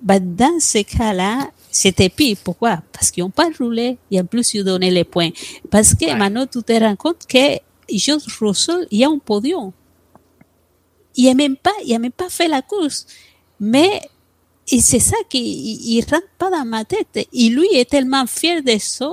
Ben, 0.00 0.20
dans 0.20 0.60
ce 0.60 0.82
cas-là, 0.82 1.48
c'était 1.70 2.08
pire. 2.08 2.36
Pourquoi? 2.42 2.78
Parce 2.92 3.10
qu'ils 3.10 3.24
n'ont 3.24 3.30
pas 3.30 3.48
roulé 3.58 3.98
et 4.10 4.20
en 4.20 4.24
plus 4.24 4.54
ils 4.54 4.62
ont 4.62 4.64
donné 4.64 4.90
les 4.90 5.04
points. 5.04 5.30
Parce 5.70 5.94
que 5.94 6.14
maintenant, 6.14 6.46
tu 6.46 6.62
te 6.62 6.72
rends 6.72 6.96
compte 6.96 7.26
que 7.28 7.58
George 7.90 8.24
Russell, 8.40 8.86
il 8.90 9.00
y 9.00 9.04
a 9.04 9.08
un 9.08 9.18
podium. 9.18 9.72
Il 11.16 11.26
n'a 11.26 11.34
même 11.34 11.56
pas, 11.56 11.72
il 11.84 11.94
a 11.94 11.98
même 11.98 12.12
pas 12.12 12.28
fait 12.28 12.48
la 12.48 12.62
course. 12.62 13.06
Mais, 13.58 14.00
c'est 14.66 14.98
ça 14.98 15.16
qui, 15.28 15.96
ne 15.96 16.10
rentre 16.10 16.28
pas 16.38 16.50
dans 16.50 16.64
ma 16.64 16.84
tête. 16.84 17.28
Et 17.32 17.48
lui 17.48 17.68
est 17.72 17.88
tellement 17.88 18.26
fier 18.26 18.62
de 18.62 18.76
ça 18.78 19.10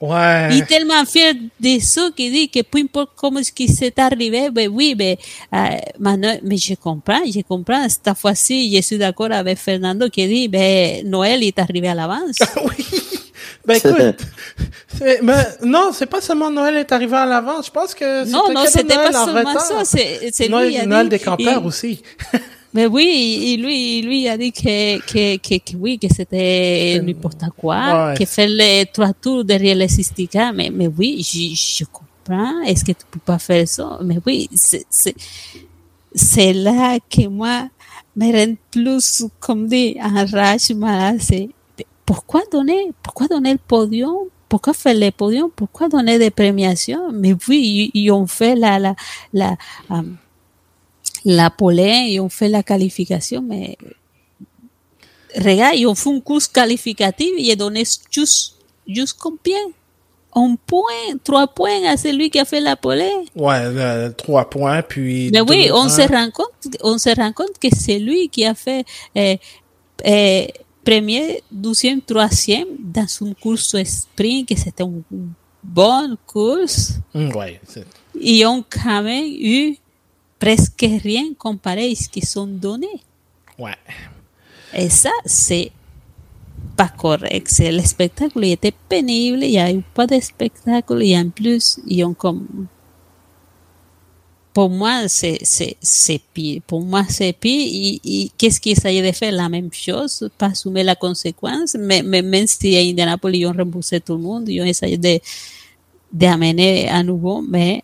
Ouais. 0.00 0.48
Il 0.50 0.58
est 0.58 0.66
tellement 0.66 1.04
fier 1.06 1.34
de 1.58 1.78
ça 1.80 2.10
qu'il 2.14 2.30
dit 2.30 2.50
que 2.50 2.60
peu 2.62 2.78
importe 2.78 3.12
comment 3.16 3.42
ce 3.42 3.50
qui 3.50 3.66
s'est 3.66 3.94
arrivé, 3.98 4.50
ben 4.50 4.68
oui, 4.68 4.94
ben, 4.94 5.16
euh, 5.54 6.38
mais 6.42 6.56
je 6.58 6.74
comprends, 6.74 7.22
je 7.24 7.40
comprends. 7.40 7.88
Cette 7.88 8.16
fois-ci, 8.16 8.76
je 8.76 8.82
suis 8.82 8.98
d'accord 8.98 9.32
avec 9.32 9.58
Fernando 9.58 10.08
qui 10.10 10.26
dit, 10.26 10.48
ben, 10.48 11.08
Noël 11.08 11.42
est 11.42 11.58
arrivé 11.58 11.88
à 11.88 11.94
l'avance. 11.94 12.36
oui. 12.64 12.84
Ben 13.64 13.74
écoute, 13.74 14.24
mais, 15.22 15.34
non, 15.64 15.90
c'est 15.92 16.06
pas 16.06 16.20
seulement 16.20 16.50
Noël 16.50 16.76
est 16.76 16.92
arrivé 16.92 17.16
à 17.16 17.26
l'avance. 17.26 17.66
Je 17.66 17.70
pense 17.72 17.94
que 17.94 18.24
non, 18.30 18.52
non, 18.52 18.64
c'était 18.66 18.94
pas 18.94 19.12
seulement 19.12 19.58
ça. 19.58 19.84
C'est 19.84 20.48
Noël, 20.48 20.68
lui. 20.68 20.86
Noël 20.86 21.08
des 21.08 21.18
campeurs 21.18 21.64
aussi. 21.64 22.02
Mais 22.76 22.84
oui, 22.84 23.56
lui, 23.58 24.02
lui 24.02 24.28
a 24.28 24.36
dit 24.36 24.52
que, 24.52 25.00
que, 25.00 25.38
que, 25.38 25.76
oui, 25.78 25.98
que 25.98 26.08
c'était 26.12 27.00
n'importe 27.02 27.44
quoi, 27.56 28.12
que 28.12 28.26
faire 28.26 28.50
les 28.50 28.84
trois 28.92 29.14
tours 29.14 29.46
derrière 29.46 29.76
les 29.76 29.88
Sistika. 29.88 30.52
Mais, 30.52 30.68
mais 30.68 30.86
oui, 30.86 31.22
je, 31.22 31.56
je 31.56 31.84
comprends. 31.86 32.60
Est-ce 32.66 32.84
que 32.84 32.92
tu 32.92 33.06
peux 33.10 33.18
pas 33.18 33.38
faire 33.38 33.66
ça? 33.66 33.98
Mais 34.04 34.18
oui, 34.26 34.50
c'est, 34.52 36.52
là 36.52 36.98
que 37.08 37.26
moi, 37.28 37.66
me 38.14 38.30
rend 38.30 38.54
plus, 38.70 39.24
comme 39.40 39.68
dit, 39.68 39.96
enrage, 39.98 40.70
malade. 40.72 41.16
C'est, 41.20 41.48
pourquoi 42.04 42.42
donner, 42.52 42.92
pourquoi 43.02 43.26
donner 43.26 43.52
le 43.52 43.60
podium? 43.66 44.16
Pourquoi 44.50 44.74
faire 44.74 44.94
le 44.94 45.10
podium? 45.12 45.48
Pourquoi 45.56 45.88
donner 45.88 46.18
des 46.18 46.30
premiations? 46.30 47.10
Mais 47.10 47.34
oui, 47.48 47.90
ils, 47.94 48.10
ont 48.10 48.26
fait 48.26 48.54
la, 48.54 48.78
la, 48.78 48.94
la, 49.32 49.56
um, 49.88 50.18
la 51.26 51.50
polée 51.50 52.06
et 52.10 52.20
on 52.20 52.28
fait 52.28 52.48
la 52.48 52.62
qualification, 52.62 53.42
mais 53.42 53.76
regarde, 55.36 55.74
ils 55.76 55.86
ont 55.86 55.96
fait 55.96 56.10
une 56.10 56.22
course 56.22 56.46
qualificative 56.46 57.34
et 57.36 57.50
ils 57.50 57.56
donné 57.56 57.82
juste, 58.10 58.54
juste 58.86 59.16
combien? 59.18 59.58
Un 60.36 60.54
point, 60.66 61.16
trois 61.24 61.48
points 61.48 61.84
à 61.88 61.96
celui 61.96 62.30
qui 62.30 62.38
a 62.38 62.44
fait 62.44 62.60
la 62.60 62.76
polée. 62.76 63.10
Ouais, 63.34 64.10
trois 64.12 64.48
points, 64.48 64.82
puis. 64.82 65.30
Mais 65.32 65.40
oui, 65.40 65.70
on 65.72 65.88
se 65.88 66.02
rend 66.02 66.30
compte, 66.30 66.76
on 66.82 66.96
se 66.98 67.08
rend 67.16 67.32
compte 67.32 67.58
que 67.60 67.68
c'est 67.74 67.98
lui 67.98 68.28
qui 68.28 68.44
a 68.44 68.54
fait 68.54 68.84
eh, 69.14 69.40
eh, 70.04 70.52
premier, 70.84 71.42
deuxième, 71.50 72.02
troisième 72.02 72.68
dans 72.78 73.06
une 73.22 73.34
course 73.34 73.82
sprint, 73.82 74.48
que 74.48 74.56
c'était 74.56 74.84
une 74.84 75.02
bonne 75.64 76.16
course. 76.26 76.92
Mm, 77.14 77.34
ouais. 77.34 77.60
Ils 78.20 78.46
ont 78.46 78.62
quand 78.70 79.02
même 79.02 79.24
eu 79.24 79.76
presque 80.38 80.86
rien 81.02 81.34
comparé 81.38 81.90
à 81.90 81.94
ce 81.94 82.08
qu'ils 82.08 82.26
sont 82.26 82.46
donnés. 82.46 83.00
Ouais. 83.58 83.76
Et 84.74 84.90
ça, 84.90 85.10
c'est 85.24 85.72
pas 86.76 86.88
correct. 86.88 87.48
C'est, 87.48 87.72
le 87.72 87.82
spectacle 87.82 88.44
était 88.44 88.74
pénible, 88.88 89.42
il 89.42 89.50
n'y 89.50 89.58
a 89.58 89.72
eu 89.72 89.82
pas 89.94 90.06
de 90.06 90.20
spectacle 90.20 91.02
et 91.02 91.16
en 91.16 91.30
plus, 91.30 91.80
ils 91.86 92.04
ont 92.04 92.14
comme. 92.14 92.66
Pour 94.52 94.70
moi, 94.70 95.06
c'est, 95.08 95.38
c'est, 95.42 95.76
c'est 95.82 96.20
pire. 96.32 96.62
Pour 96.66 96.80
moi, 96.80 97.04
c'est 97.08 97.34
pire. 97.34 98.00
Et, 98.04 98.30
qu'est-ce 98.38 98.58
qu'ils 98.58 98.72
essayaient 98.72 99.06
de 99.06 99.14
faire? 99.14 99.32
La 99.32 99.50
même 99.50 99.70
chose, 99.70 100.30
pas 100.38 100.46
assumer 100.46 100.82
la 100.82 100.94
conséquence. 100.94 101.76
Mais, 101.78 102.02
mais 102.02 102.22
même 102.22 102.46
si 102.46 102.74
à 102.74 102.80
Indianapolis, 102.80 103.40
ils 103.40 103.46
ont 103.46 103.52
remboursé 103.52 104.00
tout 104.00 104.14
le 104.14 104.22
monde, 104.22 104.48
ils 104.48 104.62
ont 104.62 104.64
essayé 104.64 104.96
de, 104.96 105.20
d'amener 106.10 106.88
à 106.88 107.02
nouveau, 107.02 107.42
mais. 107.42 107.82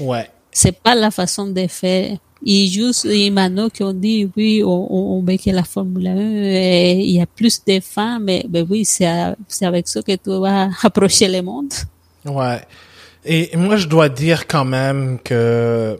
Ouais 0.00 0.30
c'est 0.54 0.80
pas 0.80 0.94
la 0.94 1.10
façon 1.10 1.48
de 1.48 1.66
faire. 1.66 2.16
Et 2.46 2.66
juste, 2.66 3.06
et 3.06 3.30
maintenant 3.30 3.68
qu'on 3.70 3.92
dit, 3.92 4.30
oui, 4.36 4.62
on, 4.64 5.16
on 5.18 5.22
veut 5.22 5.36
que 5.36 5.50
la 5.50 5.64
Formule 5.64 6.06
1, 6.06 6.14
il 6.14 7.10
y 7.10 7.20
a 7.20 7.26
plus 7.26 7.64
de 7.64 7.80
femmes, 7.80 8.24
mais, 8.24 8.44
ben 8.48 8.66
oui, 8.68 8.84
c'est 8.84 9.06
avec 9.62 9.88
ça 9.88 10.02
que 10.02 10.12
tu 10.12 10.30
vas 10.40 10.68
approcher 10.82 11.28
le 11.28 11.42
monde. 11.42 11.72
Ouais. 12.24 12.60
Et 13.24 13.56
moi, 13.56 13.76
je 13.76 13.88
dois 13.88 14.10
dire 14.10 14.46
quand 14.46 14.66
même 14.66 15.18
que, 15.24 15.98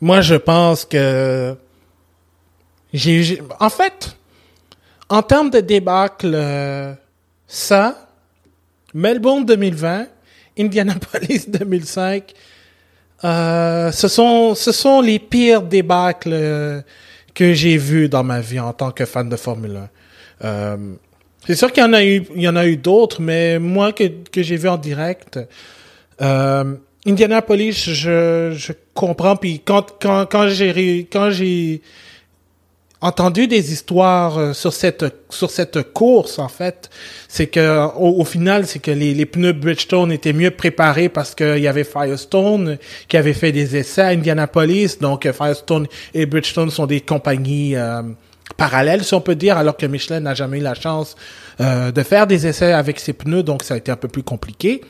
moi, 0.00 0.22
je 0.22 0.34
pense 0.34 0.86
que, 0.86 1.54
j'ai, 2.92 3.40
en 3.60 3.70
fait, 3.70 4.16
en 5.08 5.22
termes 5.22 5.50
de 5.50 5.60
débâcle, 5.60 6.32
euh, 6.34 6.94
ça, 7.46 8.08
Melbourne 8.94 9.44
2020, 9.44 10.06
Indianapolis 10.58 11.44
2005, 11.48 12.32
euh, 13.24 13.92
ce 13.92 14.08
sont 14.08 14.54
ce 14.54 14.72
sont 14.72 15.00
les 15.00 15.18
pires 15.18 15.62
débâcles 15.62 16.30
euh, 16.32 16.80
que 17.34 17.54
j'ai 17.54 17.76
vus 17.76 18.08
dans 18.08 18.24
ma 18.24 18.40
vie 18.40 18.60
en 18.60 18.72
tant 18.72 18.90
que 18.90 19.04
fan 19.04 19.28
de 19.28 19.36
Formule 19.36 19.76
1. 19.76 19.88
Euh, 20.44 20.76
c'est 21.46 21.54
sûr 21.54 21.72
qu'il 21.72 21.82
y 21.82 21.86
en 21.86 21.92
a 21.92 22.04
eu 22.04 22.24
il 22.34 22.42
y 22.42 22.48
en 22.48 22.56
a 22.56 22.66
eu 22.66 22.76
d'autres, 22.76 23.20
mais 23.20 23.58
moi 23.58 23.92
que 23.92 24.04
que 24.30 24.42
j'ai 24.42 24.56
vu 24.56 24.68
en 24.68 24.76
direct, 24.76 25.38
euh, 26.20 26.74
Indianapolis, 27.06 27.90
je 27.90 28.52
je 28.56 28.72
comprends 28.94 29.36
puis 29.36 29.60
quand 29.64 29.94
quand 30.00 30.26
quand 30.26 30.48
j'ai 30.48 31.06
quand 31.10 31.30
j'ai 31.30 31.82
entendu 33.02 33.48
des 33.48 33.72
histoires 33.72 34.38
euh, 34.38 34.52
sur 34.54 34.72
cette 34.72 35.04
sur 35.28 35.50
cette 35.50 35.92
course 35.92 36.38
en 36.38 36.48
fait. 36.48 36.88
C'est 37.28 37.48
que 37.48 37.86
au, 37.96 38.20
au 38.20 38.24
final, 38.24 38.66
c'est 38.66 38.78
que 38.78 38.90
les, 38.90 39.12
les 39.12 39.26
pneus 39.26 39.52
Bridgestone 39.52 40.10
étaient 40.12 40.32
mieux 40.32 40.50
préparés 40.50 41.08
parce 41.08 41.34
qu'il 41.34 41.58
y 41.58 41.68
avait 41.68 41.84
Firestone 41.84 42.78
qui 43.08 43.16
avait 43.16 43.34
fait 43.34 43.52
des 43.52 43.76
essais 43.76 44.02
à 44.02 44.08
Indianapolis. 44.08 44.98
Donc 45.00 45.26
euh, 45.26 45.32
Firestone 45.32 45.86
et 46.14 46.24
Bridgestone 46.24 46.70
sont 46.70 46.86
des 46.86 47.00
compagnies 47.00 47.76
euh, 47.76 48.02
parallèles, 48.56 49.04
si 49.04 49.14
on 49.14 49.20
peut 49.20 49.34
dire, 49.34 49.58
alors 49.58 49.76
que 49.76 49.86
Michelin 49.86 50.20
n'a 50.20 50.34
jamais 50.34 50.58
eu 50.58 50.62
la 50.62 50.74
chance 50.74 51.16
de 51.58 52.02
faire 52.02 52.26
des 52.26 52.46
essais 52.46 52.72
avec 52.72 52.98
ses 52.98 53.12
pneus, 53.12 53.42
donc 53.42 53.62
ça 53.62 53.74
a 53.74 53.76
été 53.76 53.92
un 53.92 53.96
peu 53.96 54.08
plus 54.08 54.24
compliqué. 54.24 54.80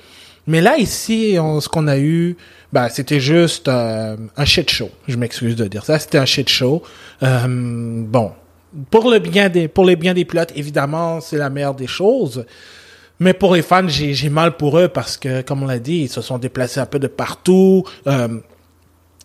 Mais 0.46 0.60
là, 0.60 0.76
ici, 0.78 1.36
on, 1.38 1.60
ce 1.60 1.68
qu'on 1.68 1.86
a 1.86 1.98
eu, 1.98 2.36
bah, 2.72 2.88
c'était 2.88 3.20
juste 3.20 3.68
euh, 3.68 4.16
un 4.36 4.44
shit 4.44 4.70
show. 4.70 4.90
Je 5.06 5.16
m'excuse 5.16 5.56
de 5.56 5.66
dire 5.66 5.84
ça. 5.84 5.98
C'était 5.98 6.18
un 6.18 6.24
shit 6.24 6.48
show. 6.48 6.82
Euh, 7.22 7.46
bon, 7.46 8.32
pour 8.90 9.10
le 9.10 9.18
bien 9.18 9.50
des, 9.50 9.68
pour 9.68 9.84
les 9.84 9.96
biens 9.96 10.14
des 10.14 10.24
pilotes, 10.24 10.52
évidemment, 10.56 11.20
c'est 11.20 11.36
la 11.36 11.50
meilleure 11.50 11.74
des 11.74 11.86
choses. 11.86 12.46
Mais 13.20 13.34
pour 13.34 13.54
les 13.54 13.62
fans, 13.62 13.86
j'ai 13.86 14.28
mal 14.30 14.56
pour 14.56 14.78
eux 14.78 14.88
parce 14.88 15.16
que, 15.16 15.42
comme 15.42 15.62
on 15.62 15.66
l'a 15.66 15.78
dit, 15.78 16.00
ils 16.02 16.08
se 16.08 16.22
sont 16.22 16.38
déplacés 16.38 16.80
un 16.80 16.86
peu 16.86 16.98
de 16.98 17.06
partout. 17.06 17.84
Euh, 18.06 18.40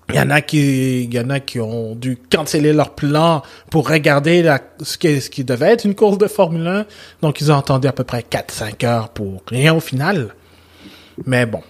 il 0.10 0.16
y 0.16 0.20
en 0.20 0.30
a 0.30 0.42
qui, 0.42 1.06
y 1.06 1.20
en 1.20 1.30
a 1.30 1.40
qui 1.40 1.60
ont 1.60 1.96
dû 1.96 2.18
canceller 2.30 2.74
leur 2.74 2.96
plan 2.96 3.44
pour 3.70 3.90
regarder 3.90 4.42
la, 4.42 4.62
ce 4.82 4.98
qui, 4.98 5.20
ce 5.20 5.30
qui 5.30 5.44
devait 5.44 5.72
être 5.72 5.86
une 5.86 5.96
course 5.96 6.18
de 6.18 6.28
Formule 6.28 6.68
1. 6.68 6.86
Donc, 7.22 7.42
ils 7.42 7.52
ont 7.52 7.58
attendu 7.58 7.88
à 7.88 7.94
peu 7.94 8.04
près 8.04 8.22
4-5 8.30 8.86
heures 8.86 9.10
pour 9.10 9.42
rien 9.48 9.74
au 9.74 9.80
final. 9.80 10.36
Mais 11.26 11.46
bon. 11.46 11.62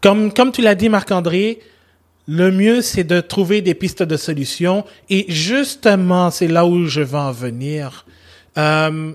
Comme, 0.00 0.32
comme 0.32 0.52
tu 0.52 0.62
l'as 0.62 0.74
dit, 0.74 0.88
Marc-André, 0.88 1.60
le 2.26 2.50
mieux, 2.50 2.80
c'est 2.80 3.04
de 3.04 3.20
trouver 3.20 3.60
des 3.60 3.74
pistes 3.74 4.02
de 4.02 4.16
solution. 4.16 4.84
Et 5.08 5.26
justement, 5.28 6.30
c'est 6.30 6.48
là 6.48 6.64
où 6.64 6.86
je 6.86 7.00
veux 7.00 7.18
en 7.18 7.32
venir. 7.32 8.06
Euh, 8.56 9.12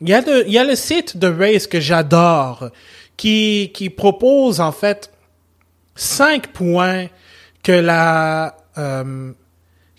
il 0.00 0.08
y, 0.08 0.14
a 0.14 0.22
y 0.46 0.58
a 0.58 0.64
le 0.64 0.74
site 0.74 1.16
de 1.16 1.28
Race 1.28 1.66
que 1.66 1.80
j'adore 1.80 2.70
qui, 3.16 3.70
qui 3.72 3.88
propose 3.88 4.60
en 4.60 4.72
fait 4.72 5.12
cinq 5.94 6.48
points 6.48 7.06
que 7.62 7.72
la, 7.72 8.56
euh, 8.78 9.32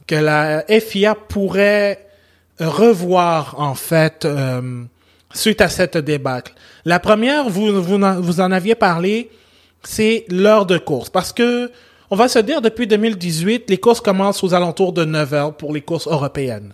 que 0.05 0.16
la 0.16 0.66
FIA 0.68 1.16
pourrait 1.16 2.07
revoir 2.59 3.55
en 3.59 3.76
fait 3.76 4.26
euh, 4.26 4.84
suite 5.34 5.61
à 5.61 5.70
cette 5.70 5.97
débâcle. 5.97 6.53
La 6.86 6.99
première, 6.99 7.49
vous, 7.49 7.82
vous, 7.82 7.97
vous 8.22 8.41
en 8.41 8.51
aviez 8.51 8.76
parlé, 8.76 9.30
c'est 9.84 10.26
l'heure 10.30 10.66
de 10.66 10.78
course. 10.78 11.10
Parce 11.10 11.34
que, 11.34 11.72
on 12.10 12.16
va 12.16 12.28
se 12.28 12.40
dire, 12.40 12.62
depuis 12.62 12.88
2018, 12.88 13.70
les 13.70 13.78
courses 13.78 14.02
commencent 14.02 14.44
aux 14.44 14.54
alentours 14.54 14.94
de 14.94 15.06
9 15.06 15.34
heures 15.34 15.58
pour 15.58 15.74
les 15.74 15.82
courses 15.82 16.08
européennes. 16.08 16.74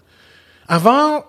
Avant, 0.67 1.23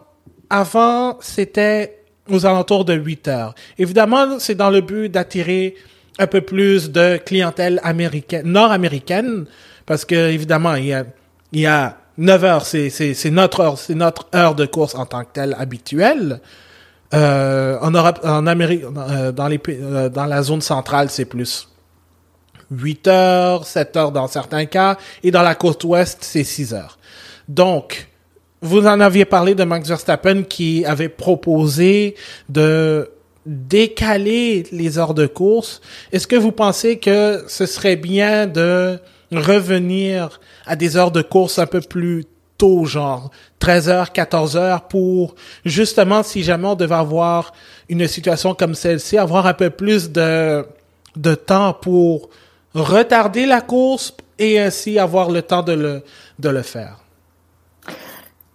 avant, 0.48 1.18
c'était 1.20 1.98
aux 2.28 2.46
alentours 2.46 2.84
de 2.84 2.94
8 2.94 3.28
heures. 3.28 3.54
Évidemment, 3.78 4.38
c'est 4.38 4.54
dans 4.54 4.70
le 4.70 4.80
but 4.80 5.08
d'attirer 5.08 5.74
un 6.18 6.26
peu 6.26 6.40
plus 6.40 6.90
de 6.90 7.16
clientèle 7.16 7.80
américaine, 7.82 8.46
nord-américaine, 8.46 9.46
parce 9.86 10.04
que, 10.04 10.30
évidemment, 10.30 10.74
il 10.74 10.86
y 10.86 10.92
a, 10.92 11.04
il 11.52 11.60
y 11.60 11.66
a 11.66 11.96
9 12.18 12.44
heures, 12.44 12.66
c'est 12.66 13.30
notre 13.30 13.60
heure, 13.60 13.78
c'est 13.78 13.94
notre 13.94 14.28
heure 14.34 14.54
de 14.54 14.66
course 14.66 14.94
en 14.94 15.06
tant 15.06 15.24
que 15.24 15.32
telle 15.32 15.56
habituelle. 15.58 16.40
Euh, 17.12 17.78
en 17.80 17.90
Europe, 17.90 18.20
en 18.22 18.46
Amérique, 18.46 18.84
euh, 18.84 19.32
dans, 19.32 19.48
les, 19.48 19.60
euh, 19.68 20.08
dans 20.08 20.26
la 20.26 20.42
zone 20.42 20.60
centrale, 20.60 21.10
c'est 21.10 21.24
plus 21.24 21.69
8 22.70 23.06
heures, 23.08 23.66
7 23.66 23.96
heures 23.96 24.12
dans 24.12 24.28
certains 24.28 24.66
cas, 24.66 24.96
et 25.22 25.30
dans 25.30 25.42
la 25.42 25.54
côte 25.54 25.84
ouest, 25.84 26.18
c'est 26.22 26.44
6 26.44 26.74
heures. 26.74 26.98
Donc, 27.48 28.08
vous 28.62 28.86
en 28.86 29.00
aviez 29.00 29.24
parlé 29.24 29.54
de 29.54 29.64
Max 29.64 29.88
Verstappen 29.88 30.42
qui 30.42 30.84
avait 30.84 31.08
proposé 31.08 32.14
de 32.48 33.10
décaler 33.46 34.66
les 34.70 34.98
heures 34.98 35.14
de 35.14 35.26
course. 35.26 35.80
Est-ce 36.12 36.26
que 36.26 36.36
vous 36.36 36.52
pensez 36.52 36.98
que 36.98 37.44
ce 37.48 37.66
serait 37.66 37.96
bien 37.96 38.46
de 38.46 38.98
revenir 39.32 40.40
à 40.66 40.76
des 40.76 40.96
heures 40.96 41.10
de 41.10 41.22
course 41.22 41.58
un 41.58 41.66
peu 41.66 41.80
plus 41.80 42.26
tôt, 42.58 42.84
genre 42.84 43.30
13h, 43.60 44.12
14h, 44.12 44.88
pour 44.88 45.34
justement, 45.64 46.22
si 46.22 46.42
jamais 46.42 46.68
on 46.68 46.74
devait 46.74 46.94
avoir 46.94 47.52
une 47.88 48.06
situation 48.06 48.54
comme 48.54 48.74
celle-ci, 48.74 49.16
avoir 49.16 49.46
un 49.46 49.54
peu 49.54 49.70
plus 49.70 50.10
de, 50.10 50.66
de 51.16 51.34
temps 51.34 51.72
pour 51.72 52.28
retarder 52.74 53.46
la 53.46 53.60
course 53.60 54.14
et 54.38 54.58
ainsi 54.58 54.98
avoir 54.98 55.30
le 55.30 55.42
temps 55.42 55.62
de 55.62 55.72
le, 55.72 56.02
de 56.38 56.48
le 56.48 56.62
faire? 56.62 57.00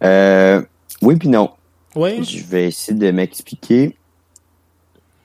Euh, 0.03 0.61
oui, 1.01 1.15
puis 1.15 1.29
non. 1.29 1.51
Oui. 1.95 2.23
Je 2.23 2.43
vais 2.43 2.67
essayer 2.67 2.97
de 2.97 3.11
m'expliquer. 3.11 3.97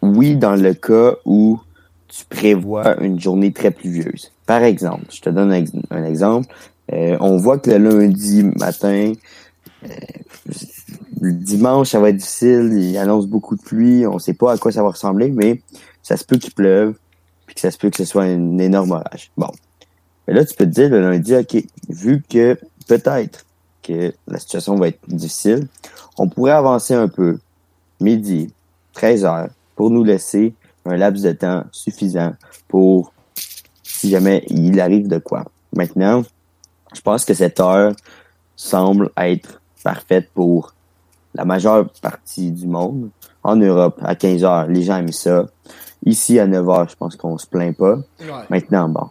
Oui, 0.03 0.37
dans 0.37 0.55
le 0.55 0.75
cas 0.75 1.17
où 1.25 1.61
tu 2.09 2.25
prévois 2.25 3.01
une 3.03 3.21
journée 3.21 3.53
très 3.53 3.71
pluvieuse. 3.71 4.33
Par 4.47 4.63
exemple, 4.63 5.05
je 5.11 5.21
te 5.21 5.31
donne 5.31 5.53
un 5.91 6.05
exemple. 6.05 6.53
Euh, 6.93 7.17
on 7.21 7.37
voit 7.37 7.59
que 7.59 7.71
le 7.71 7.99
lundi 7.99 8.43
matin, 8.43 9.13
euh, 9.85 9.89
le 11.21 11.33
dimanche, 11.33 11.91
ça 11.91 12.01
va 12.01 12.09
être 12.09 12.17
difficile. 12.17 12.73
Il 12.73 12.97
annonce 12.99 13.27
beaucoup 13.27 13.57
de 13.57 13.63
pluie. 13.63 14.07
On 14.07 14.15
ne 14.15 14.19
sait 14.19 14.35
pas 14.35 14.53
à 14.53 14.59
quoi 14.59 14.73
ça 14.73 14.83
va 14.83 14.89
ressembler, 14.89 15.31
mais 15.31 15.63
ça 16.03 16.17
se 16.17 16.25
peut 16.25 16.37
qu'il 16.37 16.53
pleuve, 16.53 16.95
ça 17.61 17.71
se 17.71 17.79
peut 17.79 17.91
que 17.91 17.97
ce 17.97 18.05
soit 18.05 18.25
un 18.25 18.59
énorme 18.59 18.93
orage. 18.93 19.31
Bon. 19.37 19.51
Mais 20.27 20.35
là, 20.35 20.45
tu 20.45 20.55
peux 20.55 20.65
te 20.65 20.71
dire 20.71 20.89
le 20.89 21.01
lundi, 21.01 21.35
OK, 21.35 21.57
vu 21.89 22.23
que 22.29 22.59
peut-être 22.87 23.45
que 23.83 24.13
la 24.27 24.39
situation 24.39 24.77
va 24.77 24.89
être 24.89 25.01
difficile, 25.09 25.67
on 26.19 26.29
pourrait 26.29 26.53
avancer 26.53 26.95
un 26.95 27.09
peu, 27.09 27.39
midi, 28.01 28.53
13 28.95 29.25
heures, 29.25 29.49
pour 29.77 29.91
nous 29.91 30.05
laisser 30.05 30.55
un 30.85 30.97
laps 30.97 31.23
de 31.23 31.33
temps 31.33 31.65
suffisant 31.73 32.35
pour 32.69 33.13
si 33.83 34.11
jamais 34.11 34.45
il 34.49 34.81
arrive 34.81 35.09
de 35.09 35.19
quoi. 35.19 35.45
Maintenant, 35.75 36.23
je 36.95 37.01
pense 37.01 37.25
que 37.25 37.35
cette 37.35 37.61
heure 37.61 37.93
semble 38.57 39.11
être 39.17 39.61
parfaite 39.83 40.31
pour 40.35 40.75
la 41.35 41.45
majeure 41.45 41.89
partie 42.03 42.51
du 42.51 42.67
monde. 42.67 43.11
En 43.43 43.57
Europe, 43.57 43.99
à 44.03 44.15
15 44.15 44.45
heures, 44.45 44.67
les 44.67 44.83
gens 44.83 44.99
aiment 44.99 45.13
ça. 45.13 45.47
Ici, 46.07 46.39
à 46.39 46.47
9 46.47 46.69
heures, 46.69 46.89
je 46.89 46.97
pense 46.97 47.17
qu'on 47.17 47.37
se 47.39 47.47
plaint 47.47 47.77
pas. 47.77 47.99
Maintenant, 48.49 48.89
bon, 48.89 49.09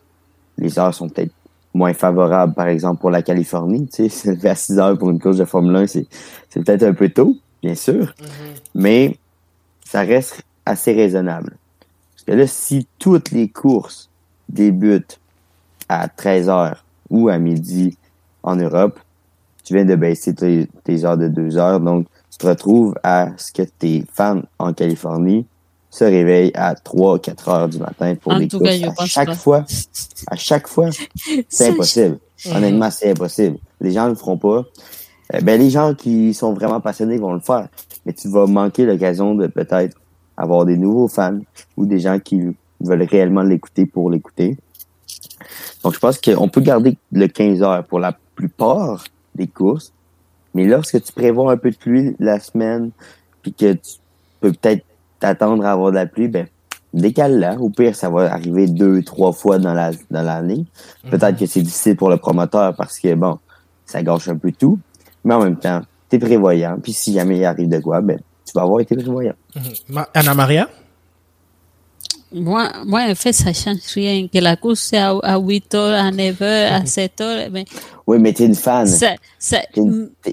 les 0.57 0.79
heures 0.79 0.93
sont 0.93 1.09
peut-être 1.09 1.33
moins 1.73 1.93
favorables, 1.93 2.53
par 2.53 2.67
exemple, 2.67 2.99
pour 2.99 3.11
la 3.11 3.21
Californie. 3.21 3.87
Tu 3.87 4.09
sais, 4.09 4.35
se 4.39 4.47
à 4.47 4.55
6 4.55 4.79
heures 4.79 4.97
pour 4.97 5.09
une 5.09 5.19
course 5.19 5.37
de 5.37 5.45
Formule 5.45 5.75
1, 5.75 5.87
c'est, 5.87 6.07
peut-être 6.53 6.83
un 6.83 6.93
peu 6.93 7.09
tôt, 7.09 7.35
bien 7.61 7.75
sûr. 7.75 8.05
Mm-hmm. 8.05 8.59
Mais 8.75 9.17
ça 9.85 10.01
reste 10.01 10.43
assez 10.65 10.93
raisonnable. 10.93 11.57
Parce 12.13 12.25
que 12.25 12.31
là, 12.31 12.47
si 12.47 12.87
toutes 12.97 13.31
les 13.31 13.49
courses 13.49 14.09
débutent 14.47 15.19
à 15.87 16.07
13 16.07 16.49
heures 16.49 16.85
ou 17.09 17.29
à 17.29 17.37
midi 17.37 17.97
en 18.43 18.55
Europe, 18.55 18.99
tu 19.63 19.73
viens 19.75 19.85
de 19.85 19.95
baisser 19.95 20.33
tes, 20.33 21.05
heures 21.05 21.17
de 21.17 21.27
deux 21.27 21.57
heures. 21.57 21.79
Donc, 21.79 22.07
tu 22.31 22.37
te 22.37 22.47
retrouves 22.47 22.95
à 23.03 23.29
ce 23.37 23.51
que 23.51 23.61
tes 23.61 24.05
fans 24.11 24.41
en 24.57 24.73
Californie 24.73 25.45
se 25.89 26.03
réveillent 26.03 26.51
à 26.53 26.75
3 26.75 27.19
4 27.19 27.49
heures 27.49 27.69
du 27.69 27.79
matin 27.79 28.15
pour 28.15 28.37
des 28.37 28.47
courses. 28.47 28.69
à 28.97 29.05
chaque 29.05 29.33
fois, 29.33 29.65
à 30.27 30.35
chaque 30.35 30.67
fois, 30.67 30.89
c'est 31.47 31.69
impossible. 31.69 32.19
Honnêtement, 32.45 32.91
c'est 32.91 33.11
impossible. 33.11 33.57
Les 33.81 33.91
gens 33.91 34.05
ne 34.05 34.09
le 34.09 34.15
feront 34.15 34.37
pas. 34.37 34.65
Euh, 35.33 35.41
ben, 35.41 35.59
les 35.59 35.69
gens 35.69 35.93
qui 35.93 36.33
sont 36.33 36.53
vraiment 36.53 36.79
passionnés 36.79 37.17
vont 37.17 37.33
le 37.33 37.39
faire. 37.39 37.67
Mais 38.05 38.13
tu 38.13 38.29
vas 38.29 38.45
manquer 38.45 38.85
l'occasion 38.85 39.35
de 39.35 39.47
peut-être 39.47 39.97
avoir 40.37 40.65
des 40.65 40.77
nouveaux 40.77 41.07
fans 41.07 41.39
ou 41.75 41.85
des 41.85 41.99
gens 41.99 42.19
qui 42.19 42.41
veulent 42.79 43.03
réellement 43.03 43.41
l'écouter 43.41 43.85
pour 43.85 44.09
l'écouter. 44.09 44.57
Donc, 45.83 45.93
je 45.93 45.99
pense 45.99 46.19
qu'on 46.19 46.49
peut 46.49 46.61
garder 46.61 46.97
le 47.11 47.27
15 47.27 47.61
heures 47.61 47.83
pour 47.85 47.99
la 47.99 48.17
plupart 48.35 49.03
des 49.35 49.47
courses. 49.47 49.91
Mais 50.53 50.65
lorsque 50.65 51.01
tu 51.01 51.11
prévois 51.11 51.51
un 51.51 51.57
peu 51.57 51.71
de 51.71 51.75
pluie 51.75 52.15
la 52.19 52.39
semaine, 52.39 52.91
puis 53.41 53.53
que 53.53 53.73
tu 53.73 53.97
peux 54.39 54.51
peut-être 54.51 54.83
t'attendre 55.19 55.65
à 55.65 55.71
avoir 55.71 55.91
de 55.91 55.95
la 55.95 56.05
pluie, 56.05 56.27
ben, 56.27 56.47
décale-la. 56.93 57.59
Au 57.59 57.69
pire, 57.69 57.95
ça 57.95 58.09
va 58.09 58.31
arriver 58.31 58.67
deux, 58.67 59.03
trois 59.03 59.31
fois 59.31 59.59
dans 59.59 59.73
la 59.73 59.91
dans 60.09 60.21
l'année. 60.21 60.65
Peut-être 61.09 61.37
que 61.37 61.45
c'est 61.45 61.61
difficile 61.61 61.95
pour 61.95 62.09
le 62.09 62.17
promoteur 62.17 62.75
parce 62.75 62.99
que, 62.99 63.13
bon, 63.15 63.39
ça 63.85 64.01
gâche 64.03 64.27
un 64.27 64.37
peu 64.37 64.51
tout. 64.51 64.79
Mais 65.23 65.33
en 65.33 65.43
même 65.43 65.57
temps, 65.57 65.81
tu 66.09 66.15
es 66.15 66.19
prévoyant. 66.19 66.77
Puis 66.81 66.93
si 66.93 67.13
jamais 67.13 67.37
il 67.37 67.45
arrive 67.45 67.69
de 67.69 67.79
quoi, 67.79 68.01
ben, 68.01 68.19
tu 68.45 68.53
vas 68.55 68.63
avoir 68.63 68.79
été 68.79 68.95
prévoyant. 68.95 69.35
Anna 70.13 70.33
Maria? 70.33 70.69
Moi, 72.31 72.71
moi, 72.85 73.01
en 73.09 73.15
fait, 73.15 73.33
ça 73.33 73.53
change 73.53 73.79
rien. 73.95 74.27
Que 74.27 74.37
la 74.37 74.55
course 74.55 74.89
soit 74.89 75.19
à, 75.25 75.39
8 75.39 75.75
heures, 75.75 76.05
à 76.05 76.11
9 76.11 76.41
heures, 76.41 76.73
à 76.73 76.85
7 76.85 77.21
heures. 77.21 77.49
Mais, 77.51 77.65
oui, 78.05 78.19
mais 78.19 78.33
tu 78.33 78.43
es 78.43 78.45
une 78.45 78.55
fan. 78.55 78.87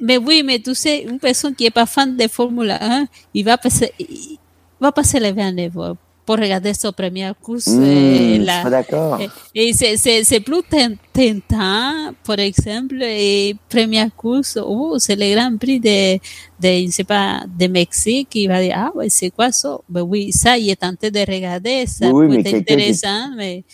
mais 0.02 0.18
oui, 0.18 0.42
mais 0.44 0.58
tu 0.58 0.74
sais, 0.74 1.02
une 1.04 1.18
personne 1.18 1.54
qui 1.54 1.64
n'est 1.64 1.70
pas 1.70 1.86
fan 1.86 2.16
de 2.16 2.28
Formule 2.28 2.70
1, 2.70 3.06
il 3.32 3.44
va 3.44 3.56
pas, 3.56 3.70
il 3.98 4.38
va 4.80 4.92
pas 4.92 5.04
se 5.04 5.16
lever 5.18 5.42
à 5.42 5.52
9 5.52 5.76
heures 5.78 5.96
pour 6.24 6.36
regarder 6.36 6.74
sa 6.74 6.90
première 6.90 7.34
course. 7.38 7.68
Mmh, 7.68 7.82
euh, 7.82 8.34
suis 8.36 8.44
pas 8.64 8.70
d'accord. 8.70 9.20
et 9.54 9.72
c'est- 9.72 9.96
c'est 9.96 10.24
c'est 10.24 10.40
plus 10.40 10.62
ten- 10.68 10.96
tentant, 11.12 12.12
par 12.24 12.38
exemple, 12.40 12.96
et 13.00 13.54
première 13.68 14.14
course, 14.14 14.58
oh, 14.60 14.96
c'est 14.98 15.14
le 15.16 15.34
Grand 15.34 15.56
Prix 15.56 15.78
de, 15.78 16.14
de, 16.16 16.86
je 16.86 16.90
sais 16.90 17.04
pas, 17.04 17.42
de 17.46 17.66
Mexique, 17.68 18.28
il 18.34 18.48
va 18.48 18.60
dire, 18.60 18.74
ah, 18.76 18.90
ouais, 18.96 19.08
c'est 19.08 19.30
quoi 19.30 19.52
ça? 19.52 19.78
Ben 19.88 20.02
oui, 20.02 20.32
ça, 20.32 20.58
il 20.58 20.68
est 20.70 20.76
tenté 20.80 21.10
de 21.10 21.20
regarder, 21.20 21.86
ça 21.86 22.08
Oui, 22.10 22.26
peut 22.26 22.32
mais 22.34 22.40
être 22.40 22.48
qui- 22.50 22.56
intéressant, 22.56 23.30
mais, 23.36 23.64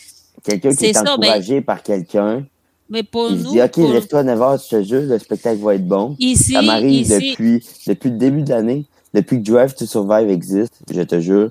Quelqu'un 0.44 0.74
qui 0.74 0.86
est 0.86 0.92
ça, 0.92 1.04
ben- 1.04 1.12
encouragé 1.12 1.60
par 1.62 1.82
quelqu'un, 1.82 2.44
mais 2.90 3.02
pour 3.02 3.30
il 3.30 3.36
nous, 3.42 3.52
dit, 3.52 3.62
OK, 3.62 3.70
pour- 3.70 3.92
lève-toi 3.92 4.18
à 4.18 4.24
9h, 4.24 4.58
je 4.64 4.76
te 4.76 4.82
jure, 4.82 5.02
le 5.02 5.18
spectacle 5.18 5.60
va 5.62 5.74
être 5.76 5.86
bon. 5.86 6.16
ici, 6.18 6.52
Ça 6.52 6.60
m'arrive 6.62 7.08
depuis, 7.08 7.62
depuis 7.86 8.10
le 8.10 8.16
début 8.18 8.42
de 8.42 8.50
l'année, 8.50 8.84
depuis 9.14 9.42
que 9.42 9.50
Drive 9.50 9.74
to 9.74 9.86
Survive 9.86 10.30
existe, 10.30 10.74
je 10.92 11.02
te 11.02 11.20
jure. 11.20 11.50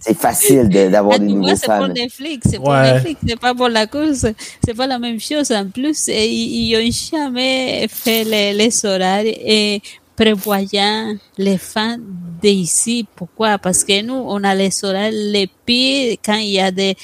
C'est 0.00 0.16
facile 0.16 0.68
de- 0.68 0.90
d'avoir 0.90 1.14
Ah, 1.16 1.18
des 1.18 1.26
nouveaux 1.26 1.56
c'est 1.56 1.66
pour. 1.66 1.88
Netflix, 1.88 2.46
c'est 2.50 2.58
pour 2.58 2.68
Ouais. 2.68 2.92
Netflix, 2.92 3.20
c'est 3.26 3.40
pas 3.40 3.54
pour 3.54 3.68
la 3.68 3.86
course, 3.86 4.26
c'est 4.64 4.74
pas 4.74 4.86
la 4.86 4.98
même 4.98 5.18
chose. 5.18 5.50
En 5.50 5.66
plus, 5.66 6.08
et 6.08 6.28
ils 6.28 6.70
ils 6.70 6.76
ont 6.76 7.18
jamais 7.18 7.86
fait 7.88 8.22
les, 8.24 8.52
les 8.52 8.84
horaires 8.86 9.24
et 9.24 9.80
prévoyant 10.14 11.14
les 11.38 11.58
fans 11.58 11.96
d'ici. 12.42 13.06
Pourquoi? 13.16 13.58
Parce 13.58 13.82
que 13.84 14.02
nous, 14.02 14.14
on 14.14 14.44
a 14.44 14.54
les 14.54 14.84
horaires 14.84 15.10
les 15.12 15.48
pires 15.64 16.16
quand 16.24 16.36
il 16.36 16.50
y 16.50 16.60
a 16.60 16.70
des 16.70 16.94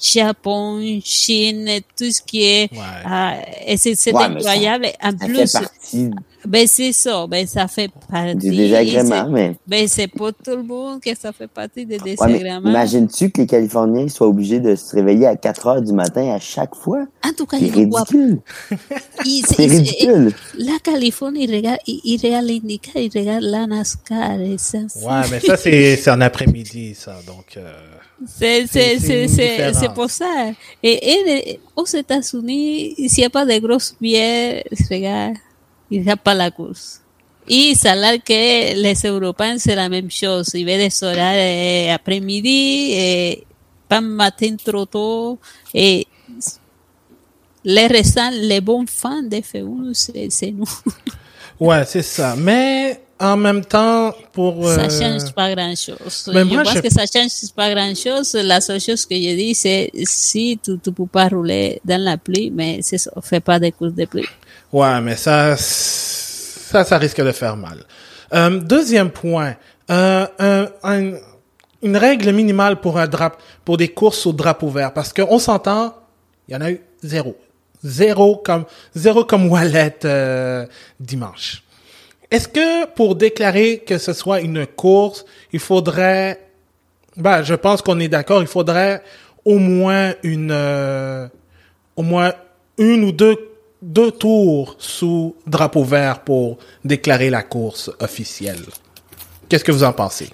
Japon, 0.00 0.80
Chine, 1.04 1.68
tout 1.96 2.10
ce 2.10 2.22
qui 2.22 2.44
est, 2.44 2.72
Ouais. 2.72 2.78
ah, 3.04 3.34
et 3.66 3.76
c'est 3.76 3.90
Ouais, 4.12 4.28
mais 4.28 4.40
ça- 4.42 4.50
incroyable. 4.50 4.86
En 5.02 5.10
Ça 5.10 5.26
plus, 5.26 5.36
fait 5.36 5.52
partie 5.52 6.10
ben 6.46 6.66
c'est 6.66 6.92
ça, 6.92 7.26
ben 7.26 7.46
ça 7.46 7.66
fait 7.68 7.90
partie. 8.10 8.34
du 8.36 8.50
désagrément, 8.56 9.28
mais 9.30 9.56
Ben 9.66 9.86
c'est 9.88 10.06
pour 10.08 10.32
tout 10.32 10.50
le 10.56 10.62
monde 10.62 11.00
que 11.00 11.10
ça 11.16 11.32
fait 11.32 11.46
partie 11.48 11.84
des 11.86 11.96
Ouais, 11.98 12.04
désagréments. 12.04 12.70
imagines-tu 12.70 13.30
que 13.30 13.40
les 13.42 13.46
Californiens 13.46 14.08
soient 14.08 14.28
obligés 14.28 14.60
de 14.60 14.74
se 14.76 14.94
réveiller 14.94 15.26
à 15.26 15.36
4 15.36 15.66
heures 15.66 15.82
du 15.82 15.92
matin 15.92 16.30
à 16.34 16.38
chaque 16.38 16.74
fois? 16.74 17.06
En 17.24 17.32
tout 17.32 17.46
cas, 17.46 17.58
C'est 17.58 17.70
ridicule. 17.70 18.40
C'est 19.24 19.66
ridicule. 19.66 20.32
La 20.58 20.78
Californie, 20.82 21.46
regarde, 21.46 21.78
il, 21.86 22.00
il 22.04 22.20
regarde 22.22 22.46
l'IndyCar, 22.46 22.96
il 23.02 23.10
regarde 23.14 23.42
la 23.42 23.66
NASCAR. 23.66 24.40
Et 24.40 24.58
ça, 24.58 24.78
Ouais, 24.78 25.22
mais 25.30 25.40
ça, 25.40 25.56
c'est 25.56 25.96
c'est 25.96 26.10
en 26.10 26.20
après-midi, 26.20 26.94
ça. 26.94 27.16
Donc, 27.26 27.56
euh, 27.56 27.72
c'est, 28.26 29.92
pour 29.94 30.10
ça. 30.10 30.50
Et, 30.82 31.10
et 31.10 31.60
aux 31.74 31.84
États-Unis, 31.84 32.94
s'il 33.08 33.18
n'y 33.18 33.24
a 33.24 33.30
pas 33.30 33.44
de 33.44 33.58
grosses 33.58 33.94
bières, 34.00 34.62
regarde, 34.90 35.34
il 35.90 36.00
regarde 36.00 36.20
pas 36.20 36.34
la 36.34 36.50
course. 36.50 37.00
Et 37.48 37.74
ça 37.76 37.92
a 37.92 37.94
l'air 37.94 38.24
que 38.24 38.74
les 38.74 38.94
Européens, 39.04 39.56
c'est 39.58 39.76
la 39.76 39.88
même 39.88 40.10
chose. 40.10 40.50
Ils 40.54 40.66
veulent 40.66 40.78
des 40.78 41.04
horaires 41.04 41.90
euh, 41.90 41.94
après-midi, 41.94 42.92
et 42.92 43.46
pas 43.88 44.00
matin 44.00 44.56
trop 44.56 44.86
tôt, 44.86 45.38
et 45.72 46.06
les 47.64 47.86
restants, 47.86 48.30
les 48.32 48.60
bons 48.60 48.86
fans 48.86 49.22
de 49.22 49.36
F1, 49.36 49.94
c'est, 49.94 50.28
c'est 50.30 50.50
nous. 50.50 50.68
ouais, 51.60 51.84
c'est 51.84 52.02
ça. 52.02 52.34
Mais 52.36 53.00
en 53.18 53.36
même 53.36 53.64
temps, 53.64 54.14
pour... 54.32 54.66
Ça 54.68 54.82
euh, 54.82 54.90
change 54.90 55.32
pas 55.32 55.54
grand 55.54 55.74
chose. 55.74 56.30
mais 56.32 56.40
je 56.40 56.44
moi, 56.46 56.62
pense 56.64 56.74
je- 56.74 56.80
que 56.80 56.90
ça 56.92 57.04
change 57.06 57.30
pas 57.54 57.72
grand 57.74 57.94
chose. 57.94 58.34
La 58.34 58.60
seule 58.60 58.80
chose 58.80 59.06
que 59.06 59.14
je 59.14 59.34
dis, 59.36 59.54
c'est 59.54 59.90
si 60.04 60.58
tu, 60.62 60.78
tu 60.78 60.92
peux 60.92 61.06
pas 61.06 61.28
rouler 61.28 61.80
dans 61.84 62.00
la 62.02 62.18
pluie, 62.18 62.50
mais 62.54 62.80
c'est 62.82 62.98
ça, 62.98 63.10
fais 63.22 63.40
pas 63.40 63.58
des 63.58 63.72
courses 63.72 63.94
de 63.94 64.04
pluie. 64.04 64.26
Ouais, 64.72 65.00
mais 65.00 65.16
ça, 65.16 65.56
ça, 65.56 66.84
ça 66.84 66.98
risque 66.98 67.22
de 67.22 67.32
faire 67.32 67.56
mal. 67.56 67.84
Euh, 68.34 68.58
deuxième 68.60 69.10
point, 69.10 69.54
euh, 69.90 70.26
un- 70.38 70.68
un- 70.82 71.12
une 71.82 71.96
règle 71.96 72.32
minimale 72.32 72.80
pour 72.80 72.98
un 72.98 73.06
drap, 73.06 73.36
pour 73.64 73.76
des 73.76 73.88
courses 73.88 74.26
au 74.26 74.32
drapeau 74.32 74.68
vert, 74.68 74.92
parce 74.92 75.12
qu'on 75.12 75.38
s'entend, 75.38 75.94
il 76.48 76.54
y 76.54 76.56
en 76.56 76.60
a 76.60 76.70
eu 76.70 76.80
zéro, 77.02 77.36
zéro 77.84 78.36
comme 78.44 78.64
zéro 78.94 79.24
comme 79.24 79.48
Wallet 79.50 79.96
euh, 80.04 80.66
dimanche. 80.98 81.62
Est-ce 82.30 82.48
que 82.48 82.86
pour 82.94 83.14
déclarer 83.14 83.78
que 83.86 83.98
ce 83.98 84.12
soit 84.12 84.40
une 84.40 84.66
course, 84.66 85.24
il 85.52 85.60
faudrait, 85.60 86.40
ben, 87.16 87.42
je 87.42 87.54
pense 87.54 87.82
qu'on 87.82 88.00
est 88.00 88.08
d'accord, 88.08 88.40
il 88.42 88.48
faudrait 88.48 89.02
au 89.44 89.58
moins 89.58 90.14
une, 90.24 90.50
euh, 90.50 91.28
au 91.94 92.02
moins 92.02 92.32
une 92.78 93.04
ou 93.04 93.12
deux, 93.12 93.36
deux 93.80 94.10
tours 94.10 94.74
sous 94.78 95.36
drapeau 95.46 95.84
vert 95.84 96.20
pour 96.24 96.58
déclarer 96.84 97.30
la 97.30 97.42
course 97.44 97.90
officielle. 98.00 98.64
Qu'est-ce 99.48 99.62
que 99.62 99.70
vous 99.72 99.84
en 99.84 99.92
pensez? 99.92 100.28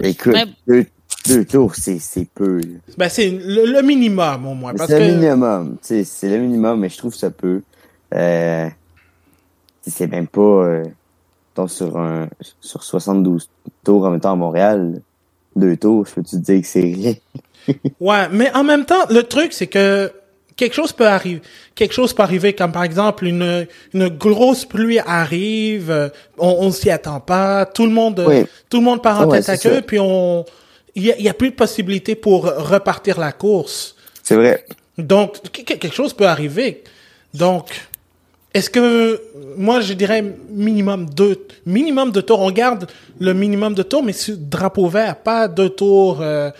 Écoute, 0.00 0.32
Mais- 0.34 0.46
deux, 0.66 0.86
deux 1.26 1.44
tours, 1.44 1.74
c'est 1.74 1.98
c'est 1.98 2.26
peu. 2.34 2.60
Ben, 2.96 3.08
c'est 3.08 3.30
le, 3.30 3.64
le 3.66 3.82
minimum, 3.82 4.46
au 4.46 4.54
moins. 4.54 4.72
C'est 4.86 4.98
le 5.00 5.06
que, 5.06 5.12
minimum. 5.20 5.76
tu 5.82 5.88
sais, 5.88 6.04
C'est 6.04 6.28
le 6.30 6.38
minimum, 6.38 6.80
mais 6.80 6.88
je 6.88 6.98
trouve 6.98 7.14
ça 7.14 7.30
peu. 7.30 7.62
Euh, 8.14 8.68
c'est 9.86 10.06
même 10.06 10.26
pas... 10.28 10.40
Euh, 10.40 10.84
sur, 11.66 11.96
un, 11.98 12.28
sur 12.60 12.84
72 12.84 13.50
tours 13.82 14.04
en 14.04 14.10
même 14.12 14.20
temps 14.20 14.30
à 14.30 14.36
Montréal, 14.36 15.00
deux 15.56 15.76
tours, 15.76 16.06
je 16.06 16.14
peux 16.14 16.22
te 16.22 16.36
dire 16.36 16.60
que 16.60 16.66
c'est 16.68 16.78
rien? 16.80 17.14
ouais, 18.00 18.28
mais 18.30 18.54
en 18.54 18.62
même 18.62 18.84
temps, 18.84 19.06
le 19.10 19.24
truc, 19.24 19.52
c'est 19.52 19.66
que 19.66 20.12
quelque 20.54 20.74
chose 20.74 20.92
peut 20.92 21.08
arriver. 21.08 21.42
Quelque 21.74 21.94
chose 21.94 22.12
peut 22.12 22.22
arriver, 22.22 22.52
comme 22.52 22.70
par 22.70 22.84
exemple, 22.84 23.26
une, 23.26 23.66
une 23.92 24.06
grosse 24.08 24.64
pluie 24.66 25.00
arrive, 25.00 25.90
euh, 25.90 26.08
on, 26.38 26.58
on 26.60 26.70
s'y 26.70 26.90
attend 26.92 27.18
pas, 27.18 27.66
tout 27.66 27.86
le 27.86 27.92
monde, 27.92 28.24
Oui. 28.24 28.44
tout 28.70 28.76
le 28.78 28.84
monde 28.84 29.02
part 29.02 29.22
en 29.22 29.26
ouais, 29.26 29.40
tête 29.40 29.48
à 29.48 29.56
queue, 29.56 29.74
ça. 29.76 29.82
puis 29.82 29.98
on, 29.98 30.44
il 30.94 31.02
y 31.06 31.22
y 31.24 31.28
a 31.28 31.34
plus 31.34 31.50
de 31.50 31.56
possibilité 31.56 32.14
pour 32.14 32.44
repartir 32.44 33.18
la 33.18 33.32
course. 33.32 33.96
C'est 34.22 34.36
vrai. 34.36 34.64
Donc, 34.96 35.42
que- 35.50 35.62
que- 35.62 35.74
quelque 35.74 35.92
chose 35.92 36.12
peut 36.14 36.28
arriver. 36.28 36.84
Donc, 37.34 37.66
est-ce 38.54 38.70
que, 38.70 39.20
moi, 39.56 39.80
je 39.80 39.92
dirais 39.92 40.24
minimum 40.50 41.08
deux, 41.10 41.46
minimum 41.66 42.10
de 42.10 42.22
tours. 42.22 42.40
On 42.40 42.50
garde 42.50 42.86
le 43.20 43.34
minimum 43.34 43.74
de 43.74 43.82
tours, 43.82 44.02
mais 44.02 44.14
sur 44.14 44.36
drapeau 44.38 44.88
vert, 44.88 45.16
pas 45.16 45.48
deux 45.48 45.68
tours 45.68 46.18
euh, 46.22 46.50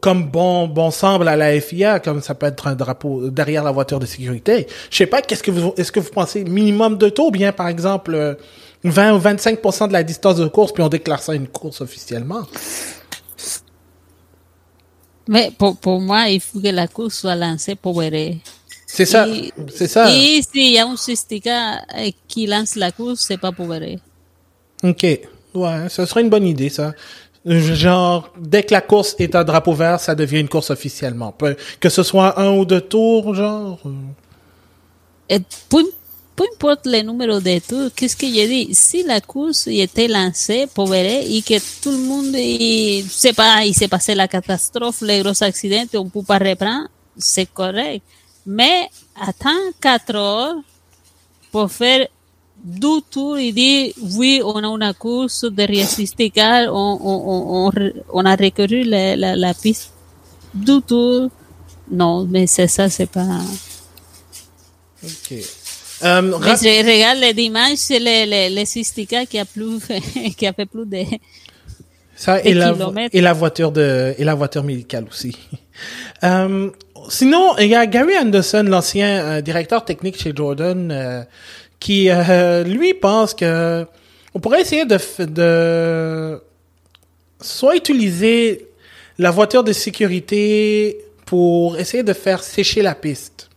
comme 0.00 0.24
bon, 0.24 0.66
bon 0.66 0.90
semble 0.90 1.28
à 1.28 1.36
la 1.36 1.60
FIA, 1.60 2.00
comme 2.00 2.20
ça 2.20 2.34
peut 2.34 2.46
être 2.46 2.66
un 2.66 2.74
drapeau 2.74 3.30
derrière 3.30 3.62
la 3.62 3.70
voiture 3.70 4.00
de 4.00 4.06
sécurité. 4.06 4.66
Je 4.90 4.96
sais 4.96 5.06
pas, 5.06 5.22
qu'est-ce 5.22 5.42
que 5.42 5.52
vous, 5.52 5.72
est-ce 5.76 5.92
que 5.92 6.00
vous 6.00 6.10
pensez 6.10 6.42
minimum 6.42 6.98
de 6.98 7.08
tours, 7.08 7.28
ou 7.28 7.30
bien 7.30 7.52
par 7.52 7.68
exemple 7.68 8.14
euh, 8.14 8.34
20 8.82 9.14
ou 9.14 9.18
25% 9.20 9.88
de 9.88 9.92
la 9.92 10.02
distance 10.02 10.36
de 10.36 10.48
course, 10.48 10.72
puis 10.72 10.82
on 10.82 10.88
déclare 10.88 11.22
ça 11.22 11.34
une 11.34 11.46
course 11.46 11.80
officiellement? 11.80 12.42
Mais 15.28 15.52
pour, 15.56 15.76
pour 15.76 16.00
moi, 16.00 16.28
il 16.28 16.40
faut 16.40 16.60
que 16.60 16.68
la 16.68 16.88
course 16.88 17.18
soit 17.18 17.36
lancée 17.36 17.76
pour 17.76 18.00
verrer. 18.00 18.38
C'est 18.86 19.04
ça, 19.04 19.26
c'est 19.74 19.88
ça. 19.88 20.10
Et 20.14 20.40
s'il 20.42 20.72
y 20.72 20.78
a 20.78 20.86
un 20.86 20.96
Sistika 20.96 21.82
euh, 21.96 22.10
qui 22.28 22.46
lance 22.46 22.76
la 22.76 22.92
course, 22.92 23.24
c'est 23.26 23.36
pas 23.36 23.50
pour 23.50 23.66
verrer. 23.66 23.98
Ok, 24.84 25.02
ouais, 25.54 25.88
ce 25.88 26.06
serait 26.06 26.22
une 26.22 26.30
bonne 26.30 26.46
idée, 26.46 26.68
ça. 26.68 26.92
Genre, 27.44 28.32
dès 28.38 28.62
que 28.62 28.72
la 28.72 28.80
course 28.80 29.14
est 29.18 29.34
un 29.34 29.44
drapeau 29.44 29.72
vert, 29.72 30.00
ça 30.00 30.14
devient 30.14 30.40
une 30.40 30.48
course 30.48 30.70
officiellement. 30.70 31.34
Que 31.80 31.88
ce 31.88 32.02
soit 32.02 32.40
un 32.40 32.56
ou 32.56 32.64
deux 32.64 32.80
tours, 32.80 33.34
genre. 33.34 33.78
euh, 33.86 33.90
Et 35.28 35.40
peu, 35.68 35.84
peu 36.34 36.44
importe 36.54 36.86
le 36.86 37.02
numéro 37.02 37.40
de 37.40 37.58
tours, 37.60 37.90
qu'est-ce 37.94 38.16
que 38.16 38.26
je 38.26 38.46
dis? 38.46 38.74
Si 38.74 39.02
la 39.02 39.20
course 39.20 39.66
était 39.68 40.08
lancée 40.08 40.66
pour 40.74 40.92
et 40.94 41.42
que 41.46 41.58
tout 41.82 41.90
le 41.92 41.98
monde, 41.98 42.34
il, 42.34 43.04
pas, 43.34 43.64
il 43.64 43.74
s'est 43.74 43.88
passé 43.88 44.14
la 44.14 44.28
catastrophe, 44.28 45.00
les 45.02 45.22
gros 45.22 45.42
accidents, 45.42 45.84
on 45.94 46.08
peut 46.08 46.22
pas 46.22 46.38
reprendre, 46.38 46.88
c'est 47.16 47.46
correct. 47.52 48.02
Mais 48.46 48.88
attends 49.20 49.50
quatre 49.80 50.14
heures 50.14 50.54
pour 51.50 51.70
faire 51.70 52.06
deux 52.62 53.00
tours 53.10 53.38
et 53.38 53.52
dire 53.52 53.92
oui, 54.16 54.40
on 54.44 54.62
a 54.62 54.86
une 54.86 54.94
course 54.94 55.44
derrière 55.44 55.86
Sistika, 55.88 56.72
on, 56.72 56.98
on, 57.02 57.22
on, 57.32 57.68
on, 57.68 57.92
on 58.12 58.24
a 58.24 58.36
recorru 58.36 58.84
la, 58.84 59.16
la, 59.16 59.36
la 59.36 59.54
piste 59.54 59.90
deux 60.54 60.80
tours. 60.80 61.30
Non, 61.90 62.24
mais 62.24 62.46
c'est 62.46 62.66
ça, 62.68 62.88
c'est 62.88 63.06
pas. 63.06 63.26
Ok. 65.04 65.32
Euh, 66.02 66.22
Mais 66.22 66.36
rap- 66.36 66.58
je 66.62 66.86
regarde 66.86 67.18
le 67.20 67.32
dimanche, 67.32 67.76
c'est 67.76 67.98
le, 67.98 68.26
le, 68.50 68.60
le 68.60 68.64
Sistika 68.66 69.24
qui 69.26 69.38
a 69.38 69.44
plus, 69.44 69.78
qui 70.36 70.46
a 70.46 70.52
fait 70.52 70.66
plus 70.66 70.84
de, 70.86 71.04
ça 72.14 72.40
et 72.42 72.54
la, 72.54 72.74
et 73.12 73.20
la 73.20 73.32
voiture 73.32 73.70
de 73.72 74.14
et 74.18 74.24
la 74.24 74.34
voiture 74.34 74.62
médicale 74.64 75.06
aussi. 75.10 75.36
Euh, 76.24 76.70
sinon, 77.08 77.56
il 77.58 77.68
y 77.68 77.74
a 77.74 77.86
Gary 77.86 78.16
Anderson, 78.18 78.64
l'ancien 78.68 79.24
euh, 79.24 79.40
directeur 79.40 79.84
technique 79.84 80.20
chez 80.20 80.32
Jordan, 80.34 80.90
euh, 80.90 81.22
qui 81.80 82.08
euh, 82.10 82.64
lui 82.64 82.94
pense 82.94 83.34
que 83.34 83.84
on 84.34 84.40
pourrait 84.40 84.60
essayer 84.60 84.84
de 84.84 84.98
de 85.24 86.40
soit 87.40 87.76
utiliser 87.76 88.68
la 89.18 89.30
voiture 89.30 89.64
de 89.64 89.72
sécurité 89.72 90.98
pour 91.24 91.78
essayer 91.78 92.02
de 92.02 92.12
faire 92.12 92.42
sécher 92.42 92.82
la 92.82 92.94
piste. 92.94 93.48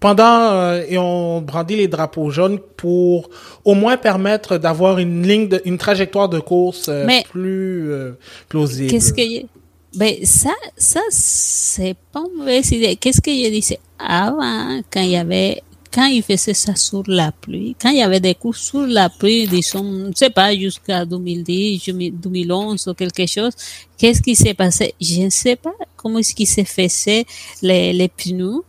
pendant 0.00 0.24
euh, 0.52 0.82
et 0.88 0.98
on 0.98 1.40
brandit 1.40 1.76
les 1.76 1.86
drapeaux 1.88 2.30
jaunes 2.30 2.58
pour 2.76 3.30
au 3.64 3.74
moins 3.74 3.96
permettre 3.96 4.58
d'avoir 4.58 4.98
une 4.98 5.22
ligne, 5.26 5.48
de, 5.48 5.62
une 5.64 5.78
trajectoire 5.78 6.28
de 6.28 6.40
course 6.40 6.86
euh, 6.88 7.04
Mais- 7.06 7.24
plus 7.30 7.92
euh, 7.92 8.12
plausible. 8.48 8.90
Qu'est-ce 8.90 9.12
que 9.12 9.46
ben 9.94 10.24
ça 10.24 10.54
ça 10.76 11.00
c'est 11.10 11.96
pas 12.12 12.24
une 12.30 12.38
mauvaise 12.38 12.70
idée. 12.72 12.96
Qu'est-ce 12.96 13.20
que 13.20 13.30
je 13.30 13.50
disais 13.50 13.78
avant 13.98 14.80
quand 14.90 15.02
il 15.02 15.10
y 15.10 15.16
avait 15.16 15.62
quand 15.92 16.06
il 16.06 16.22
faisait 16.22 16.54
ça 16.54 16.74
sur 16.74 17.02
la 17.06 17.32
pluie, 17.32 17.76
quand 17.80 17.90
il 17.90 17.98
y 17.98 18.02
avait 18.02 18.20
des 18.20 18.34
courses 18.34 18.62
sur 18.62 18.86
la 18.86 19.10
pluie, 19.10 19.46
disons, 19.46 20.10
je 20.10 20.16
sais 20.16 20.30
pas, 20.30 20.56
jusqu'à 20.56 21.04
2010, 21.04 21.90
2011 22.14 22.88
ou 22.88 22.94
quelque 22.94 23.26
chose, 23.26 23.52
qu'est-ce 23.98 24.22
qui 24.22 24.34
s'est 24.34 24.54
passé? 24.54 24.94
Je 24.98 25.20
ne 25.22 25.30
sais 25.30 25.56
pas 25.56 25.74
comment 25.96 26.18
est-ce 26.18 26.34
qu'il 26.34 26.46
s'est 26.46 26.64
faisait 26.64 27.26
les, 27.60 27.92
les 27.92 28.08
pneus, 28.08 28.62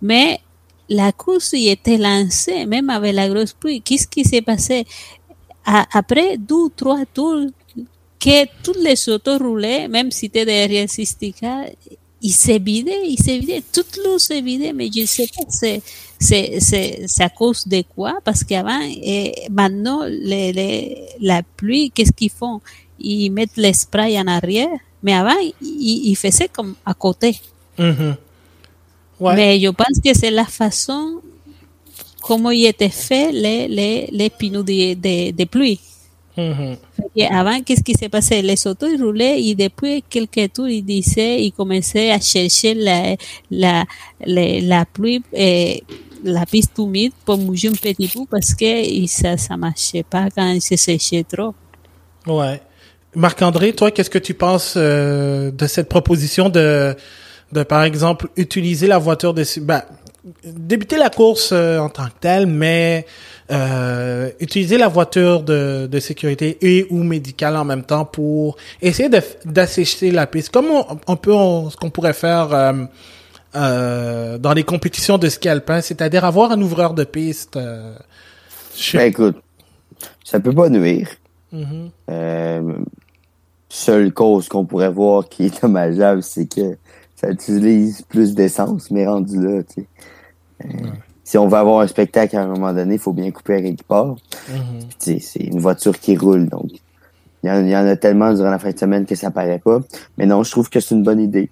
mais 0.00 0.40
la 0.88 1.12
course 1.12 1.52
y 1.52 1.68
était 1.68 1.98
lancée, 1.98 2.64
même 2.64 2.88
avec 2.88 3.14
la 3.14 3.28
grosse 3.28 3.52
pluie. 3.52 3.82
Qu'est-ce 3.82 4.06
qui 4.06 4.24
s'est 4.24 4.42
passé? 4.42 4.84
Après 5.64 6.38
deux 6.38 6.70
trois 6.74 7.04
tours, 7.04 7.46
que 8.22 8.46
toutes 8.62 8.82
les 8.82 9.08
autos 9.08 9.38
roulaient, 9.38 9.88
même 9.88 10.10
si 10.12 10.20
c'était 10.20 10.44
derrière 10.44 10.88
Sistika, 10.88 11.64
il 12.20 12.30
s'est 12.30 12.60
vidé, 12.60 12.94
il 13.04 13.18
s'est 13.18 13.38
vidé, 13.38 13.62
toute 13.72 13.98
l'eau 14.04 14.16
s'est 14.18 14.40
vidée, 14.40 14.72
mais 14.72 14.88
je 14.94 15.00
ne 15.00 15.06
sais 15.06 15.26
pas 15.26 15.42
c'est, 15.48 15.82
c'est, 16.20 16.60
c'est, 16.60 17.02
c'est 17.08 17.24
à 17.24 17.28
cause 17.28 17.66
de 17.66 17.82
quoi, 17.94 18.20
parce 18.24 18.44
qu'avant, 18.44 18.80
et 18.80 19.34
maintenant, 19.50 20.04
les, 20.04 20.52
les, 20.52 21.06
la 21.20 21.42
pluie, 21.42 21.90
qu'est-ce 21.90 22.12
qu'ils 22.12 22.30
font? 22.30 22.60
Ils 23.00 23.30
mettent 23.30 23.56
les 23.56 23.72
sprays 23.72 24.16
en 24.20 24.28
arrière, 24.28 24.70
mais 25.02 25.14
avant, 25.14 25.40
ils, 25.60 26.10
ils 26.10 26.16
faisaient 26.16 26.48
comme 26.48 26.76
à 26.86 26.94
côté. 26.94 27.40
Mhm. 27.76 28.16
Ouais. 29.18 29.34
Mais 29.34 29.60
je 29.60 29.68
pense 29.68 29.98
que 30.04 30.14
c'est 30.14 30.30
la 30.30 30.44
façon 30.44 31.20
comment 32.22 32.50
il 32.50 32.66
était 32.66 32.88
fait 32.88 33.32
les, 33.32 33.66
les, 33.66 34.08
les 34.12 34.28
de, 34.28 34.94
de, 34.94 35.30
de 35.32 35.44
pluie. 35.44 35.80
Et 36.36 37.26
avant, 37.26 37.60
qu'est-ce 37.62 37.82
qui 37.82 37.94
s'est 37.94 38.08
passé? 38.08 38.40
Les 38.40 38.66
autos 38.66 38.88
ils 38.88 39.02
roulaient 39.02 39.42
et 39.42 39.54
depuis 39.54 40.02
quelques 40.08 40.52
tours, 40.54 40.68
ils 40.68 40.82
disaient, 40.82 41.44
ils 41.44 41.52
commençaient 41.52 42.10
à 42.10 42.20
chercher 42.20 42.74
la, 42.74 43.16
la, 43.50 43.84
la, 44.24 44.60
la 44.60 44.84
pluie, 44.86 45.22
et 45.32 45.82
la 46.24 46.46
piste 46.46 46.78
humide 46.78 47.12
pour 47.24 47.36
bouger 47.36 47.68
un 47.68 47.72
petit 47.72 48.08
peu 48.08 48.20
parce 48.30 48.54
que 48.54 49.06
ça, 49.08 49.36
ça 49.36 49.56
marchait 49.56 50.04
pas 50.04 50.28
quand 50.34 50.52
il 50.52 50.62
se 50.62 50.76
séchait 50.76 51.24
trop. 51.24 51.54
Ouais. 52.26 52.62
Marc-André, 53.14 53.74
toi, 53.74 53.90
qu'est-ce 53.90 54.08
que 54.08 54.18
tu 54.18 54.32
penses 54.32 54.74
euh, 54.76 55.50
de 55.50 55.66
cette 55.66 55.88
proposition 55.88 56.48
de, 56.48 56.96
de, 57.52 57.62
par 57.62 57.82
exemple, 57.82 58.28
utiliser 58.36 58.86
la 58.86 58.98
voiture 58.98 59.34
de... 59.34 59.44
Ben, 59.60 59.82
débuter 60.44 60.96
la 60.98 61.10
course 61.10 61.50
euh, 61.52 61.78
en 61.78 61.88
tant 61.88 62.06
que 62.06 62.20
telle, 62.20 62.46
mais 62.46 63.04
euh, 63.52 64.30
utiliser 64.40 64.78
la 64.78 64.88
voiture 64.88 65.42
de, 65.42 65.86
de 65.86 66.00
sécurité 66.00 66.56
et 66.62 66.86
ou 66.90 67.02
médicale 67.02 67.56
en 67.56 67.64
même 67.64 67.82
temps 67.84 68.04
pour 68.04 68.56
essayer 68.80 69.10
d'assécher 69.44 70.10
la 70.10 70.26
piste, 70.26 70.50
comme 70.50 70.66
on, 70.70 70.84
on 71.06 71.16
peut, 71.16 71.34
on- 71.34 71.68
ce 71.70 71.76
qu'on 71.76 71.90
pourrait 71.90 72.14
faire 72.14 72.52
euh, 72.54 72.72
euh, 73.54 74.38
dans 74.38 74.54
les 74.54 74.62
compétitions 74.64 75.18
de 75.18 75.28
ski 75.28 75.48
alpin, 75.50 75.80
c'est-à-dire 75.82 76.24
avoir 76.24 76.50
un 76.52 76.60
ouvreur 76.62 76.94
de 76.94 77.04
piste. 77.04 77.58
je- 78.76 78.96
Ben 78.96 79.04
écoute, 79.08 79.36
ça 80.24 80.40
peut 80.40 80.52
pas 80.54 80.68
nuire. 80.70 81.08
Mhm. 81.52 81.90
Euh, 82.10 82.72
seule 83.68 84.12
cause 84.12 84.48
qu'on 84.48 84.64
pourrait 84.64 84.90
voir 84.90 85.28
qui 85.28 85.46
est 85.46 85.60
dommageable, 85.62 86.22
c'est 86.22 86.46
que 86.46 86.76
ça 87.16 87.28
utilise 87.30 88.00
plus 88.02 88.34
d'essence, 88.34 88.90
mais 88.90 89.06
rendu 89.06 89.38
là, 89.40 89.62
tu 89.62 89.82
sais. 89.82 90.66
Si 91.24 91.38
on 91.38 91.46
veut 91.48 91.56
avoir 91.56 91.80
un 91.80 91.86
spectacle 91.86 92.36
à 92.36 92.42
un 92.42 92.46
moment 92.48 92.72
donné, 92.72 92.94
il 92.94 93.00
faut 93.00 93.12
bien 93.12 93.30
couper 93.30 93.54
à 93.54 93.62
quelque 93.62 93.84
part. 93.84 94.16
Mhm. 94.48 94.80
Sais, 94.98 95.18
c'est 95.20 95.44
une 95.44 95.60
voiture 95.60 95.98
qui 95.98 96.16
roule, 96.16 96.48
donc 96.48 96.70
il 97.42 97.48
y, 97.48 97.50
en, 97.50 97.60
il 97.64 97.70
y 97.70 97.76
en 97.76 97.86
a 97.86 97.96
tellement 97.96 98.32
durant 98.32 98.50
la 98.50 98.58
fin 98.58 98.70
de 98.70 98.78
semaine 98.78 99.04
que 99.04 99.14
ça 99.14 99.30
paraît 99.30 99.58
pas. 99.58 99.80
Mais 100.16 100.26
non, 100.26 100.42
je 100.42 100.50
trouve 100.50 100.68
que 100.68 100.80
c'est 100.80 100.94
une 100.94 101.02
bonne 101.02 101.20
idée. 101.20 101.50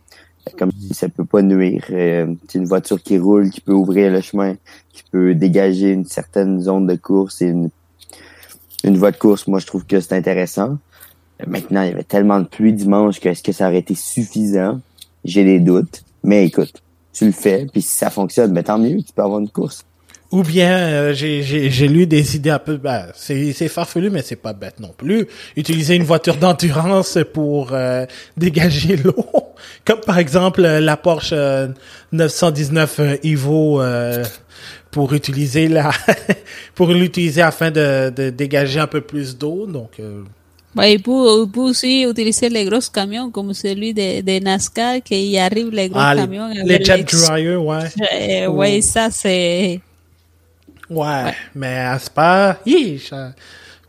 Comme 0.59 0.71
je 0.73 0.89
dis, 0.89 0.95
ça 0.95 1.09
peut 1.09 1.25
pas 1.25 1.43
nuire. 1.43 1.85
Euh, 1.91 2.33
c'est 2.49 2.59
une 2.59 2.64
voiture 2.64 3.03
qui 3.03 3.18
roule, 3.18 3.51
qui 3.51 3.61
peut 3.61 3.73
ouvrir 3.73 4.11
le 4.11 4.21
chemin, 4.21 4.55
qui 4.93 5.03
peut 5.11 5.35
dégager 5.35 5.91
une 5.91 6.07
certaine 6.07 6.61
zone 6.61 6.87
de 6.87 6.95
course 6.97 7.43
et 7.43 7.49
une, 7.49 7.71
une 8.85 8.97
voie 8.97 9.11
de 9.11 9.18
course. 9.18 9.47
Moi, 9.47 9.59
je 9.59 9.66
trouve 9.66 9.85
que 9.85 10.01
c'est 10.01 10.14
intéressant. 10.14 10.79
Euh, 11.41 11.45
Maintenant, 11.47 11.83
il 11.83 11.89
y 11.89 11.93
avait 11.93 12.05
tellement 12.05 12.41
de 12.41 12.47
pluie 12.47 12.73
dimanche 12.73 13.21
que 13.21 13.29
est-ce 13.29 13.43
que 13.43 13.53
ça 13.53 13.66
aurait 13.66 13.79
été 13.79 13.95
suffisant? 13.95 14.81
J'ai 15.25 15.45
des 15.45 15.61
doutes. 15.61 16.03
Mais 16.25 16.47
écoute, 16.47 16.83
tu 17.13 17.27
le 17.27 17.33
fais, 17.33 17.67
puis 17.71 17.83
si 17.83 17.97
ça 17.97 18.11
fonctionne, 18.11 18.53
ben 18.53 18.63
tant 18.63 18.79
mieux, 18.79 19.03
tu 19.03 19.13
peux 19.15 19.23
avoir 19.23 19.41
une 19.41 19.51
course. 19.51 19.85
Ou 20.33 20.45
bien 20.45 20.79
euh, 20.79 21.13
j'ai 21.13 21.89
lu 21.89 22.07
des 22.07 22.37
idées 22.37 22.51
un 22.51 22.61
peu 22.61 22.77
ben, 22.77 23.07
c'est 23.15 23.53
farfelu 23.69 24.11
mais 24.11 24.23
c'est 24.23 24.37
pas 24.37 24.53
bête 24.53 24.79
non 24.79 24.93
plus. 24.97 25.27
Utiliser 25.57 25.97
une 25.97 26.05
voiture 26.05 26.37
d'endurance 26.37 27.19
pour 27.35 27.71
euh, 27.73 28.07
dégager 28.37 28.97
l'eau, 29.05 29.27
comme 29.85 30.01
par 30.01 30.19
exemple 30.19 30.65
euh, 30.65 30.79
la 30.79 30.97
Porsche 30.97 31.33
euh, 31.33 31.67
919 32.13 33.01
euh, 33.01 33.17
Evo 33.25 33.83
euh, 33.83 34.25
pour 34.93 35.15
utiliser 35.15 35.67
la 35.67 35.91
pour 36.77 36.93
l'utiliser 36.93 37.43
afin 37.43 37.73
de, 37.73 38.13
de 38.15 38.31
dégager 38.31 38.79
un 38.79 38.87
peu 38.87 39.01
plus 39.01 39.37
d'eau 39.37 39.67
donc 39.67 40.01
Ouais, 40.77 40.95
il 40.95 41.03
peut, 41.03 41.43
il 41.45 41.51
peut 41.51 41.61
aussi 41.61 42.03
utiliser 42.05 42.49
les 42.49 42.64
gros 42.64 42.79
camions 42.93 43.31
comme 43.31 43.53
celui 43.55 43.93
de, 43.93 44.21
de 44.21 44.45
NASCAR 44.45 45.03
qui 45.03 45.37
arrive 45.37 45.71
les 45.71 45.89
gros 45.89 45.99
ah, 46.01 46.14
camions. 46.14 46.49
les 46.49 46.61
avec 46.61 46.85
jet 46.85 46.97
les- 46.99 47.03
dryers 47.03 47.57
ouais. 47.57 47.89
Euh, 48.12 48.47
ouais, 48.49 48.81
ça 48.81 49.11
c'est. 49.11 49.81
Ouais, 50.89 51.35
mais 51.55 51.79
à 51.79 51.99
ce 51.99 52.11
pas, 52.11 52.59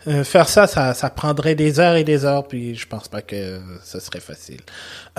euh, 0.08 0.24
faire 0.24 0.50
ça, 0.50 0.66
ça, 0.66 0.96
ça 0.96 1.10
prendrait 1.12 1.54
des 1.54 1.80
heures 1.80 1.96
et 1.96 2.04
des 2.04 2.26
heures, 2.26 2.48
puis 2.48 2.76
je 2.76 2.88
pense 2.88 3.08
pas 3.08 3.22
que 3.22 3.60
ce 3.84 4.00
serait 4.00 4.20
facile. 4.20 4.62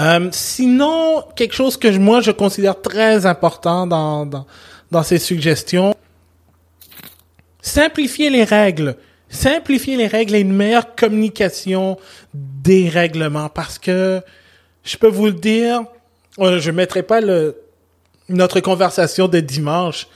Euh, 0.01 0.29
sinon, 0.33 1.25
quelque 1.37 1.55
chose 1.55 1.77
que 1.77 1.89
moi 1.97 2.21
je 2.21 2.33
considère 2.33 2.81
très 2.81 3.25
important 3.27 3.87
dans, 3.87 4.27
dans, 4.27 4.47
dans 4.91 5.03
ces 5.05 5.19
suggestions, 5.19 5.95
simplifier 7.61 8.31
les 8.31 8.45
règles. 8.45 8.97
Simplifier 9.33 9.97
les 9.97 10.07
règles 10.07 10.35
et 10.35 10.41
une 10.41 10.53
meilleure 10.53 10.95
communication 10.95 11.99
des 12.35 12.91
règlements, 12.91 13.49
parce 13.49 13.79
que 13.79 14.21
je 14.85 14.97
peux 14.99 15.09
vous 15.09 15.27
le 15.27 15.33
dire, 15.33 15.83
euh, 16.39 16.61
je 16.61 16.71
mettrai 16.71 17.03
pas 17.03 17.23
le, 17.23 17.57
notre 18.29 18.61
conversation 18.61 19.29
de 19.29 19.41
dimanche, 19.41 20.07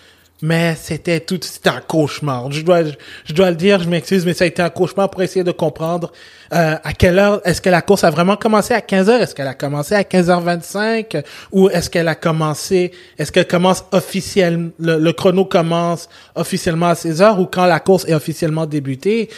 mais 0.43 0.77
c'était 0.79 1.21
tout, 1.21 1.39
c'était 1.41 1.71
un 1.71 1.81
cauchemar. 1.81 2.51
Je 2.53 2.63
dois, 2.63 2.83
je 3.25 3.33
dois 3.33 3.51
le 3.51 3.57
dire, 3.57 3.83
je 3.83 3.89
m'excuse, 3.89 4.27
mais 4.27 4.35
ça 4.35 4.45
a 4.45 4.47
été 4.47 4.61
un 4.61 4.69
cauchemar 4.69 5.11
pour 5.11 5.23
essayer 5.23 5.45
de 5.45 5.53
comprendre 5.53 6.13
euh, 6.53 6.77
à 6.83 6.93
quelle 6.93 7.19
heure 7.19 7.41
est-ce 7.45 7.61
que 7.61 7.71
la 7.71 7.81
course 7.81 8.05
a 8.05 8.11
vraiment 8.11 8.37
commencé? 8.37 8.75
À 8.75 8.83
15 8.83 9.09
heures, 9.09 9.23
est-ce 9.23 9.35
qu'elle 9.35 9.47
a 9.47 9.55
commencé 9.55 9.95
à 9.95 10.03
15h25 10.03 11.25
ou 11.53 11.71
est-ce 11.71 11.89
qu'elle 11.89 12.09
a 12.09 12.15
commencé, 12.15 12.93
est-ce 13.19 13.33
qu'elle 13.33 13.47
commence 13.47 13.85
officiellement, 13.93 14.71
le, 14.79 14.99
le 14.99 15.13
chrono 15.13 15.47
commence 15.47 16.09
officiellement 16.35 16.89
à 16.89 16.95
16 16.95 17.23
heures 17.23 17.41
ou 17.41 17.47
quand 17.47 17.67
la 17.67 17.81
course 17.81 18.05
est 18.07 18.15
officiellement 18.15 18.67
débutée? 18.67 19.31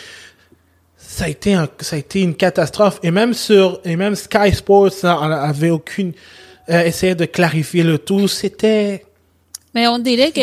Ça 0.96 1.24
a 1.26 1.28
été 1.28 1.55
un, 1.55 1.68
ça 1.80 1.96
a 1.96 1.99
été 2.01 2.22
une 2.22 2.34
catastrophe. 2.34 2.99
Et 3.05 3.12
même 3.12 3.34
sur 3.34 3.80
et 3.84 3.94
même 3.96 4.16
Sky 4.16 4.53
Sports 4.53 5.05
hein, 5.05 5.30
avait 5.30 5.70
aucune 5.70 6.12
euh, 6.70 6.82
essayé 6.82 7.14
de 7.14 7.24
clarifier 7.24 7.82
le 7.82 7.99
tout. 7.99 8.28
C'était 8.28 9.05
Mais 9.78 9.86
on 9.86 10.00
dirait 10.00 10.32
que 10.32 10.42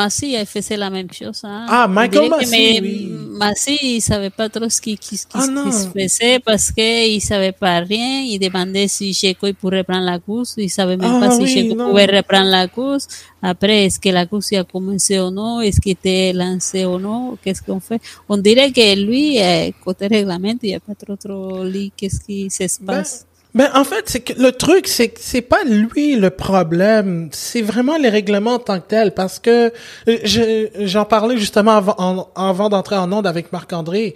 Massy 0.00 0.34
elle 0.34 0.46
faisait 0.46 0.76
la 0.76 0.90
même 0.90 1.10
chose. 1.12 1.40
Hein. 1.42 1.66
Ah, 1.68 1.88
Michael 1.88 2.30
mais- 2.52 2.78
oui. 2.80 3.08
Massey, 3.42 3.76
il 3.82 4.00
savait 4.00 4.30
pas 4.30 4.48
trop 4.48 4.68
ce 4.68 4.80
qui, 4.80 4.96
qui, 4.96 5.16
qui- 5.16 5.24
Ah, 5.34 5.44
qui 5.64 5.72
se 5.72 5.88
faisait 5.88 6.38
parce 6.38 6.70
qu'il 6.70 7.20
savait 7.20 7.50
pas 7.50 7.80
rien. 7.80 8.20
Il 8.32 8.38
demandait 8.38 8.86
si 8.86 9.12
Checo 9.12 9.48
pourrait 9.60 9.82
prendre 9.82 10.04
la 10.04 10.20
course. 10.20 10.54
Il 10.56 10.70
savait 10.70 10.96
même 10.96 11.14
Ah, 11.16 11.20
pas 11.26 11.30
si 11.32 11.42
oui, 11.42 11.48
Checo 11.54 11.74
non. 11.74 11.88
pouvait 11.88 12.06
reprendre 12.18 12.48
la 12.48 12.68
course. 12.68 13.08
Après, 13.42 13.86
est-ce 13.86 13.98
que 13.98 14.08
la 14.10 14.24
course 14.26 14.52
a 14.52 14.62
commencé 14.64 15.18
ou 15.18 15.30
non? 15.30 15.60
Est-ce 15.60 15.80
qu'il 15.80 15.92
était 15.92 16.32
lancé 16.32 16.84
ou 16.84 16.98
non? 17.00 17.36
Qu'est-ce 17.42 17.62
qu'on 17.62 17.80
fait? 17.80 18.00
On 18.28 18.36
dirait 18.38 18.70
que 18.70 18.86
lui, 19.04 19.38
côté 19.84 20.06
règlement, 20.06 20.54
il 20.62 20.68
n'y 20.70 20.74
a 20.76 20.80
pas 20.80 20.94
trop 20.94 21.16
trop 21.16 21.64
qu'est-ce 21.96 22.20
qui 22.20 22.48
se 22.50 22.78
passe. 22.84 23.26
Ben, 23.26 23.35
en 23.74 23.84
fait, 23.84 24.04
c'est 24.06 24.20
que 24.20 24.32
le 24.40 24.52
truc, 24.52 24.86
c'est 24.86 25.08
que 25.08 25.18
c'est 25.20 25.40
pas 25.40 25.64
lui 25.64 26.16
le 26.16 26.30
problème, 26.30 27.28
c'est 27.32 27.62
vraiment 27.62 27.96
les 27.96 28.08
règlements 28.10 28.54
en 28.54 28.58
tant 28.58 28.78
que 28.80 28.86
tels, 28.88 29.12
parce 29.14 29.38
que 29.38 29.72
je- 30.06 30.68
j'en 30.80 31.04
parlais 31.04 31.38
justement 31.38 31.72
avant, 31.76 32.28
avant 32.34 32.68
d'entrer 32.68 32.96
en 32.96 33.10
onde 33.12 33.26
avec 33.26 33.52
Marc-André. 33.52 34.14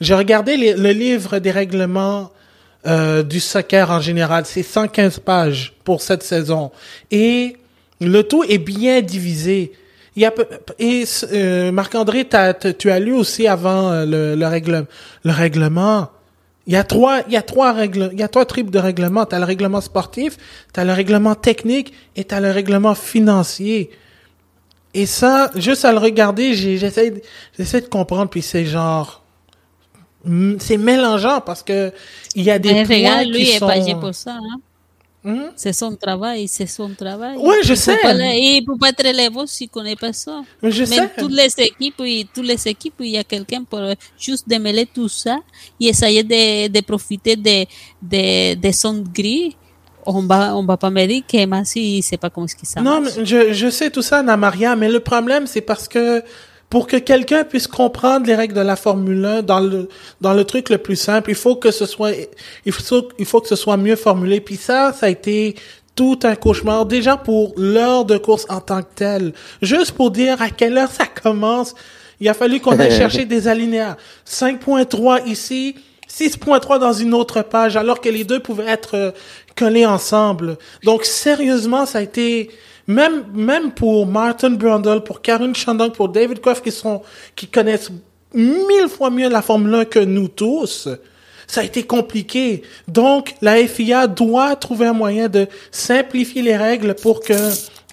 J'ai 0.00 0.14
regardé 0.14 0.56
le 0.74 0.90
livre 0.90 1.38
des 1.38 1.50
règlements 1.50 2.30
euh, 2.86 3.22
du 3.22 3.38
soccer 3.38 3.90
en 3.92 4.00
général, 4.00 4.44
c'est 4.44 4.64
115 4.64 5.20
pages 5.20 5.72
pour 5.84 6.02
cette 6.02 6.24
saison, 6.24 6.72
et 7.12 7.56
le 8.00 8.22
tout 8.24 8.42
est 8.42 8.58
bien 8.58 9.00
divisé. 9.02 9.72
Il 10.16 10.22
y 10.22 10.26
a 10.26 10.34
et 10.80 11.04
euh, 11.32 11.70
Marc-André, 11.72 12.26
tu 12.78 12.90
as 12.90 12.98
lu 12.98 13.12
aussi 13.14 13.46
avant 13.46 13.90
euh, 13.92 14.04
le, 14.04 14.34
le, 14.34 14.46
règle, 14.46 14.86
le 15.24 15.30
règlement. 15.32 16.10
Il 16.66 16.72
y 16.72 16.76
a 16.76 16.84
trois, 16.84 17.22
il 17.26 17.32
y 17.32 17.36
a 17.36 17.42
trois 17.42 17.72
règles, 17.72 18.10
il 18.12 18.20
y 18.20 18.22
a 18.22 18.28
trois 18.28 18.46
types 18.46 18.70
de 18.70 18.78
règlements. 18.78 19.26
T'as 19.26 19.38
le 19.40 19.44
règlement 19.44 19.80
sportif, 19.80 20.36
t'as 20.72 20.84
le 20.84 20.92
règlement 20.92 21.34
technique 21.34 21.92
et 22.14 22.24
t'as 22.24 22.38
le 22.40 22.50
règlement 22.52 22.94
financier. 22.94 23.90
Et 24.94 25.06
ça, 25.06 25.50
juste 25.56 25.84
à 25.84 25.90
le 25.92 25.98
regarder, 25.98 26.54
j'essaie, 26.54 27.10
de- 27.10 27.22
j'essaie 27.58 27.80
de 27.80 27.86
comprendre, 27.86 28.30
puis 28.30 28.42
c'est 28.42 28.64
genre, 28.66 29.22
c'est 30.58 30.76
mélangeant 30.76 31.40
parce 31.40 31.62
que 31.64 31.92
il 32.36 32.44
y 32.44 32.50
a 32.50 32.58
des 32.60 32.72
Mais 32.74 32.84
points 32.84 33.24
lui 33.24 33.42
qui 33.44 33.50
est 33.52 33.58
sont. 33.58 33.66
payé 33.66 33.94
pour 33.96 34.14
ça. 34.14 34.32
Hein? 34.34 34.60
Hmm? 35.24 35.50
C'est 35.54 35.72
son 35.72 35.94
travail, 35.94 36.48
c'est 36.48 36.66
son 36.66 36.90
travail. 36.94 37.36
Ouais, 37.36 37.58
je 37.62 37.74
Il 37.74 37.76
sais. 37.76 37.96
pas 37.98 38.12
il 38.12 38.64
peut 38.64 38.76
pas 38.76 38.88
être 38.88 39.04
élève 39.06 39.32
s'il 39.46 39.68
connaît 39.68 39.94
pas 39.94 40.12
ça. 40.12 40.42
Mais 40.60 40.72
je 40.72 40.82
Même 40.84 41.08
sais. 41.08 41.10
toutes 41.16 41.32
les 41.32 41.46
équipes, 41.58 42.00
et 42.04 42.26
toutes 42.34 42.44
les 42.46 42.66
équipes, 42.68 42.94
il 43.00 43.10
y 43.10 43.18
a 43.18 43.22
quelqu'un 43.22 43.62
pour 43.62 43.78
euh, 43.78 43.94
juste 44.18 44.48
démêler 44.48 44.84
tout 44.84 45.08
ça 45.08 45.38
et 45.80 45.86
essayer 45.88 46.24
de, 46.24 46.66
de 46.68 46.80
profiter 46.80 47.36
de, 47.36 47.64
de, 48.02 48.54
de 48.56 48.70
son 48.72 49.04
gris. 49.14 49.56
On 50.04 50.22
va, 50.22 50.56
on 50.56 50.64
va 50.64 50.76
pas 50.76 50.90
me 50.90 51.06
dire 51.06 51.22
que 51.24 51.46
Massi, 51.46 51.98
il 51.98 52.02
sait 52.02 52.16
pas 52.16 52.28
comment 52.28 52.46
est-ce 52.46 52.56
que 52.56 52.66
ça 52.66 52.80
Non, 52.80 53.00
mais 53.00 53.24
je, 53.24 53.52
je 53.52 53.70
sais 53.70 53.90
tout 53.90 54.02
ça, 54.02 54.18
Anna 54.18 54.36
Maria, 54.36 54.74
mais 54.74 54.88
le 54.88 54.98
problème, 54.98 55.46
c'est 55.46 55.60
parce 55.60 55.86
que 55.86 56.24
pour 56.72 56.86
que 56.86 56.96
quelqu'un 56.96 57.44
puisse 57.44 57.66
comprendre 57.66 58.26
les 58.26 58.34
règles 58.34 58.54
de 58.54 58.62
la 58.62 58.76
Formule 58.76 59.22
1 59.22 59.42
dans 59.42 59.60
le, 59.60 59.90
dans 60.22 60.32
le 60.32 60.42
truc 60.44 60.70
le 60.70 60.78
plus 60.78 60.96
simple, 60.96 61.28
il 61.28 61.36
faut 61.36 61.54
que 61.54 61.70
ce 61.70 61.84
soit, 61.84 62.12
il 62.64 62.72
faut, 62.72 63.08
il 63.18 63.26
faut 63.26 63.42
que 63.42 63.48
ce 63.48 63.56
soit 63.56 63.76
mieux 63.76 63.94
formulé. 63.94 64.40
Puis 64.40 64.56
ça, 64.56 64.94
ça 64.94 65.04
a 65.04 65.08
été 65.10 65.54
tout 65.94 66.18
un 66.22 66.34
cauchemar. 66.34 66.86
Déjà 66.86 67.18
pour 67.18 67.52
l'heure 67.58 68.06
de 68.06 68.16
course 68.16 68.46
en 68.48 68.60
tant 68.60 68.80
que 68.80 68.88
telle. 68.94 69.34
Juste 69.60 69.92
pour 69.92 70.10
dire 70.10 70.40
à 70.40 70.48
quelle 70.48 70.78
heure 70.78 70.90
ça 70.90 71.04
commence, 71.04 71.74
il 72.20 72.28
a 72.30 72.32
fallu 72.32 72.58
qu'on 72.58 72.80
aille 72.80 72.90
chercher 72.96 73.26
des 73.26 73.48
alinéas. 73.48 73.98
5.3 74.26 75.26
ici, 75.26 75.74
6.3 76.10 76.78
dans 76.78 76.94
une 76.94 77.12
autre 77.12 77.42
page, 77.42 77.76
alors 77.76 78.00
que 78.00 78.08
les 78.08 78.24
deux 78.24 78.40
pouvaient 78.40 78.68
être 78.68 78.96
euh, 78.96 79.10
collés 79.58 79.84
ensemble. 79.84 80.56
Donc, 80.84 81.04
sérieusement, 81.04 81.84
ça 81.84 81.98
a 81.98 82.00
été, 82.00 82.50
même, 82.86 83.24
même 83.34 83.72
pour 83.72 84.06
Martin 84.06 84.50
Brundle, 84.50 85.02
pour 85.04 85.22
Karen 85.22 85.54
Shandong, 85.54 85.92
pour 85.92 86.08
David 86.08 86.40
Croft, 86.40 86.64
qui 86.64 86.72
sont, 86.72 87.02
qui 87.36 87.46
connaissent 87.46 87.90
mille 88.34 88.88
fois 88.88 89.10
mieux 89.10 89.28
la 89.28 89.42
Formule 89.42 89.74
1 89.74 89.84
que 89.86 89.98
nous 89.98 90.28
tous, 90.28 90.88
ça 91.46 91.60
a 91.60 91.64
été 91.64 91.82
compliqué. 91.82 92.62
Donc, 92.88 93.34
la 93.42 93.56
FIA 93.66 94.06
doit 94.06 94.56
trouver 94.56 94.86
un 94.86 94.92
moyen 94.94 95.28
de 95.28 95.46
simplifier 95.70 96.42
les 96.42 96.56
règles 96.56 96.94
pour 96.94 97.20
que, 97.20 97.34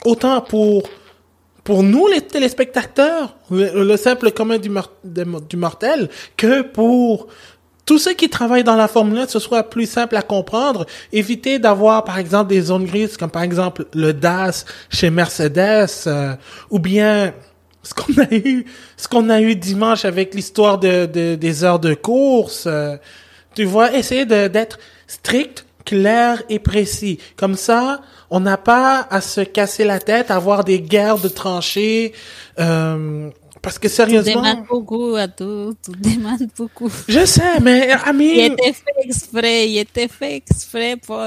autant 0.05 0.41
pour 0.41 0.83
pour 1.65 1.83
nous, 1.83 2.07
les 2.07 2.21
téléspectateurs, 2.21 3.35
le, 3.51 3.83
le 3.83 3.97
simple 3.97 4.31
commun 4.31 4.57
du, 4.57 4.69
mor- 4.69 4.91
du 5.03 5.57
mortel, 5.57 6.09
que 6.35 6.61
pour 6.63 7.27
tous 7.89 7.97
ceux 7.97 8.13
qui 8.13 8.29
travaillent 8.29 8.63
dans 8.63 8.75
la 8.75 8.87
Formule 8.87 9.17
1, 9.17 9.27
ce 9.29 9.39
soit 9.39 9.63
plus 9.63 9.87
simple 9.89 10.15
à 10.15 10.21
comprendre. 10.21 10.85
Éviter 11.11 11.57
d'avoir, 11.57 12.03
par 12.03 12.19
exemple, 12.19 12.49
des 12.51 12.61
zones 12.61 12.85
grises, 12.85 13.17
comme 13.17 13.31
par 13.31 13.41
exemple 13.41 13.85
le 13.95 14.13
DAS 14.13 14.63
chez 14.91 15.09
Mercedes, 15.09 15.87
euh, 16.05 16.35
ou 16.69 16.77
bien 16.77 17.33
ce 17.81 17.95
qu'on 17.95 18.13
a 18.21 18.31
eu, 18.31 18.65
ce 18.95 19.07
qu'on 19.07 19.27
a 19.31 19.41
eu 19.41 19.55
dimanche 19.55 20.05
avec 20.05 20.35
l'histoire 20.35 20.77
de, 20.77 21.07
de- 21.07 21.33
des 21.33 21.63
heures 21.63 21.79
de 21.79 21.95
course. 21.95 22.65
euh, 22.67 22.95
tu 23.55 23.63
vois, 23.63 23.91
essayer 23.95 24.25
d'être 24.27 24.77
strict, 25.07 25.65
clair 25.83 26.43
et 26.47 26.59
précis. 26.59 27.17
Comme 27.37 27.55
ça, 27.55 28.01
on 28.29 28.39
n'a 28.39 28.57
pas 28.57 29.07
à 29.09 29.19
se 29.19 29.41
casser 29.41 29.83
la 29.83 29.97
tête, 29.99 30.29
à 30.29 30.35
avoir 30.35 30.63
des 30.63 30.79
guerres 30.79 31.17
de 31.17 31.27
tranchées, 31.27 32.13
euh, 32.59 33.31
parce 33.61 33.77
que 33.79 33.87
Tu 33.87 33.93
sérieusement, 33.93 34.41
demandes 34.41 34.65
beaucoup 34.67 35.15
à 35.15 35.27
tout, 35.27 35.75
tu 35.83 35.91
demandes 35.91 36.49
beaucoup. 36.57 36.89
je 37.07 37.25
sais, 37.25 37.59
mais 37.61 37.89
Il 37.89 38.09
Ami, 38.09 38.39
était 38.39 38.73
fait 38.73 38.95
exprès, 39.03 39.69
il 39.69 39.77
était 39.79 40.07
fait 40.07 40.35
exprès 40.37 40.95
pour 40.97 41.21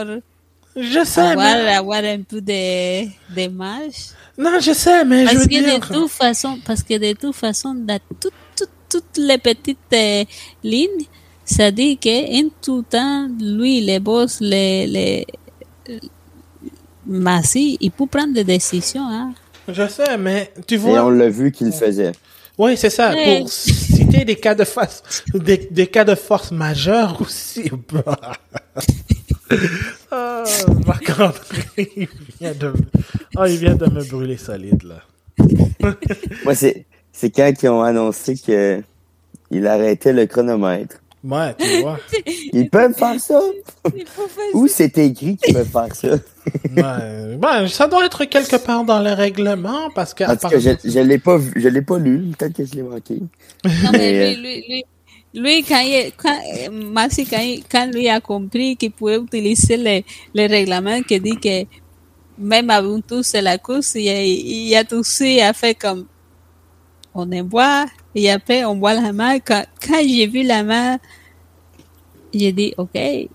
je 0.75 1.05
sais, 1.05 1.21
avoir, 1.21 1.57
mais, 1.57 1.75
avoir 1.75 2.03
un 2.05 2.23
peu 2.23 2.41
de, 2.41 3.05
de 3.35 3.49
marge. 3.49 4.11
non, 4.39 4.59
je 4.59 4.73
sais, 4.73 5.05
mais 5.05 5.21
je 5.21 5.25
Parce 5.27 5.37
veux 5.41 5.45
que 5.45 5.49
dire, 5.49 5.81
de 5.81 5.87
toute 5.87 6.11
façon, 6.11 6.59
parce 6.65 6.83
que 6.83 6.97
de 6.97 7.13
toute 7.13 7.35
façon, 7.35 7.75
dans 7.75 8.01
toutes, 8.19 8.33
toutes, 8.57 8.71
toutes 8.89 9.19
les 9.19 9.37
petites 9.39 9.79
euh, 9.93 10.25
lignes, 10.65 11.05
ça 11.45 11.71
dit 11.71 11.99
que 11.99 12.43
en 12.43 12.49
tout 12.63 12.83
temps, 12.89 13.29
lui, 13.39 13.81
les 13.83 14.01
boss, 14.01 14.39
les, 14.41 14.87
les, 14.87 15.27
euh, 15.91 15.99
Massi, 17.05 17.77
il 17.81 17.91
peut 17.91 18.07
prendre 18.07 18.33
des 18.33 18.45
décisions, 18.45 19.07
hein. 19.11 19.35
Je 19.69 19.89
sais, 19.89 20.17
mais 20.19 20.53
tu 20.67 20.75
Et 20.75 20.77
vois, 20.77 21.05
on 21.05 21.11
l'a 21.11 21.29
vu 21.29 21.53
qu'il 21.53 21.73
faisait. 21.73 22.13
Oui, 22.59 22.77
c'est 22.77 22.91
ça. 22.91 23.13
Ouais. 23.13 23.41
Pour 23.41 23.51
citer 23.51 24.25
des 24.25 24.37
cas 24.37 24.55
de 24.55 24.65
force, 24.65 25.25
des, 25.33 25.69
des 25.71 25.87
cas 25.87 26.05
de 26.05 26.15
force 26.15 26.51
majeure 26.53 27.21
aussi. 27.21 27.71
ah, 30.11 30.45
Marc-André, 30.87 31.91
il 31.97 32.09
vient 32.41 32.53
de, 32.53 32.73
ah, 33.37 33.49
il 33.49 33.59
vient 33.59 33.75
de 33.75 33.87
me 33.91 34.05
brûler 34.05 34.37
solide, 34.37 34.83
là. 34.83 35.03
Moi, 36.45 36.55
c'est, 36.55 36.85
c'est 37.13 37.31
quand 37.31 37.53
ils 37.63 37.69
ont 37.69 37.83
annoncé 37.83 38.37
que 38.37 38.83
il 39.51 39.67
arrêtait 39.67 40.13
le 40.13 40.27
chronomètre. 40.27 41.02
Ouais, 41.25 41.55
tu 41.59 41.81
vois. 41.81 41.99
Ils 42.53 42.69
peuvent 42.69 42.95
faire 42.95 43.21
ça? 43.21 43.41
Faire 43.85 44.27
Où 44.55 44.67
c'est 44.67 44.97
écrit 44.99 45.37
qu'ils 45.37 45.55
peuvent 45.55 45.69
faire 45.71 45.95
ça? 45.95 46.09
Ouais. 46.77 47.37
Ben, 47.37 47.69
ça 47.69 47.87
doit 47.87 48.05
être 48.07 48.25
quelque 48.25 48.57
part 48.57 48.85
dans 48.85 49.01
le 49.01 49.13
règlement, 49.13 49.89
parce 49.95 50.15
que, 50.15 50.25
En 50.25 50.37
tout 50.37 50.49
cas, 50.49 50.59
je, 50.59 50.71
je 50.85 50.99
l'ai 50.99 51.19
pas 51.19 51.37
vu, 51.37 51.53
je 51.57 51.69
l'ai 51.69 51.83
pas 51.83 51.99
lu. 51.99 52.33
Peut-être 52.37 52.57
que 52.57 52.65
je 52.65 52.75
l'ai 52.75 52.83
manqué. 52.83 53.19
Non, 53.65 53.91
Mais, 53.93 54.35
lui, 54.35 54.43
lui, 54.43 54.65
lui, 54.69 54.85
lui, 55.35 55.63
quand, 55.65 55.81
il, 55.81 56.11
quand, 56.17 56.39
Maxi, 56.73 57.25
quand, 57.25 57.41
il- 57.41 57.63
quand 57.71 57.87
lui 57.93 58.09
a 58.09 58.21
compris 58.21 58.77
qu'il 58.77 58.91
pouvait 58.91 59.19
utiliser 59.19 59.77
les, 59.77 60.05
les 60.35 60.47
règlements 60.47 61.01
qui 61.03 61.21
dit 61.21 61.37
que 61.39 61.65
même 62.39 62.69
avant 62.71 63.01
tout, 63.01 63.23
c'est 63.23 63.43
la 63.43 63.59
course, 63.59 63.95
il 63.95 64.09
a, 64.09 64.25
il 64.25 64.75
a 64.75 64.85
toussé, 64.85 65.35
il 65.37 65.41
a 65.41 65.53
fait 65.53 65.75
comme 65.79 66.07
on 67.15 67.31
en 67.31 67.45
boit, 67.45 67.87
et 68.15 68.31
après 68.31 68.65
on 68.65 68.77
boit 68.77 68.95
la 68.95 69.13
main. 69.13 69.39
Quand, 69.41 69.65
quand 69.87 70.01
j'ai 70.01 70.27
vu 70.27 70.43
la 70.43 70.63
main, 70.63 70.99
j'ai 72.35 72.53
dit, 72.53 72.75
OK, 72.77 72.91
eh, 72.95 73.29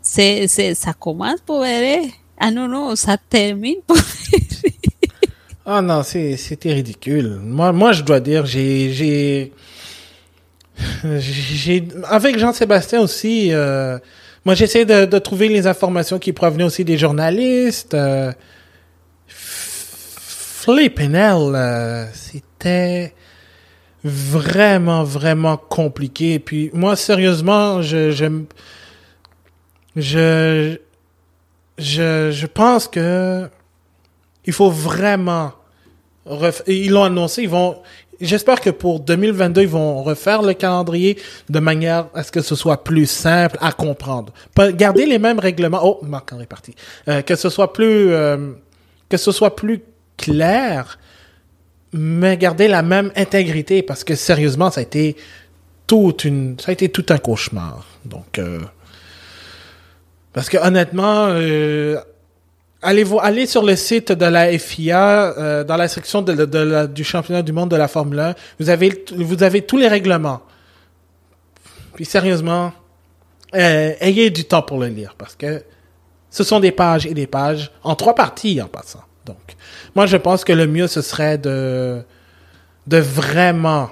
c'est, 0.00 0.46
c'est, 0.48 0.74
ça 0.74 0.92
commence 0.92 1.40
pour 1.40 1.58
vrai. 1.58 2.02
Ah 2.38 2.50
non, 2.50 2.68
non, 2.68 2.96
ça 2.96 3.16
termine 3.16 3.76
pour 3.86 3.96
Ah 5.64 5.80
non, 5.80 6.02
c'était 6.02 6.72
ridicule. 6.72 7.38
Moi, 7.40 7.70
moi, 7.72 7.92
je 7.92 8.02
dois 8.02 8.18
dire, 8.18 8.46
j'ai, 8.46 9.52
avec 12.08 12.36
Jean-Sébastien 12.38 13.00
aussi, 13.00 13.52
euh, 13.52 13.98
moi, 14.44 14.56
j'essaie 14.56 14.84
de, 14.84 15.18
trouver 15.18 15.48
les 15.48 15.68
informations 15.68 16.18
qui 16.18 16.32
provenaient 16.32 16.64
aussi 16.64 16.84
des 16.84 16.98
journalistes. 16.98 17.94
Euh, 17.94 18.32
Flipping 19.28 21.14
hell, 21.14 21.54
euh, 21.54 22.06
c'était 22.12 23.14
vraiment, 24.04 25.04
vraiment 25.04 25.56
compliqué. 25.56 26.38
Puis 26.38 26.70
moi, 26.72 26.96
sérieusement, 26.96 27.82
je, 27.82 28.10
je, 28.10 28.26
je, 29.96 30.76
je, 31.78 32.30
je 32.32 32.46
pense 32.46 32.88
que 32.88 33.48
il 34.44 34.52
faut 34.52 34.70
vraiment 34.70 35.52
ref- 36.26 36.62
ils 36.66 36.90
l'ont 36.90 37.04
annoncé, 37.04 37.42
ils 37.42 37.48
vont 37.48 37.76
j'espère 38.20 38.60
que 38.60 38.70
pour 38.70 39.00
2022 39.00 39.62
ils 39.62 39.68
vont 39.68 40.02
refaire 40.02 40.42
le 40.42 40.54
calendrier 40.54 41.18
de 41.48 41.58
manière 41.58 42.06
à 42.14 42.22
ce 42.22 42.32
que 42.32 42.40
ce 42.40 42.54
soit 42.54 42.82
plus 42.84 43.06
simple 43.06 43.56
à 43.60 43.72
comprendre. 43.72 44.32
Garder 44.74 45.06
les 45.06 45.18
mêmes 45.18 45.38
règlements. 45.38 45.80
Oh, 45.82 45.98
Marc 46.02 46.32
Henri 46.32 46.44
est 46.44 46.46
parti. 46.46 46.74
Euh, 47.08 47.22
que 47.22 47.34
ce 47.36 47.48
soit 47.48 47.72
plus 47.72 48.12
euh, 48.12 48.52
que 49.08 49.16
ce 49.16 49.30
soit 49.32 49.54
plus 49.56 49.80
clair 50.16 50.98
mais 51.92 52.36
garder 52.36 52.68
la 52.68 52.82
même 52.82 53.12
intégrité 53.16 53.82
parce 53.82 54.04
que 54.04 54.14
sérieusement 54.14 54.70
ça 54.70 54.80
a 54.80 54.82
été 54.82 55.16
une 56.24 56.56
ça 56.58 56.70
a 56.70 56.72
été 56.72 56.88
tout 56.88 57.06
un 57.10 57.18
cauchemar. 57.18 57.86
Donc 58.04 58.38
euh, 58.38 58.60
parce 60.32 60.48
que 60.48 60.56
honnêtement 60.56 61.26
euh, 61.28 61.98
Allez, 62.84 63.04
vous, 63.04 63.20
allez 63.22 63.46
sur 63.46 63.62
le 63.62 63.76
site 63.76 64.10
de 64.10 64.26
la 64.26 64.58
FIA, 64.58 65.38
euh, 65.38 65.62
dans 65.62 65.76
la 65.76 65.86
section 65.86 66.20
du 66.20 67.04
championnat 67.04 67.42
du 67.42 67.52
monde 67.52 67.70
de 67.70 67.76
la 67.76 67.86
Formule 67.86 68.18
1. 68.18 68.34
Vous 68.58 68.70
avez, 68.70 69.04
vous 69.14 69.40
avez 69.44 69.62
tous 69.62 69.76
les 69.76 69.86
règlements. 69.86 70.42
Puis 71.94 72.04
sérieusement, 72.04 72.72
ayez 73.52 74.30
du 74.30 74.46
temps 74.46 74.62
pour 74.62 74.80
le 74.80 74.88
lire 74.88 75.14
parce 75.16 75.36
que 75.36 75.62
ce 76.28 76.42
sont 76.42 76.58
des 76.58 76.72
pages 76.72 77.06
et 77.06 77.14
des 77.14 77.28
pages 77.28 77.70
en 77.84 77.94
trois 77.94 78.16
parties 78.16 78.60
en 78.60 78.66
passant. 78.66 79.04
Donc, 79.26 79.56
moi, 79.94 80.06
je 80.06 80.16
pense 80.16 80.44
que 80.44 80.52
le 80.52 80.66
mieux 80.66 80.86
ce 80.86 81.02
serait 81.02 81.38
de, 81.38 82.02
vraiment 82.86 83.90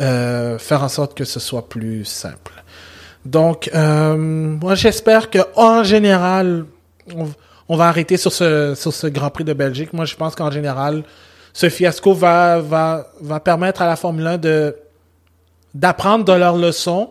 euh, 0.00 0.58
faire 0.58 0.82
en 0.82 0.88
sorte 0.88 1.16
que 1.16 1.24
ce 1.24 1.40
soit 1.40 1.68
plus 1.68 2.04
simple. 2.04 2.52
Donc, 3.24 3.70
euh, 3.74 4.16
moi, 4.16 4.74
j'espère 4.74 5.30
que 5.30 5.38
en 5.56 5.82
général, 5.82 6.66
on, 7.68 7.76
va 7.76 7.88
arrêter 7.88 8.16
sur 8.16 8.32
ce, 8.32 8.74
sur 8.74 8.92
ce 8.92 9.06
Grand 9.06 9.30
Prix 9.30 9.44
de 9.44 9.52
Belgique. 9.52 9.92
Moi, 9.92 10.04
je 10.04 10.14
pense 10.14 10.34
qu'en 10.34 10.50
général, 10.50 11.04
ce 11.52 11.68
fiasco 11.68 12.12
va, 12.12 12.62
permettre 13.44 13.82
à 13.82 13.86
la 13.86 13.96
Formule 13.96 14.26
1 14.26 14.38
de, 14.38 14.76
d'apprendre 15.72 16.24
de 16.24 16.32
leurs 16.32 16.56
leçons, 16.56 17.10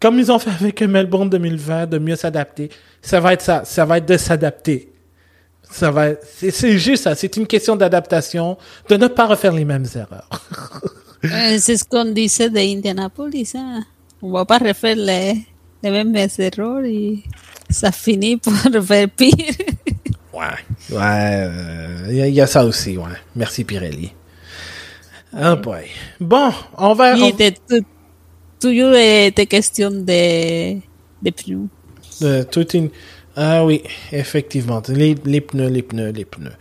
comme 0.00 0.18
ils 0.18 0.30
ont 0.30 0.38
fait 0.38 0.50
avec 0.50 0.82
Melbourne 0.82 1.30
2020, 1.30 1.86
de 1.86 1.98
mieux 1.98 2.16
s'adapter. 2.16 2.70
Ça 3.00 3.20
va 3.20 3.32
être 3.32 3.42
ça. 3.42 3.64
Ça 3.64 3.84
va 3.84 3.98
être 3.98 4.06
de 4.06 4.16
s'adapter. 4.16 4.89
Ça 5.70 5.90
va, 5.90 6.08
c'est 6.36 6.78
juste 6.78 7.04
ça. 7.04 7.14
C'est 7.14 7.36
une 7.36 7.46
question 7.46 7.76
d'adaptation, 7.76 8.58
de 8.88 8.96
ne 8.96 9.06
pas 9.06 9.26
refaire 9.26 9.52
les 9.52 9.64
mêmes 9.64 9.86
erreurs. 9.94 10.28
Euh, 11.22 11.58
c'est 11.60 11.76
ce 11.76 11.84
qu'on 11.84 12.06
disait 12.06 12.48
d'Indianapolis. 12.48 13.54
Hein? 13.54 13.82
On 14.22 14.30
va 14.30 14.46
pas 14.46 14.56
refaire 14.56 14.96
les, 14.96 15.34
les 15.82 15.90
mêmes 15.90 16.16
erreurs 16.16 16.82
et 16.86 17.18
ça 17.68 17.92
finit 17.92 18.36
par 18.38 18.54
faire 18.82 19.10
pire. 19.10 19.34
ouais, 20.32 20.96
ouais, 20.96 21.50
il 22.08 22.26
y, 22.26 22.30
y, 22.30 22.40
a 22.40 22.46
ça 22.46 22.64
aussi, 22.64 22.96
ouais. 22.96 23.04
Merci 23.36 23.64
Pirelli. 23.64 24.10
Oh 25.32 25.56
boy. 25.56 25.84
Bon, 26.18 26.50
on 26.78 26.94
va. 26.94 27.18
Et 27.18 27.34
on... 27.70 27.80
toujours 28.58 28.92
des 28.92 29.46
questions 29.46 29.90
de, 29.90 30.74
de 30.76 31.30
pneus. 31.30 31.68
De, 32.20 32.42
toute 32.44 32.74
une... 32.74 32.90
Ah 33.36 33.64
oui, 33.64 33.82
effectivement. 34.12 34.82
Les, 34.88 35.14
pneus, 35.14 35.68
les 35.68 35.82
pneus, 35.82 36.10
les 36.10 36.24
pneus. 36.24 36.52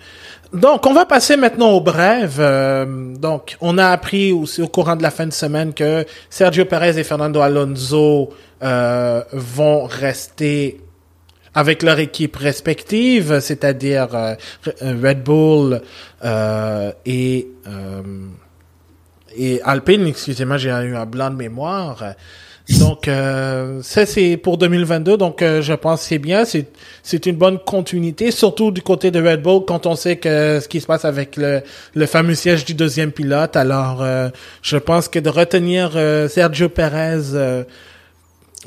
Donc, 0.53 0.85
on 0.85 0.93
va 0.93 1.05
passer 1.05 1.37
maintenant 1.37 1.71
aux 1.71 1.81
brèves. 1.81 2.37
Euh, 2.39 3.15
donc, 3.15 3.57
on 3.61 3.77
a 3.77 3.87
appris 3.87 4.31
aussi 4.31 4.61
au 4.61 4.67
courant 4.67 4.95
de 4.95 5.03
la 5.03 5.11
fin 5.11 5.25
de 5.25 5.33
semaine 5.33 5.73
que 5.73 6.05
Sergio 6.29 6.65
Perez 6.65 6.97
et 6.99 7.03
Fernando 7.03 7.41
Alonso 7.41 8.33
euh, 8.63 9.23
vont 9.31 9.85
rester 9.85 10.81
avec 11.55 11.83
leur 11.83 11.99
équipe 11.99 12.35
respective, 12.35 13.39
c'est-à-dire 13.39 14.15
euh, 14.15 14.35
Red 14.81 15.23
Bull 15.23 15.81
et 17.05 17.47
et 19.35 19.61
Alpine, 19.61 20.07
excusez-moi, 20.07 20.57
j'ai 20.57 20.69
eu 20.69 20.95
un 20.95 21.05
blanc 21.05 21.29
de 21.29 21.35
mémoire. 21.35 22.03
Donc 22.77 23.07
euh, 23.07 23.81
ça 23.81 24.05
c'est 24.05 24.37
pour 24.37 24.57
2022, 24.59 25.17
donc 25.17 25.41
euh, 25.41 25.61
je 25.61 25.73
pense 25.73 26.01
c'est 26.01 26.19
bien, 26.19 26.45
c'est 26.45 26.67
c'est 27.01 27.25
une 27.25 27.35
bonne 27.35 27.57
continuité, 27.57 28.29
surtout 28.29 28.71
du 28.71 28.81
côté 28.81 29.09
de 29.09 29.19
Red 29.19 29.41
Bull 29.41 29.63
quand 29.65 29.87
on 29.87 29.95
sait 29.95 30.17
que 30.17 30.59
ce 30.61 30.67
qui 30.67 30.79
se 30.79 30.85
passe 30.85 31.03
avec 31.03 31.35
le 31.35 31.61
le 31.95 32.05
fameux 32.05 32.35
siège 32.35 32.65
du 32.65 32.75
deuxième 32.75 33.11
pilote. 33.11 33.55
Alors 33.55 34.03
euh, 34.03 34.29
je 34.61 34.77
pense 34.77 35.07
que 35.07 35.17
de 35.17 35.29
retenir 35.29 35.93
Sergio 36.29 36.69
Perez 36.69 37.65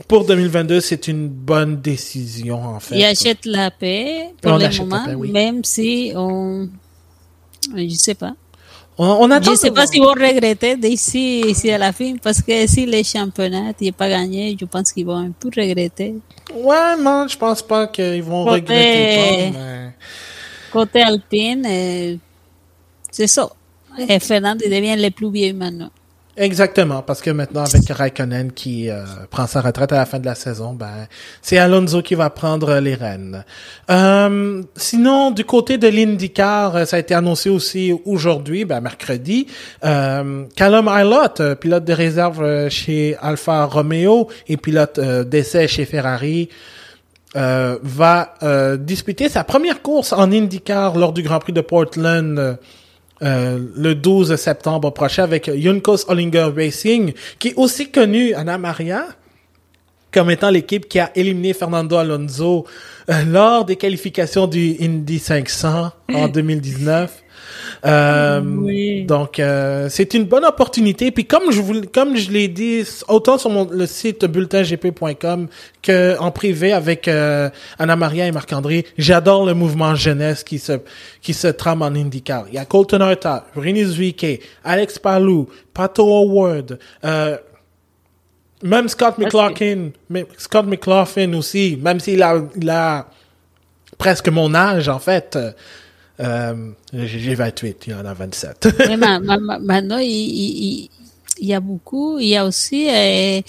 pour 0.09 0.25
2022, 0.25 0.81
c'est 0.81 1.07
une 1.07 1.29
bonne 1.29 1.81
décision 1.81 2.65
en 2.65 2.81
fait. 2.81 2.97
Il 2.99 3.05
achète 3.05 3.45
la 3.45 3.71
paix 3.71 4.31
pour 4.41 4.59
le 4.59 4.79
moment, 4.79 5.33
même 5.33 5.63
si 5.63 6.13
on 6.17 6.69
je 7.77 7.95
sais 7.95 8.15
pas. 8.15 8.35
On, 8.99 9.27
Je 9.41 9.51
ne 9.51 9.57
sais 9.57 9.71
pas 9.71 9.87
si 9.87 9.99
vont 9.99 10.13
regretter 10.13 10.77
d'ici 10.77 11.41
ici 11.49 11.71
à 11.71 11.79
la 11.79 11.93
fin, 11.93 12.15
parce 12.23 12.43
que 12.43 12.67
si 12.67 12.85
les 12.85 13.03
championnats 13.03 13.73
n'ont 13.81 13.93
pas 13.93 14.09
gagné, 14.09 14.57
je 14.59 14.67
pense 14.67 14.93
qu'ils 14.93 15.07
vont 15.07 15.17
un 15.17 15.31
peu 15.31 15.49
regretter. 15.57 16.15
Ouais, 16.55 16.97
non, 17.01 17.27
je 17.27 17.39
pense 17.39 17.63
pas 17.63 17.87
qu'ils 17.87 18.23
vont 18.23 18.45
regretter. 18.45 19.53
Côté 20.71 21.03
Alpine, 21.03 21.67
euh, 21.67 22.17
c'est 23.11 23.27
ça. 23.27 23.51
Et 23.99 24.19
Fernand 24.21 24.57
devient 24.57 24.97
le 24.97 25.11
plus 25.11 25.31
vieux 25.31 25.53
maintenant. 25.53 25.91
Exactement, 26.35 27.03
parce 27.03 27.21
que 27.21 27.29
maintenant 27.29 27.65
avec 27.65 27.87
Raikkonen 27.91 28.53
qui 28.53 28.89
euh, 28.89 29.05
prend 29.29 29.47
sa 29.47 29.61
retraite 29.61 29.93
à 29.93 29.97
la 29.97 30.07
fin 30.07 30.19
de 30.19 30.25
la 30.25 30.35
saison, 30.35 30.73
ben 30.73 31.07
c'est 31.43 31.59
Alonso 31.59 32.01
qui 32.01 32.15
va 32.15 32.31
prendre 32.31 32.79
les 32.79 32.95
rênes. 32.95 33.45
Euh, 33.91 34.63
sinon, 34.75 35.31
du 35.31 35.45
côté 35.45 35.77
de 35.77 35.89
l'IndyCar, 35.89 36.75
euh, 36.75 36.85
ça 36.87 36.97
a 36.97 37.01
été 37.01 37.13
annoncé 37.13 37.51
aussi 37.51 37.93
aujourd'hui, 38.07 38.65
ben 38.65 38.81
mercredi, 38.81 39.47
euh, 39.85 40.45
Callum 40.57 40.89
Ilott, 40.91 41.55
pilote 41.61 41.85
de 41.85 41.93
réserve 41.93 42.71
chez 42.71 43.15
Alfa 43.21 43.67
Romeo 43.67 44.29
et 44.49 44.57
pilote 44.57 44.99
d'essai 44.99 45.69
chez 45.69 45.85
Ferrari, 45.85 46.49
va 47.35 48.35
disputer 48.79 49.29
sa 49.29 49.45
première 49.45 49.83
course 49.83 50.13
en 50.13 50.31
IndyCar 50.33 50.97
lors 50.97 51.13
du 51.13 51.23
Grand 51.23 51.41
Prix 51.41 51.53
de 51.53 51.61
Portland 51.61 52.59
euh, 53.23 53.59
le 53.77 53.95
12 53.95 54.37
septembre 54.37 54.91
prochain 54.91 55.25
avec 55.25 55.51
Junkos 55.55 56.09
Hollinger 56.09 56.51
Racing, 56.57 57.13
qui 57.39 57.49
est 57.49 57.55
aussi 57.57 57.91
connu, 57.91 58.35
Anna 58.35 58.59
Maria, 58.59 59.07
comme 60.13 60.31
étant 60.31 60.51
l'équipe 60.51 60.89
qui 60.89 60.99
a 60.99 61.11
éliminé 61.15 61.55
Fernando 61.55 61.97
Alonso 61.97 62.67
euh, 63.09 63.25
lors 63.25 63.65
des 63.65 63.77
qualifications 63.77 64.47
du 64.47 64.77
Indy 64.81 65.19
500 65.19 65.91
en 66.13 66.29
2019. 66.33 67.23
Euh, 67.85 69.05
Donc, 69.07 69.39
euh, 69.39 69.89
c'est 69.89 70.15
une 70.15 70.25
bonne 70.25 70.45
opportunité. 70.45 71.11
Puis 71.11 71.25
comme 71.25 71.51
je 71.51 71.61
vous, 71.61 71.83
comme 71.93 72.17
je 72.17 72.31
l'ai 72.31 72.49
dit, 72.49 72.85
autant 73.09 73.39
sur 73.39 73.51
mon, 73.51 73.69
le 73.71 73.87
site 73.87 74.25
bulletingp.com 74.25 75.49
que 75.83 76.19
en 76.19 76.31
privé 76.31 76.73
avec 76.73 77.09
euh, 77.09 77.51
Anna 77.79 77.97
Maria 77.97 78.27
et 78.27 78.33
Marc-André, 78.33 78.87
j'adore 78.99 79.47
le 79.47 79.55
mouvement 79.55 79.95
jeunesse 79.95 80.45
qui 80.45 80.59
se 80.59 80.81
qui 81.21 81.35
se 81.35 81.49
trame 81.49 81.83
en 81.83 81.87
IndyCar. 81.87 82.47
Il 82.49 82.55
y 82.55 82.59
a 82.59 82.65
Colton 82.65 83.01
Herta, 83.01 83.47
Rini 83.57 83.85
Zwieke, 83.85 84.41
Alex 84.65 84.99
Palou, 84.99 85.49
Pato 85.75 86.05
Howard, 86.05 86.79
euh, 87.05 87.37
même 88.63 88.89
Scott 88.89 89.19
McLaughlin, 89.19 89.91
Scott 90.39 90.67
McLaughlin 90.67 91.35
aussi, 91.35 91.79
même 91.81 91.99
s'il 91.99 92.23
a, 92.23 92.41
il 92.57 92.71
a 92.71 93.09
presque 93.99 94.29
mon 94.29 94.55
âge 94.55 94.89
en 94.89 94.99
fait. 94.99 95.37
Euh, 96.23 96.55
j'ai 96.93 97.35
28, 97.35 97.85
il 97.87 97.91
y 97.91 97.95
en 97.95 98.05
a 98.05 98.15
27. 98.15 98.69
Mais 98.89 98.97
maintenant, 98.97 99.99
il, 99.99 100.09
il, 100.09 100.91
il, 101.39 101.47
y 101.47 101.55
a 101.55 101.61
beaucoup. 101.61 102.19
Il 102.19 102.29
y 102.29 102.37
a 102.37 102.47
aussi 102.47 102.89
euh, 102.89 103.41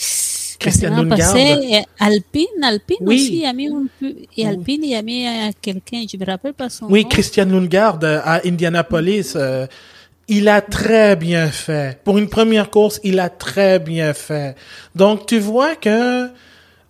Christian 0.59 0.95
Lundgaard. 0.95 1.35
Alpine, 1.99 2.63
Alpine 2.63 2.97
oui. 3.01 3.15
aussi, 3.15 3.33
il 3.33 3.41
y 3.41 3.45
a 3.45 3.53
mis 3.53 3.67
un 3.67 3.85
peu, 3.99 4.13
et 4.37 4.47
Alpine, 4.47 4.83
il 4.83 4.91
y 4.91 4.95
a 4.95 5.01
mis 5.01 5.25
euh, 5.25 5.51
quelqu'un, 5.61 6.03
je 6.11 6.17
me 6.17 6.25
rappelle 6.25 6.53
pas 6.53 6.69
son 6.69 6.85
oui, 6.85 6.89
nom. 6.89 6.95
Oui, 6.95 7.07
Christian 7.09 7.45
Lundgaard 7.45 7.99
euh, 8.03 8.19
à 8.23 8.45
Indianapolis. 8.45 9.33
Euh, 9.35 9.67
il 10.27 10.47
a 10.47 10.61
très 10.61 11.15
bien 11.15 11.47
fait. 11.47 11.99
Pour 12.03 12.17
une 12.17 12.29
première 12.29 12.69
course, 12.69 12.99
il 13.03 13.19
a 13.19 13.29
très 13.29 13.79
bien 13.79 14.13
fait. 14.13 14.55
Donc, 14.95 15.25
tu 15.25 15.39
vois 15.39 15.75
que 15.75 16.29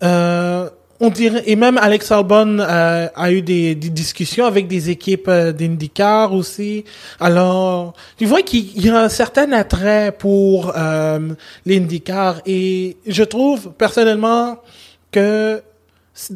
euh, 0.04 0.70
on 1.00 1.10
dirait, 1.10 1.44
et 1.46 1.56
même 1.56 1.78
Alex 1.78 2.12
Albon 2.12 2.60
euh, 2.60 3.08
a 3.16 3.32
eu 3.32 3.42
des, 3.42 3.76
des, 3.76 3.90
discussions 3.90 4.46
avec 4.46 4.68
des 4.68 4.90
équipes 4.90 5.28
euh, 5.28 5.52
d'IndyCar 5.52 6.34
aussi. 6.34 6.86
Alors, 7.20 7.94
tu 8.18 8.26
vois 8.26 8.42
qu'il 8.42 8.82
y 8.82 8.90
a 8.90 9.00
un 9.00 9.10
certain 9.10 9.52
attrait 9.52 10.16
pour 10.18 10.74
euh, 10.76 11.20
l'IndyCar 11.66 12.42
et 12.46 12.98
je 13.06 13.24
trouve 13.24 13.72
personnellement 13.74 14.60
que 15.12 15.62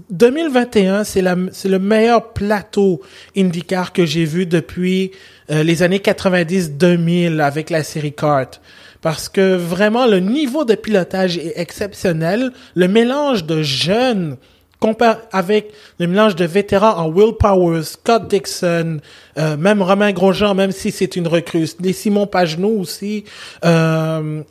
2021, 0.09 1.03
c'est 1.03 1.21
le 1.21 1.79
meilleur 1.79 2.33
plateau 2.33 3.01
IndyCar 3.35 3.93
que 3.93 4.05
j'ai 4.05 4.25
vu 4.25 4.47
depuis 4.47 5.11
euh, 5.51 5.61
les 5.61 5.83
années 5.83 5.99
90-2000 5.99 7.39
avec 7.39 7.69
la 7.69 7.83
série 7.83 8.13
Kart 8.13 8.59
parce 9.07 9.29
que 9.29 9.55
vraiment 9.55 10.05
le 10.05 10.19
niveau 10.19 10.65
de 10.65 10.75
pilotage 10.75 11.37
est 11.37 11.53
exceptionnel. 11.55 12.51
Le 12.75 12.89
mélange 12.89 13.45
de 13.45 13.63
jeunes 13.63 14.35
compare 14.81 15.19
avec 15.31 15.71
le 15.97 16.07
mélange 16.07 16.35
de 16.35 16.43
vétérans 16.43 16.97
en 16.97 17.07
Will 17.07 17.31
Powers, 17.39 17.83
Scott 17.83 18.27
Dixon, 18.27 18.99
euh, 19.37 19.55
même 19.55 19.81
Romain 19.81 20.11
Grosjean, 20.11 20.55
même 20.55 20.73
si 20.73 20.91
c'est 20.91 21.15
une 21.15 21.25
recrue, 21.25 21.69
des 21.79 21.93
Simon 21.93 22.27
Pagenaud 22.27 22.77
aussi, 22.81 23.23
euh, 23.63 24.43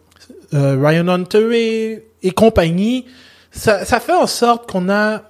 euh, 0.54 0.78
Ryan 0.82 1.08
Hunter 1.08 2.00
et, 2.22 2.30
compagnie, 2.30 3.04
ça, 3.50 3.84
fait 3.84 4.14
en 4.14 4.26
sorte 4.26 4.70
qu'on 4.70 4.88
a 4.88 5.20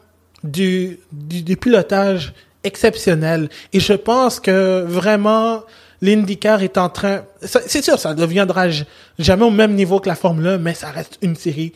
du, 0.44 1.00
du, 1.10 1.56
pilotage 1.56 2.32
exceptionnel. 2.62 3.48
Et 3.72 3.80
je 3.80 3.94
pense 3.94 4.38
que 4.38 4.84
vraiment, 4.86 5.64
l'IndyCar 6.02 6.62
est 6.62 6.78
en 6.78 6.88
train... 6.88 7.22
C'est 7.40 7.82
sûr, 7.82 7.98
ça 7.98 8.14
ne 8.14 8.20
deviendra 8.20 8.66
jamais 9.18 9.44
au 9.44 9.50
même 9.50 9.74
niveau 9.74 10.00
que 10.00 10.08
la 10.08 10.14
Formule 10.14 10.46
1, 10.46 10.58
mais 10.58 10.74
ça 10.74 10.90
reste 10.90 11.18
une 11.22 11.36
série 11.36 11.72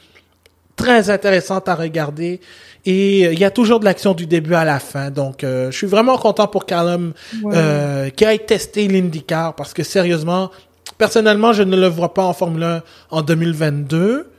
très 0.76 1.10
intéressante 1.10 1.68
à 1.68 1.74
regarder. 1.74 2.40
Et 2.86 3.26
euh, 3.26 3.32
il 3.32 3.38
y 3.38 3.44
a 3.44 3.50
toujours 3.50 3.80
de 3.80 3.84
l'action 3.84 4.14
du 4.14 4.26
début 4.26 4.54
à 4.54 4.64
la 4.64 4.78
fin. 4.78 5.10
Donc, 5.10 5.44
euh, 5.44 5.70
je 5.70 5.76
suis 5.76 5.86
vraiment 5.86 6.16
content 6.16 6.46
pour 6.46 6.64
Callum 6.64 7.12
ouais. 7.42 7.52
euh, 7.54 8.10
qui 8.10 8.24
ait 8.24 8.38
testé 8.38 8.88
l'IndyCar 8.88 9.54
parce 9.54 9.74
que 9.74 9.82
sérieusement, 9.82 10.50
personnellement, 10.96 11.52
je 11.52 11.62
ne 11.62 11.76
le 11.76 11.86
vois 11.86 12.14
pas 12.14 12.24
en 12.24 12.32
Formule 12.32 12.62
1 12.62 12.82
en 13.10 13.22
2022. 13.22 14.30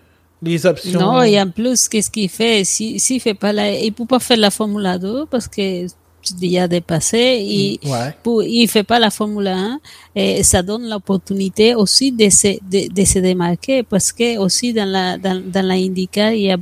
Les 0.44 0.66
options. 0.66 1.00
Non, 1.00 1.22
et 1.22 1.40
en 1.40 1.52
plus, 1.52 1.88
qu'est-ce 1.88 2.10
qu'il 2.10 2.28
fait? 2.28 2.64
S'il 2.64 3.00
si, 3.00 3.00
si 3.00 3.20
fait 3.20 3.36
pas 3.36 3.54
la, 3.54 3.74
il 3.74 3.94
peut 3.94 4.08
pas 4.08 4.18
faire 4.18 4.38
la 4.38 4.50
Formule 4.50 4.98
2 5.00 5.28
parce 5.30 5.48
que 5.48 5.86
déjà 6.40 6.68
dépassé 6.68 7.18
et 7.18 7.80
ouais. 7.88 8.16
pour, 8.24 8.44
il 8.44 8.68
fait 8.68 8.84
pas 8.84 9.00
la 9.00 9.10
Formule 9.10 9.48
1 9.48 9.80
et 10.16 10.44
ça 10.44 10.62
donne 10.62 10.90
l'opportunité 10.90 11.76
aussi 11.76 12.12
de 12.12 12.30
se, 12.30 12.60
de, 12.74 12.94
de, 12.94 13.06
se 13.06 13.20
démarquer 13.20 13.84
parce 13.84 14.12
que 14.12 14.38
aussi 14.38 14.74
dans 14.74 14.90
la, 14.90 15.18
dans, 15.18 15.42
dans 15.46 15.66
la 15.66 15.76
IndyCar, 15.76 16.32
il 16.34 16.42
y 16.44 16.52
a 16.52 16.58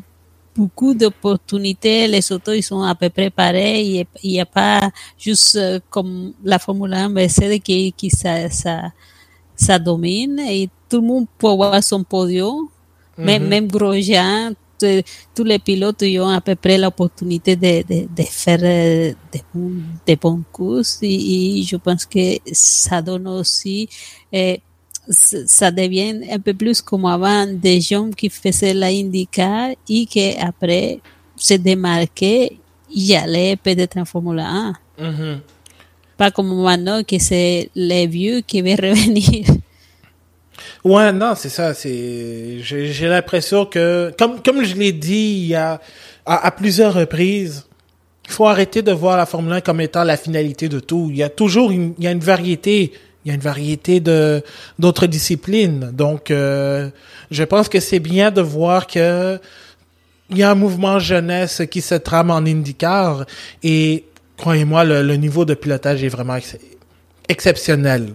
beaucoup 0.56 0.94
d'opportunités, 0.94 2.08
les 2.08 2.32
autos 2.32 2.54
ils 2.54 2.64
sont 2.64 2.82
à 2.82 2.96
peu 2.96 3.10
près 3.10 3.30
pareils, 3.30 4.06
il 4.24 4.32
n'y 4.32 4.42
a 4.42 4.46
pas 4.46 4.92
juste 5.18 5.58
comme 5.90 6.34
la 6.44 6.60
Formule 6.60 6.94
1 6.94 7.10
Mercedes 7.10 7.60
qui, 7.60 7.94
qui 7.94 8.10
ça, 8.10 8.50
ça, 8.50 8.92
ça 9.56 9.80
domine. 9.80 10.40
Et 10.40 10.70
tout 10.90 11.02
le 11.02 11.08
monde 11.08 11.28
peut 11.38 11.48
avoir 11.48 11.84
son 11.84 12.04
podium, 12.04 12.56
mm 12.58 12.68
-hmm. 12.68 13.26
même, 13.26 13.48
même 13.48 13.68
Grosjean, 13.68 14.54
tous 15.36 15.44
les 15.44 15.60
pilotes 15.60 16.04
ont 16.20 16.30
à 16.30 16.42
peu 16.42 16.56
près 16.56 16.78
l'opportunité 16.78 17.56
de, 17.56 17.84
de, 17.84 18.08
de, 18.08 18.24
faire 18.24 18.60
des 18.60 19.42
bons, 19.54 19.72
des 20.06 20.16
bons 20.16 20.44
courses 20.52 21.00
et, 21.02 21.64
je 21.64 21.76
pense 21.78 22.06
que 22.06 22.38
ça 22.52 23.02
donne 23.02 23.28
aussi, 23.28 23.88
eh, 24.32 24.62
ça 25.10 25.72
devient 25.72 26.22
un 26.32 26.40
peu 26.40 26.54
plus 26.54 26.82
comme 26.82 27.06
avant 27.06 27.48
des 27.48 27.82
gens 27.82 28.10
qui 28.12 28.30
faisaient 28.30 28.74
la 28.74 28.88
IndyCar 28.88 29.72
et 29.90 30.06
qui 30.06 30.36
après 30.38 31.00
se 31.36 31.56
démarquaient 31.56 32.58
y 32.92 33.16
allaient 33.16 33.56
peut-être 33.56 33.98
en 33.98 34.06
Formule 34.06 34.40
1. 34.40 34.74
Pas 36.18 36.32
comme 36.32 36.62
maintenant 36.62 37.02
que 37.04 37.18
c'est 37.18 37.70
les 37.76 38.08
vieux 38.08 38.42
qui 38.42 38.62
vont 38.62 38.76
revenir. 38.76 39.46
Ouais, 40.84 41.12
non, 41.12 41.34
c'est 41.36 41.50
ça. 41.50 41.74
C'est, 41.74 42.60
j'ai 42.62 43.08
l'impression 43.08 43.66
que, 43.66 44.14
comme 44.18 44.42
comme 44.42 44.64
je 44.64 44.76
l'ai 44.76 44.92
dit 44.92 45.42
il 45.42 45.48
y 45.48 45.56
a 45.56 45.80
à, 46.26 46.52
plusieurs 46.52 46.94
reprises, 46.94 47.66
il 48.26 48.32
faut 48.32 48.48
arrêter 48.48 48.82
de 48.82 48.92
voir 48.92 49.18
la 49.18 49.26
Formule 49.26 49.54
1 49.54 49.62
comme 49.62 49.82
étant 49.82 50.04
la 50.04 50.18
finalité 50.18 50.70
de 50.70 50.80
tout. 50.80 51.08
Il 51.10 51.18
y 51.18 51.24
a 51.24 51.30
toujours 51.30 51.72
une, 51.72 51.94
il 51.98 52.04
y 52.04 52.08
a 52.08 52.12
une 52.12 52.20
variété. 52.20 52.94
Il 53.26 53.28
y 53.28 53.32
a 53.32 53.36
une 53.36 53.42
variété 53.42 54.00
de 54.00 54.42
d'autres 54.80 55.06
disciplines. 55.06 55.92
Donc, 55.92 56.32
euh, 56.32 56.90
je 57.32 57.44
pense 57.44 57.68
que 57.68 57.82
c'est 57.82 58.00
bien 58.00 58.32
de 58.32 58.40
voir 58.42 58.88
que 58.88 59.38
il 60.30 60.38
y 60.38 60.44
a 60.44 60.52
un 60.52 60.56
mouvement 60.56 61.00
jeunesse 61.00 61.64
qui 61.70 61.82
se 61.82 61.96
trame 61.96 62.32
en 62.32 62.38
IndyCar 62.38 63.26
et 63.62 64.06
croyez-moi, 64.38 64.84
le, 64.86 65.02
le, 65.02 65.16
niveau 65.16 65.44
de 65.44 65.54
pilotage 65.54 66.04
est 66.04 66.10
vraiment 66.10 66.38
exceptionnel. 67.28 68.14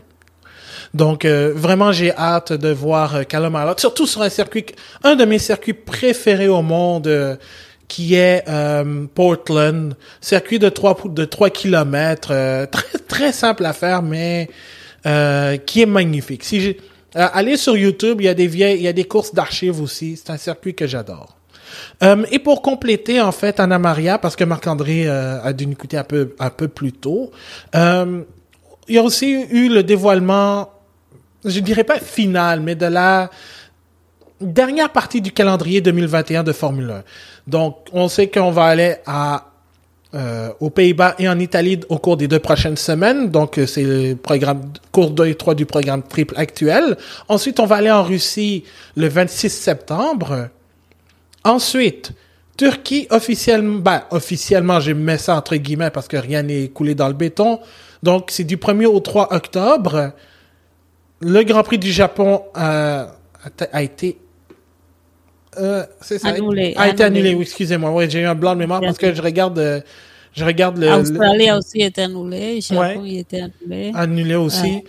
Donc, 0.94 1.24
euh, 1.24 1.52
vraiment, 1.54 1.90
j'ai 1.90 2.12
hâte 2.12 2.52
de 2.52 2.68
voir 2.68 3.16
euh, 3.16 3.22
Callum 3.24 3.58
surtout 3.76 4.06
sur 4.06 4.22
un 4.22 4.28
circuit, 4.28 4.64
un 5.02 5.16
de 5.16 5.24
mes 5.24 5.40
circuits 5.40 5.74
préférés 5.74 6.48
au 6.48 6.62
monde, 6.62 7.08
euh, 7.08 7.36
qui 7.88 8.14
est 8.14 8.44
euh, 8.48 9.04
Portland, 9.12 9.96
circuit 10.20 10.60
de 10.60 10.68
3, 10.68 11.02
de 11.06 11.24
3 11.24 11.50
kilomètres, 11.50 12.28
très, 12.70 12.98
très 13.08 13.32
simple 13.32 13.66
à 13.66 13.72
faire, 13.72 14.02
mais 14.02 14.48
qui 15.66 15.82
est 15.82 15.86
magnifique. 15.86 16.44
Si 16.44 16.78
allez 17.14 17.58
sur 17.58 17.76
YouTube, 17.76 18.22
il 18.22 18.24
y 18.24 18.28
a 18.28 18.34
des 18.34 18.46
vieilles, 18.46 18.78
il 18.78 18.82
y 18.82 18.88
a 18.88 18.92
des 18.94 19.04
courses 19.04 19.34
d'archives 19.34 19.82
aussi. 19.82 20.16
C'est 20.16 20.32
un 20.32 20.38
circuit 20.38 20.74
que 20.74 20.86
j'adore. 20.86 21.36
et 22.02 22.38
pour 22.38 22.62
compléter, 22.62 23.20
en 23.20 23.32
fait, 23.32 23.60
Anna 23.60 23.78
Maria, 23.78 24.16
parce 24.16 24.34
que 24.34 24.44
Marc-André 24.44 25.06
a 25.06 25.52
dû 25.52 25.66
nous 25.66 25.72
écouter 25.72 25.98
un 25.98 26.04
peu, 26.04 26.34
un 26.38 26.48
peu 26.48 26.68
plus 26.68 26.92
tôt, 26.92 27.32
il 27.74 28.24
y 28.94 28.98
a 28.98 29.02
aussi 29.02 29.30
eu 29.50 29.68
le 29.68 29.82
dévoilement 29.82 30.73
je 31.44 31.60
dirais 31.60 31.84
pas 31.84 31.98
finale, 31.98 32.60
mais 32.60 32.74
de 32.74 32.86
la 32.86 33.30
dernière 34.40 34.90
partie 34.90 35.20
du 35.20 35.32
calendrier 35.32 35.80
2021 35.80 36.42
de 36.42 36.52
Formule 36.52 36.90
1. 36.90 37.02
Donc, 37.46 37.76
on 37.92 38.08
sait 38.08 38.28
qu'on 38.28 38.50
va 38.50 38.64
aller 38.64 38.96
à 39.06 39.50
euh, 40.14 40.50
aux 40.60 40.70
Pays-Bas 40.70 41.16
et 41.18 41.28
en 41.28 41.40
Italie 41.40 41.80
au 41.88 41.98
cours 41.98 42.16
des 42.16 42.28
deux 42.28 42.38
prochaines 42.38 42.76
semaines. 42.76 43.30
Donc, 43.30 43.58
euh, 43.58 43.66
c'est 43.66 43.82
le 43.82 44.14
programme, 44.14 44.72
cours 44.92 45.10
2 45.10 45.26
et 45.26 45.34
3 45.34 45.56
du 45.56 45.66
programme 45.66 46.04
triple 46.04 46.34
actuel. 46.36 46.96
Ensuite, 47.26 47.58
on 47.58 47.66
va 47.66 47.76
aller 47.76 47.90
en 47.90 48.04
Russie 48.04 48.62
le 48.96 49.08
26 49.08 49.50
septembre. 49.50 50.50
Ensuite, 51.42 52.12
Turquie 52.56 53.08
officiellement, 53.10 53.80
ben, 53.80 54.02
officiellement, 54.12 54.78
j'ai 54.78 54.94
mis 54.94 55.18
ça 55.18 55.34
entre 55.34 55.56
guillemets 55.56 55.90
parce 55.90 56.06
que 56.06 56.16
rien 56.16 56.44
n'est 56.44 56.68
coulé 56.68 56.94
dans 56.94 57.08
le 57.08 57.14
béton. 57.14 57.58
Donc, 58.04 58.26
c'est 58.30 58.44
du 58.44 58.56
1er 58.56 58.86
au 58.86 59.00
3 59.00 59.34
octobre 59.34 60.12
le 61.24 61.42
Grand 61.42 61.62
Prix 61.62 61.78
du 61.78 61.90
Japon 61.90 62.42
a, 62.54 63.08
a, 63.72 63.82
été 63.82 64.18
euh, 65.58 65.84
ça, 66.00 66.16
annulé, 66.28 66.74
a, 66.76 66.88
été 66.88 67.02
annulé. 67.02 67.34
Oui, 67.34 67.42
excusez-moi. 67.42 67.90
Oui, 67.92 68.10
j'ai 68.10 68.20
eu 68.20 68.26
un 68.26 68.34
blanc 68.34 68.54
de 68.54 68.60
mémoire 68.60 68.80
parce 68.80 68.98
que 68.98 69.14
je 69.14 69.22
regarde, 69.22 69.58
euh, 69.58 69.80
je 70.32 70.44
regarde 70.44 70.78
le. 70.78 70.88
Australie 70.88 71.48
a 71.48 71.58
aussi 71.58 71.80
été 71.80 72.02
annulé. 72.02 72.60
Japon 72.60 73.02
ouais, 73.02 73.14
été 73.14 73.40
annulé. 73.40 73.92
Annulé 73.94 74.34
aussi. 74.34 74.84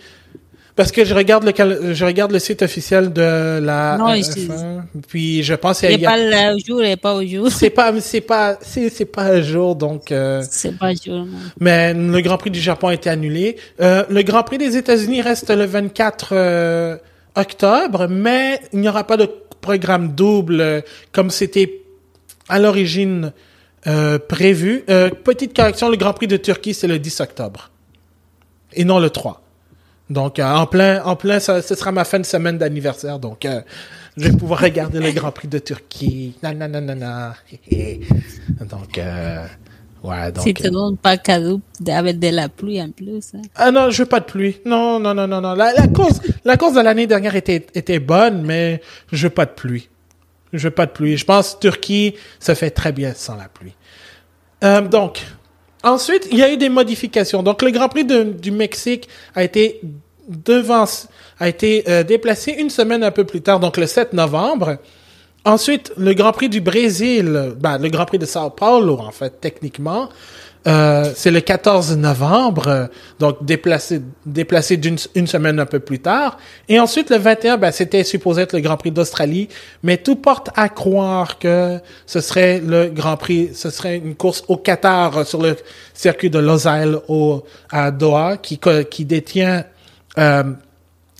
Parce 0.76 0.92
que 0.92 1.06
je 1.06 1.14
regarde 1.14 1.42
le 1.44 1.94
je 1.94 2.04
regarde 2.04 2.32
le 2.32 2.38
site 2.38 2.60
officiel 2.60 3.10
de 3.10 3.58
la 3.60 3.96
non, 3.96 4.12
F1, 4.12 4.82
puis 5.08 5.42
je 5.42 5.54
pense 5.54 5.80
qu'il 5.80 5.98
y 5.98 6.04
a 6.04 6.10
pas 6.10 6.18
le 6.18 6.58
jour 6.62 6.82
et 6.82 6.96
pas 6.96 7.14
au 7.14 7.26
jour. 7.26 7.50
C'est 7.50 7.70
pas 7.70 7.98
c'est 7.98 8.20
pas 8.20 8.58
c'est 8.60 8.90
c'est 8.90 9.06
pas 9.06 9.22
un 9.22 9.40
jour 9.40 9.74
donc 9.74 10.12
euh, 10.12 10.44
C'est 10.48 10.76
pas 10.76 10.88
un 10.88 10.94
jour. 10.94 11.24
Non. 11.24 11.38
Mais 11.60 11.94
le 11.94 12.20
Grand 12.20 12.36
Prix 12.36 12.50
du 12.50 12.60
Japon 12.60 12.88
a 12.88 12.94
été 12.94 13.08
annulé. 13.08 13.56
Euh, 13.80 14.04
le 14.10 14.20
Grand 14.20 14.42
Prix 14.42 14.58
des 14.58 14.76
États-Unis 14.76 15.22
reste 15.22 15.48
le 15.48 15.64
24 15.64 16.28
euh, 16.32 16.96
octobre, 17.36 18.06
mais 18.10 18.60
il 18.74 18.80
n'y 18.80 18.88
aura 18.90 19.04
pas 19.04 19.16
de 19.16 19.30
programme 19.62 20.14
double 20.14 20.60
euh, 20.60 20.80
comme 21.10 21.30
c'était 21.30 21.84
à 22.50 22.58
l'origine 22.58 23.32
euh, 23.86 24.18
prévu. 24.18 24.84
petite 25.24 25.56
correction, 25.56 25.88
le 25.88 25.96
Grand 25.96 26.12
Prix 26.12 26.26
de 26.26 26.36
Turquie 26.36 26.74
c'est 26.74 26.86
le 26.86 26.98
10 26.98 27.20
octobre 27.22 27.70
et 28.74 28.84
non 28.84 28.98
le 28.98 29.08
3. 29.08 29.45
Donc, 30.08 30.38
euh, 30.38 30.44
en 30.44 30.66
plein, 30.66 31.02
en 31.04 31.16
plein, 31.16 31.40
ce 31.40 31.60
sera 31.60 31.90
ma 31.90 32.04
fin 32.04 32.18
de 32.18 32.24
semaine 32.24 32.58
d'anniversaire. 32.58 33.18
Donc, 33.18 33.44
euh, 33.44 33.60
je 34.16 34.28
vais 34.28 34.36
pouvoir 34.36 34.60
regarder 34.60 35.00
le 35.00 35.10
Grand 35.10 35.32
Prix 35.32 35.48
de 35.48 35.58
Turquie. 35.58 36.34
Nanana. 36.42 37.34
donc, 38.70 38.98
euh, 38.98 39.46
ouais, 40.04 40.32
donc. 40.32 40.44
Si 40.44 40.54
tu 40.54 40.70
donnes 40.70 40.96
pas 40.96 41.16
cadeau 41.16 41.60
avec 41.88 42.20
de 42.20 42.28
la 42.28 42.48
pluie 42.48 42.80
en 42.80 42.90
plus. 42.90 43.32
Hein. 43.34 43.42
Ah 43.56 43.72
non, 43.72 43.90
je 43.90 44.02
veux 44.02 44.08
pas 44.08 44.20
de 44.20 44.26
pluie. 44.26 44.58
Non, 44.64 45.00
non, 45.00 45.12
non, 45.12 45.26
non, 45.26 45.40
non. 45.40 45.54
La, 45.54 45.72
la 45.72 45.88
course, 45.88 46.20
la 46.44 46.56
course 46.56 46.74
de 46.74 46.80
l'année 46.80 47.08
dernière 47.08 47.34
était, 47.34 47.66
était 47.74 47.98
bonne, 47.98 48.42
mais 48.42 48.80
je 49.10 49.26
veux 49.26 49.34
pas 49.34 49.46
de 49.46 49.50
pluie. 49.50 49.88
Je 50.52 50.68
veux 50.68 50.74
pas 50.74 50.86
de 50.86 50.92
pluie. 50.92 51.16
Je 51.16 51.24
pense 51.24 51.54
que 51.54 51.60
Turquie 51.60 52.14
se 52.38 52.54
fait 52.54 52.70
très 52.70 52.92
bien 52.92 53.12
sans 53.12 53.34
la 53.34 53.48
pluie. 53.48 53.74
Euh, 54.64 54.80
donc, 54.82 55.22
Ensuite, 55.86 56.26
il 56.32 56.38
y 56.38 56.42
a 56.42 56.52
eu 56.52 56.56
des 56.56 56.68
modifications. 56.68 57.44
Donc, 57.44 57.62
le 57.62 57.70
Grand 57.70 57.88
Prix 57.88 58.04
du 58.04 58.50
Mexique 58.50 59.08
a 59.36 59.44
été 59.44 59.80
euh, 61.88 62.02
déplacé 62.02 62.50
une 62.50 62.70
semaine 62.70 63.04
un 63.04 63.12
peu 63.12 63.22
plus 63.22 63.40
tard, 63.40 63.60
donc 63.60 63.76
le 63.76 63.86
7 63.86 64.12
novembre. 64.12 64.78
Ensuite, 65.44 65.92
le 65.96 66.12
Grand 66.12 66.32
Prix 66.32 66.48
du 66.48 66.60
Brésil, 66.60 67.52
ben, 67.56 67.78
le 67.78 67.88
Grand 67.88 68.04
Prix 68.04 68.18
de 68.18 68.26
Sao 68.26 68.50
Paulo, 68.50 68.98
en 68.98 69.12
fait, 69.12 69.40
techniquement, 69.40 70.08
euh, 70.66 71.12
c'est 71.14 71.30
le 71.30 71.40
14 71.40 71.96
novembre, 71.96 72.88
donc 73.20 73.44
déplacé, 73.44 74.00
déplacé 74.24 74.76
d'une 74.76 74.96
une 75.14 75.26
semaine 75.26 75.60
un 75.60 75.66
peu 75.66 75.78
plus 75.78 76.00
tard. 76.00 76.38
Et 76.68 76.80
ensuite, 76.80 77.10
le 77.10 77.18
21, 77.18 77.56
ben, 77.56 77.70
c'était 77.70 78.02
supposé 78.02 78.42
être 78.42 78.52
le 78.52 78.60
Grand 78.60 78.76
Prix 78.76 78.90
d'Australie, 78.90 79.48
mais 79.82 79.96
tout 79.96 80.16
porte 80.16 80.50
à 80.56 80.68
croire 80.68 81.38
que 81.38 81.78
ce 82.06 82.20
serait 82.20 82.60
le 82.60 82.88
Grand 82.88 83.16
Prix, 83.16 83.50
ce 83.54 83.70
serait 83.70 83.98
une 83.98 84.16
course 84.16 84.42
au 84.48 84.56
Qatar 84.56 85.26
sur 85.26 85.40
le 85.40 85.56
circuit 85.94 86.30
de 86.30 86.38
Losail 86.38 86.96
au, 87.08 87.44
à 87.70 87.90
Doha, 87.90 88.36
qui, 88.36 88.58
qui 88.90 89.04
détient 89.04 89.64
euh, 90.18 90.42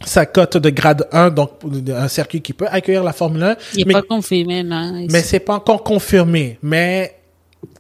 sa 0.04 0.26
cote 0.26 0.56
de 0.56 0.70
grade 0.70 1.08
1, 1.12 1.30
donc 1.30 1.52
un 1.88 2.08
circuit 2.08 2.42
qui 2.42 2.52
peut 2.52 2.66
accueillir 2.68 3.02
la 3.02 3.12
Formule 3.12 3.42
1. 3.42 3.56
Il 3.76 3.86
n'est 3.86 3.92
pas 3.92 4.02
confirmé, 4.02 4.62
non. 4.62 5.06
Mais 5.10 5.22
c'est 5.22 5.40
pas 5.40 5.54
encore 5.54 5.82
confirmé. 5.82 6.58
Mais 6.62 7.15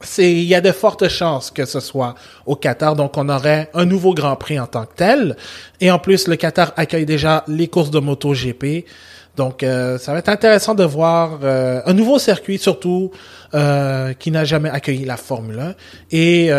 c'est 0.00 0.32
il 0.32 0.44
y 0.44 0.54
a 0.54 0.60
de 0.60 0.72
fortes 0.72 1.08
chances 1.08 1.50
que 1.50 1.64
ce 1.64 1.80
soit 1.80 2.14
au 2.46 2.56
Qatar. 2.56 2.96
Donc 2.96 3.16
on 3.16 3.28
aurait 3.28 3.70
un 3.74 3.84
nouveau 3.84 4.14
Grand 4.14 4.36
Prix 4.36 4.58
en 4.58 4.66
tant 4.66 4.84
que 4.84 4.94
tel. 4.96 5.36
Et 5.80 5.90
en 5.90 5.98
plus 5.98 6.28
le 6.28 6.36
Qatar 6.36 6.72
accueille 6.76 7.06
déjà 7.06 7.44
les 7.48 7.68
courses 7.68 7.90
de 7.90 7.98
moto 7.98 8.32
GP 8.32 8.84
donc 9.36 9.62
euh, 9.62 9.98
ça 9.98 10.12
va 10.12 10.18
être 10.18 10.30
intéressant 10.30 10.74
de 10.74 10.84
voir 10.84 11.40
euh, 11.42 11.82
un 11.84 11.92
nouveau 11.92 12.18
circuit 12.18 12.58
surtout 12.58 13.10
euh, 13.54 14.14
qui 14.14 14.30
n'a 14.30 14.44
jamais 14.44 14.70
accueilli 14.70 15.04
la 15.04 15.16
Formule 15.16 15.60
1 15.60 15.74
et 16.10 16.50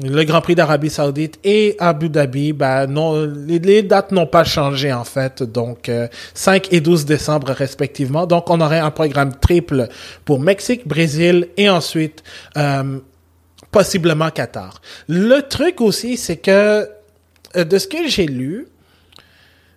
le 0.00 0.22
Grand 0.24 0.40
Prix 0.40 0.54
d'Arabie 0.54 0.90
Saoudite 0.90 1.38
et 1.42 1.74
Abu 1.78 2.08
Dhabi, 2.08 2.52
ben 2.52 2.86
non, 2.86 3.26
les, 3.46 3.82
dates 3.82 4.12
n'ont 4.12 4.26
pas 4.26 4.44
changé 4.44 4.92
en 4.92 5.04
fait, 5.04 5.42
donc 5.42 5.90
5 6.34 6.66
euh, 6.66 6.68
et 6.76 6.80
12 6.80 7.04
décembre 7.04 7.50
respectivement. 7.50 8.26
Donc 8.26 8.48
on 8.48 8.60
aurait 8.60 8.78
un 8.78 8.92
programme 8.92 9.34
triple 9.34 9.88
pour 10.24 10.40
Mexique, 10.40 10.86
Brésil 10.86 11.48
et 11.56 11.68
ensuite 11.68 12.22
euh, 12.56 12.98
possiblement 13.72 14.30
Qatar. 14.30 14.80
Le 15.08 15.40
truc 15.42 15.80
aussi, 15.80 16.16
c'est 16.16 16.36
que 16.36 16.88
euh, 17.56 17.64
de 17.64 17.78
ce 17.78 17.88
que 17.88 18.06
j'ai 18.06 18.26
lu, 18.26 18.68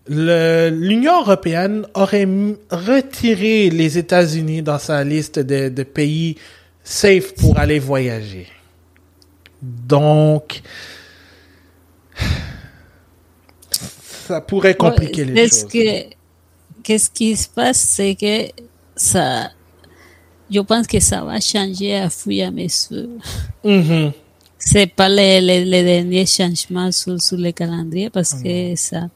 l'Union 0.07 1.21
européenne 1.21 1.85
aurait 1.93 2.27
retiré 2.69 3.69
les 3.69 3.97
États-Unis 3.97 4.61
dans 4.61 4.79
sa 4.79 5.03
liste 5.03 5.39
de 5.39 5.83
pays 5.83 6.37
safe 6.83 7.33
pour 7.35 7.57
aller 7.59 7.79
voyager. 7.79 8.47
Donc, 9.61 10.61
ça 14.27 14.41
pourrait 14.41 14.75
compliquer 14.75 15.25
les 15.25 15.47
choses. 15.47 15.67
Qu'est-ce 16.83 17.09
qui 17.11 17.35
se 17.35 17.47
passe, 17.47 17.77
c'est 17.77 18.15
que 18.15 18.49
ça, 18.95 19.51
je 20.49 20.59
pense 20.61 20.87
que 20.87 20.99
ça 20.99 21.23
va 21.23 21.39
changer 21.39 21.95
à 21.95 22.09
fur 22.09 22.31
et 22.31 22.43
à 22.43 22.51
mesure. 22.51 23.07
Mm-hmm. 23.63 24.11
C'est 24.57 24.87
pas 24.87 25.09
les, 25.09 25.41
les, 25.41 25.83
derniers 25.83 26.25
changements 26.25 26.91
sur, 26.91 27.21
sur 27.21 27.37
le 27.37 27.51
calendrier 27.51 28.09
parce 28.09 28.33
que 28.33 28.73
mm-hmm. 28.73 28.75
ça, 28.75 29.09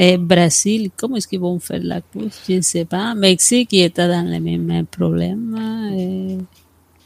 Et 0.00 0.16
Brésil, 0.16 0.90
comment 0.96 1.16
est-ce 1.16 1.26
qu'ils 1.26 1.40
vont 1.40 1.58
faire 1.58 1.80
la 1.82 2.00
course? 2.00 2.40
Je 2.48 2.54
ne 2.54 2.60
sais 2.60 2.84
pas. 2.84 3.14
Mexique, 3.16 3.70
qui 3.70 3.80
était 3.80 4.06
dans 4.06 4.22
les 4.22 4.38
mêmes 4.38 4.86
problèmes. 4.86 5.58
Et 5.92 6.38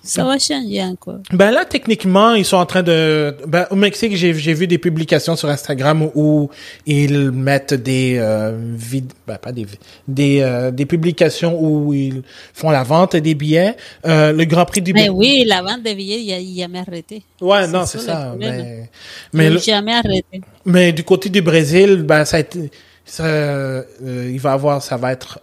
ça 0.02 0.24
va 0.24 0.38
changer 0.38 0.82
encore. 0.82 1.20
Ben 1.32 1.50
là, 1.50 1.64
techniquement, 1.64 2.34
ils 2.34 2.44
sont 2.44 2.56
en 2.56 2.66
train 2.66 2.82
de... 2.82 3.36
Ben, 3.46 3.66
au 3.70 3.76
Mexique, 3.76 4.16
j'ai 4.16 4.34
j'ai 4.34 4.52
vu 4.52 4.66
des 4.66 4.78
publications 4.78 5.36
sur 5.36 5.48
Instagram 5.48 6.10
où, 6.14 6.50
ils 6.86 7.30
mettent 7.30 7.74
des 7.74 8.16
euh, 8.18 8.52
vid... 8.74 9.12
ben, 9.26 9.36
pas 9.36 9.52
des 9.52 9.66
des 10.08 10.40
euh, 10.40 10.70
des 10.70 10.86
publications 10.86 11.56
où 11.60 11.94
ils 11.94 12.22
font 12.52 12.70
la 12.70 12.82
vente 12.82 13.14
des 13.16 13.34
billets. 13.34 13.76
Euh, 14.04 14.32
le 14.32 14.44
Grand 14.44 14.64
Prix 14.64 14.82
du 14.82 14.92
Mais 14.92 15.08
oui, 15.08 15.44
la 15.46 15.62
vente 15.62 15.82
des 15.82 15.94
billets, 15.94 16.20
il 16.20 16.26
n'y 16.52 16.60
a 16.60 16.64
jamais 16.64 16.80
arrêté. 16.80 17.22
Ouais, 17.40 17.62
c'est 17.66 17.72
non, 17.72 17.86
c'est 17.86 17.98
ça. 17.98 18.34
Mais 18.38 18.88
Mais 19.32 19.50
le- 19.50 19.58
jamais 19.58 19.94
arrêté. 19.94 20.40
mais 20.64 20.92
du 20.92 21.04
côté 21.04 21.28
du 21.28 21.42
Brésil, 21.42 22.02
ben 22.02 22.24
ça 22.24 22.38
a 22.38 22.40
été 22.40 22.70
ça, 23.04 23.24
euh, 23.24 23.82
il 24.00 24.40
va 24.40 24.52
avoir 24.52 24.82
ça 24.82 24.96
va 24.96 25.12
être 25.12 25.40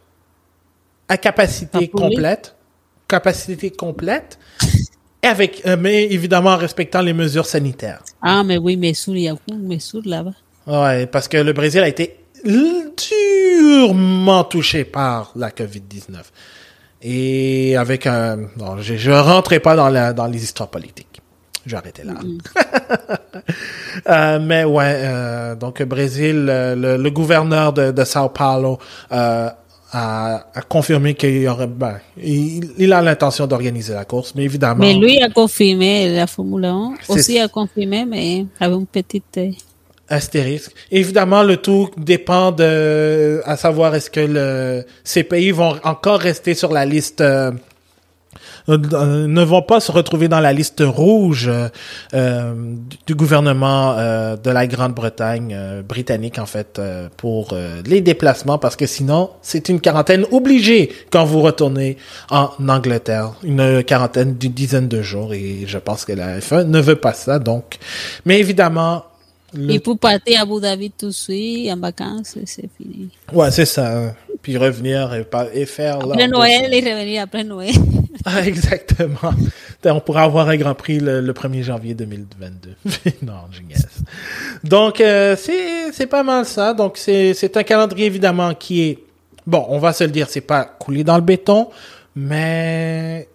à 1.07 1.17
capacité 1.17 1.87
pourri. 1.87 2.09
complète, 2.09 2.55
capacité 3.09 3.71
complète. 3.71 4.39
Avec, 5.21 5.63
euh, 5.65 5.75
mais 5.77 6.05
évidemment 6.05 6.51
en 6.51 6.57
respectant 6.57 7.01
les 7.01 7.11
mesures 7.11 7.45
sanitaires. 7.45 8.01
Ah, 8.21 8.41
mais 8.45 8.57
oui, 8.57 8.79
y 8.79 9.27
a 9.27 9.33
beaucoup 9.33 9.51
de 9.51 9.67
Messour 9.67 10.01
là-bas. 10.05 10.31
Ouais, 10.65 11.07
parce 11.07 11.27
que 11.27 11.35
le 11.35 11.51
Brésil 11.51 11.81
a 11.81 11.89
été 11.89 12.15
durement 12.45 14.45
touché 14.45 14.85
par 14.85 15.33
la 15.35 15.49
COVID-19. 15.49 16.19
Et 17.01 17.75
avec 17.75 18.07
un... 18.07 18.37
Non, 18.57 18.77
je 18.79 19.09
ne 19.09 19.15
rentrerai 19.15 19.59
pas 19.59 19.75
dans, 19.75 19.89
la, 19.89 20.13
dans 20.13 20.27
les 20.27 20.41
histoires 20.41 20.69
politiques. 20.69 21.21
Je 21.65 21.71
vais 21.71 21.77
arrêter 21.77 22.03
là. 22.03 22.13
Euh, 24.07 24.39
mais 24.39 24.63
ouais, 24.63 25.01
euh, 25.03 25.55
donc 25.55 25.83
Brésil, 25.83 26.47
euh, 26.49 26.75
le, 26.75 27.01
le 27.01 27.11
gouverneur 27.11 27.73
de, 27.73 27.91
de 27.91 28.03
Sao 28.05 28.29
Paulo 28.29 28.79
euh, 29.11 29.49
a, 29.91 30.45
a 30.53 30.61
confirmé 30.61 31.13
qu'il 31.15 31.41
y 31.41 31.47
aurait... 31.47 31.67
Ben, 31.67 31.99
il, 32.21 32.69
il 32.77 32.93
a 32.93 33.01
l'intention 33.01 33.47
d'organiser 33.47 33.93
la 33.93 34.05
course, 34.05 34.33
mais 34.35 34.43
évidemment... 34.43 34.81
Mais 34.81 34.93
lui 34.93 35.21
a 35.21 35.29
confirmé 35.29 36.09
la 36.15 36.27
Formule 36.27 36.65
1. 36.65 36.93
C'est- 37.01 37.13
Aussi 37.13 37.39
a 37.39 37.47
confirmé, 37.47 38.05
mais 38.05 38.45
avec 38.59 38.77
une 38.77 38.85
petite. 38.87 39.37
euh, 39.37 39.51
Astérisque. 40.11 40.71
Évidemment, 40.91 41.43
le 41.43 41.57
tout 41.57 41.89
dépend 41.97 42.51
de, 42.51 43.41
à 43.45 43.55
savoir 43.57 43.93
est-ce 43.93 44.09
que 44.09 44.19
le, 44.21 44.83
ces 45.03 45.23
pays 45.23 45.51
vont 45.51 45.75
encore 45.83 46.19
rester 46.19 46.55
sur 46.55 46.71
la 46.73 46.83
liste, 46.85 47.21
euh, 47.21 47.51
ne 48.67 49.43
vont 49.43 49.61
pas 49.61 49.79
se 49.79 49.91
retrouver 49.91 50.27
dans 50.27 50.39
la 50.39 50.53
liste 50.53 50.81
rouge 50.85 51.49
euh, 52.13 52.53
du, 53.07 53.15
gouvernement 53.15 53.95
euh, 53.97 54.35
de 54.37 54.49
la 54.49 54.67
Grande-Bretagne 54.67 55.53
euh, 55.55 55.81
britannique 55.81 56.39
en 56.39 56.45
fait 56.45 56.77
euh, 56.79 57.09
pour 57.17 57.49
euh, 57.53 57.81
les 57.85 58.01
déplacements 58.01 58.57
parce 58.57 58.75
que 58.75 58.85
sinon 58.85 59.29
c'est 59.41 59.69
une 59.69 59.79
quarantaine 59.79 60.25
obligée 60.31 60.91
quand 61.11 61.25
vous 61.25 61.41
retournez 61.41 61.97
en 62.29 62.49
Angleterre, 62.67 63.33
une 63.43 63.83
quarantaine 63.83 64.35
d'une 64.35 64.51
dizaine 64.53 64.87
de 64.87 65.01
jours 65.01 65.33
et 65.33 65.63
je 65.65 65.77
pense 65.77 66.05
que 66.05 66.13
la 66.13 66.39
F1 66.39 66.63
ne 66.65 66.79
veut 66.79 66.95
pas 66.95 67.13
ça 67.13 67.39
donc. 67.39 67.77
Mais 68.25 68.39
évidemment. 68.39 69.03
le- 69.53 69.71
Et 69.73 69.79
pour 69.79 69.97
partir 69.97 70.39
à 70.39 70.43
Abu 70.43 70.59
Dhabi 70.61 70.91
tout 70.91 71.07
de 71.07 71.11
suite, 71.11 71.71
en 71.71 71.77
vacances, 71.77 72.37
c'est 72.45 72.69
fini. 72.77 73.09
Ouais, 73.33 73.49
c'est 73.51 73.65
ça. 73.65 74.13
Puis 74.41 74.57
revenir 74.57 75.13
et, 75.13 75.25
et 75.53 75.65
faire... 75.65 75.97
Après 75.97 76.27
Noël 76.27 76.73
et 76.73 76.79
revenir 76.79 77.23
après 77.23 77.43
Noël. 77.43 77.73
Ah, 78.25 78.45
exactement. 78.45 79.31
On 79.85 80.01
pourra 80.01 80.23
avoir 80.23 80.49
un 80.49 80.57
Grand 80.57 80.75
Prix 80.75 80.99
le, 80.99 81.21
le 81.21 81.33
1er 81.33 81.63
janvier 81.63 81.93
2022. 81.93 82.75
non, 83.21 83.33
niaise. 83.65 83.87
Donc, 84.61 84.99
euh, 84.99 85.37
c'est 85.37 85.93
c'est 85.93 86.07
pas 86.07 86.23
mal 86.23 86.45
ça. 86.45 86.73
Donc, 86.73 86.97
c'est 86.97 87.55
un 87.55 87.63
calendrier, 87.63 88.07
évidemment, 88.07 88.53
qui 88.53 88.81
est... 88.81 88.99
Bon, 89.47 89.65
on 89.69 89.79
va 89.79 89.93
se 89.93 90.03
le 90.03 90.09
dire, 90.09 90.27
c'est 90.29 90.41
pas 90.41 90.65
coulé 90.65 91.05
dans 91.05 91.15
le 91.15 91.21
béton, 91.21 91.69
mais 92.13 93.29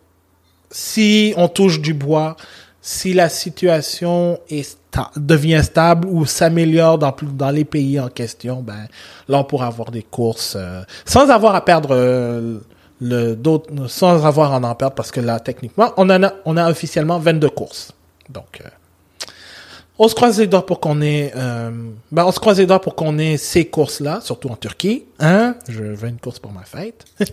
si 0.70 1.32
on 1.38 1.48
touche 1.48 1.80
du 1.80 1.94
bois, 1.94 2.36
si 2.82 3.14
la 3.14 3.30
situation 3.30 4.38
est 4.50 4.76
devient 5.16 5.62
stable 5.62 6.08
ou 6.08 6.26
s'améliore 6.26 6.98
dans, 6.98 7.50
les 7.50 7.64
pays 7.64 7.98
en 8.00 8.08
question, 8.08 8.62
ben 8.62 8.86
là 9.28 9.38
on 9.38 9.44
pourra 9.44 9.66
avoir 9.66 9.90
des 9.90 10.02
courses 10.02 10.54
euh, 10.56 10.82
sans 11.04 11.30
avoir 11.30 11.54
à 11.54 11.64
perdre 11.64 11.90
euh, 11.92 12.58
le 13.00 13.36
sans 13.88 14.24
avoir 14.24 14.52
à 14.52 14.58
en 14.58 14.74
perdre 14.74 14.94
parce 14.94 15.10
que 15.10 15.20
là 15.20 15.40
techniquement 15.40 15.92
on 15.96 16.08
en 16.10 16.22
a 16.22 16.32
on 16.44 16.56
a 16.56 16.70
officiellement 16.70 17.18
22 17.18 17.50
courses. 17.50 17.92
Donc 18.28 18.60
euh, 18.64 18.68
on 19.98 20.08
se 20.08 20.14
croise 20.14 20.38
les 20.38 20.46
doigts 20.46 20.66
pour 20.66 20.80
qu'on 20.80 21.00
ait 21.02 21.32
euh, 21.36 21.70
ben 22.10 22.24
on 22.24 22.32
se 22.32 22.40
croise 22.40 22.58
les 22.58 22.66
doigts 22.66 22.80
pour 22.80 22.94
qu'on 22.94 23.18
ait 23.18 23.36
ces 23.36 23.66
courses 23.66 24.00
là, 24.00 24.20
surtout 24.22 24.48
en 24.48 24.56
Turquie, 24.56 25.04
hein 25.20 25.56
Je 25.68 25.82
veux 25.82 26.08
une 26.08 26.18
course 26.18 26.38
pour 26.38 26.52
ma 26.52 26.64
fête. 26.64 27.04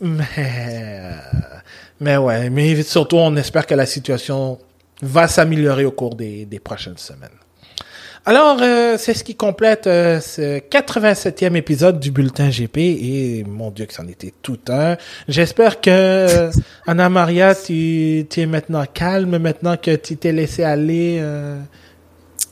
Mais, 0.00 0.24
euh, 0.38 1.12
mais 2.00 2.16
ouais, 2.16 2.48
mais 2.48 2.82
surtout, 2.82 3.16
on 3.16 3.36
espère 3.36 3.66
que 3.66 3.74
la 3.74 3.84
situation 3.84 4.58
va 5.02 5.28
s'améliorer 5.28 5.84
au 5.84 5.90
cours 5.92 6.14
des, 6.14 6.44
des 6.46 6.58
prochaines 6.60 6.98
semaines. 6.98 7.30
Alors, 8.26 8.58
euh, 8.60 8.96
c'est 8.98 9.14
ce 9.14 9.24
qui 9.24 9.34
complète 9.34 9.86
euh, 9.86 10.20
ce 10.20 10.58
87e 10.58 11.54
épisode 11.56 11.98
du 11.98 12.10
Bulletin 12.10 12.50
GP 12.50 12.76
et 12.76 13.44
mon 13.48 13.70
Dieu 13.70 13.86
que 13.86 13.94
c'en 13.94 14.06
était 14.08 14.34
tout 14.42 14.58
un. 14.68 14.98
J'espère 15.26 15.80
que 15.80 15.88
euh, 15.90 16.50
Anna 16.86 17.08
Maria, 17.08 17.54
tu, 17.54 18.26
tu 18.28 18.40
es 18.40 18.46
maintenant 18.46 18.84
calme, 18.92 19.38
maintenant 19.38 19.78
que 19.78 19.96
tu 19.96 20.18
t'es 20.18 20.32
laissé 20.32 20.64
aller. 20.64 21.16
euh, 21.20 21.58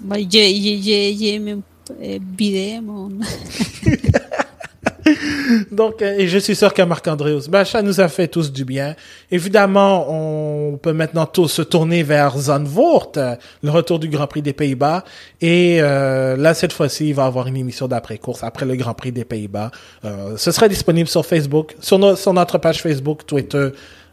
Bah, 0.01 0.17
J'ai 0.19 0.55
j'ai- 0.55 0.81
j'ai- 0.81 1.17
j'ai 1.19 1.39
même 1.39 1.61
euh, 2.03 2.19
vidé 2.39 2.81
mon. 2.83 3.11
Donc, 5.71 6.03
euh, 6.03 6.19
et 6.19 6.29
je 6.29 6.39
suis 6.39 6.57
sûr 6.57 6.73
que 6.73 6.83
Marc-André 6.83 7.37
ça 7.65 7.83
nous 7.83 8.01
a 8.01 8.09
fait 8.09 8.29
tous 8.29 8.53
du 8.53 8.65
bien. 8.65 8.95
Évidemment, 9.31 10.07
on 10.09 10.77
peut 10.77 10.93
maintenant 10.93 11.27
tous 11.27 11.49
se 11.49 11.63
tourner 11.63 12.03
vers 12.03 12.37
Zandvoort, 12.39 13.13
euh, 13.17 13.35
le 13.63 13.71
retour 13.71 13.99
du 13.99 14.09
Grand 14.09 14.27
Prix 14.27 14.43
des 14.43 14.53
Pays-Bas. 14.53 15.05
Et 15.41 15.79
euh, 15.81 16.37
là, 16.37 16.55
cette 16.55 16.73
fois-ci, 16.73 17.09
il 17.09 17.15
va 17.15 17.25
y 17.25 17.27
avoir 17.27 17.47
une 17.47 17.57
émission 17.57 17.89
d'après-course 17.89 18.43
après 18.43 18.67
le 18.67 18.77
Grand 18.77 18.95
Prix 18.95 19.13
des 19.13 19.25
Pays-Bas. 19.25 19.71
Euh, 20.05 20.37
ce 20.37 20.51
sera 20.51 20.69
disponible 20.69 21.09
sur 21.09 21.25
Facebook, 21.25 21.77
sur 21.81 21.99
notre 21.99 22.59
page 22.59 22.83
Facebook, 22.83 23.27
Twitter, 23.27 23.71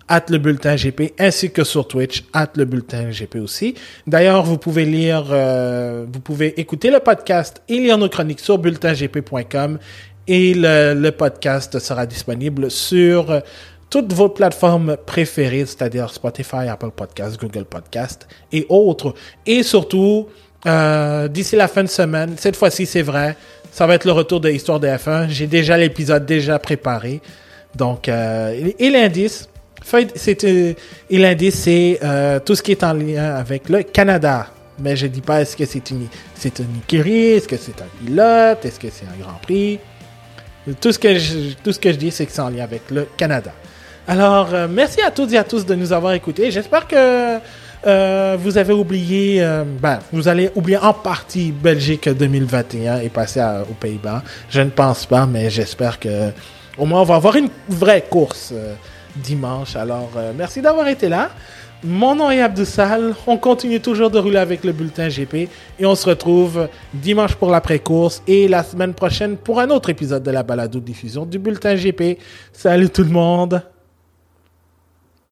at 0.08 0.26
le 0.30 0.38
bulletin 0.38 0.76
GP, 0.76 1.14
ainsi 1.20 1.52
que 1.52 1.64
sur 1.64 1.88
Twitch, 1.88 2.24
at 2.34 2.50
le 2.56 2.66
bulletin 2.66 3.10
GP 3.10 3.38
aussi. 3.38 3.76
D'ailleurs, 4.06 4.44
vous 4.44 4.58
pouvez 4.58 4.86
lire, 4.86 5.26
euh, 5.32 6.06
vous 6.12 6.20
pouvez 6.20 6.60
écouter 6.60 6.92
le 6.92 7.00
podcast 7.00 7.62
et 7.68 7.80
lire 7.80 7.98
nos 7.98 8.10
chroniques 8.10 8.40
sur 8.40 8.58
bulletingp.com 8.58 9.80
et 10.28 10.54
le, 10.56 11.10
podcast 11.12 11.80
sera 11.80 12.06
disponible 12.06 12.72
sur 12.72 13.42
toutes 13.90 14.12
vos 14.14 14.30
plateformes 14.30 14.98
préférées, 15.06 15.66
c'est-à-dire 15.66 16.10
Spotify, 16.10 16.68
Apple 16.70 16.92
Podcast, 16.96 17.40
Google 17.40 17.66
Podcast 17.66 18.28
et 18.52 18.66
autres. 18.70 19.14
Et 19.46 19.64
surtout, 19.64 20.28
euh, 20.66 21.28
d'ici 21.28 21.56
la 21.56 21.68
fin 21.68 21.84
de 21.84 21.90
semaine, 21.90 22.34
cette 22.38 22.56
fois-ci 22.56 22.86
c'est 22.86 23.04
vrai, 23.04 23.38
ça 23.72 23.86
va 23.86 23.96
être 23.96 24.06
le 24.06 24.12
retour 24.14 24.40
de 24.40 24.50
l'histoire 24.50 24.80
de 24.80 24.88
F1. 24.88 25.30
J'ai 25.30 25.48
déjà 25.48 25.78
l'épisode 25.78 26.26
déjà 26.26 26.60
préparé. 26.60 27.22
Donc, 27.76 28.08
euh, 28.10 28.52
et, 28.80 28.86
et 28.86 28.90
l'indice, 28.90 29.48
feuille- 29.84 30.08
c'est, 30.16 30.44
euh, 30.46 30.74
et 31.10 31.18
l'indice, 31.18 31.56
c'est 31.56 32.00
euh, 32.04 32.40
tout 32.40 32.56
ce 32.56 32.64
qui 32.64 32.72
est 32.72 32.84
en 32.84 32.94
lien 32.94 33.36
avec 33.36 33.70
le 33.70 33.84
Canada. 33.84 34.48
Mais 34.80 34.96
je 34.96 35.08
dis 35.08 35.22
pas 35.22 35.42
est-ce 35.42 35.56
que 35.56 35.66
c'est 35.66 35.90
une, 35.92 36.08
c'est 36.36 36.60
une 36.60 36.78
écurie, 36.84 37.34
est-ce 37.34 37.48
que 37.48 37.58
c'est 37.58 37.80
un 37.82 38.06
pilote, 38.06 38.66
est-ce 38.66 38.80
que 38.80 38.88
c'est 38.90 39.06
un 39.06 39.22
Grand 39.22 39.40
Prix. 39.42 39.80
Tout 40.82 40.92
ce 40.92 41.00
que 41.00 41.18
je, 41.18 41.54
tout 41.64 41.72
ce 41.72 41.80
que 41.80 41.92
je 41.92 41.98
dis, 41.98 42.12
c'est 42.12 42.26
que 42.26 42.32
c'est 42.32 42.42
en 42.42 42.50
lien 42.50 42.64
avec 42.64 42.90
le 42.92 43.08
Canada. 43.18 43.52
Alors, 44.08 44.54
euh, 44.54 44.68
merci 44.70 45.02
à 45.02 45.12
toutes 45.12 45.32
et 45.34 45.38
à 45.38 45.44
tous 45.44 45.66
de 45.66 45.76
nous 45.76 45.92
avoir 45.94 46.14
écoutés. 46.14 46.50
J'espère 46.52 46.88
que 46.88 47.38
euh, 47.88 48.38
vous 48.40 48.58
avez 48.58 48.74
oublié, 48.74 49.44
euh, 49.44 49.64
ben, 49.66 50.00
vous 50.12 50.28
allez 50.28 50.50
oublier 50.56 50.78
en 50.78 50.94
partie 50.94 51.52
Belgique 51.52 52.10
2021 52.10 53.00
et 53.00 53.10
passer 53.10 53.40
à- 53.40 53.62
aux 53.70 53.74
Pays-Bas. 53.74 54.24
Je 54.50 54.62
ne 54.62 54.70
pense 54.72 55.06
pas, 55.06 55.26
mais 55.26 55.50
j'espère 55.50 56.00
que 56.00 56.32
au 56.78 56.86
moins 56.86 57.02
on 57.02 57.06
va 57.06 57.16
avoir 57.16 57.36
une 57.36 57.50
vraie 57.70 58.04
course 58.10 58.54
dimanche. 59.16 59.76
Alors, 59.76 60.10
merci 60.38 60.62
d'avoir 60.62 60.88
été 60.88 61.08
là. 61.10 61.30
Mon 61.84 62.16
nom 62.16 62.32
est 62.32 62.42
Abdoussal. 62.42 63.14
On 63.28 63.38
continue 63.38 63.80
toujours 63.80 64.10
de 64.10 64.18
rouler 64.18 64.38
avec 64.38 64.64
le 64.64 64.72
bulletin 64.72 65.08
GP 65.10 65.50
et 65.80 65.86
on 65.86 65.96
se 65.96 66.10
retrouve 66.10 66.68
dimanche 66.94 67.36
pour 67.36 67.52
l'après-course 67.52 68.24
et 68.28 68.48
la 68.48 68.64
semaine 68.64 68.94
prochaine 68.94 69.38
pour 69.38 69.60
un 69.60 69.70
autre 69.70 69.90
épisode 69.90 70.24
de 70.24 70.32
la 70.32 70.44
balado 70.44 70.80
diffusion 70.80 71.26
du 71.26 71.38
bulletin 71.38 71.76
GP. 71.76 72.18
Salut 72.54 72.90
tout 72.90 73.04
le 73.04 73.10
monde! 73.10 73.62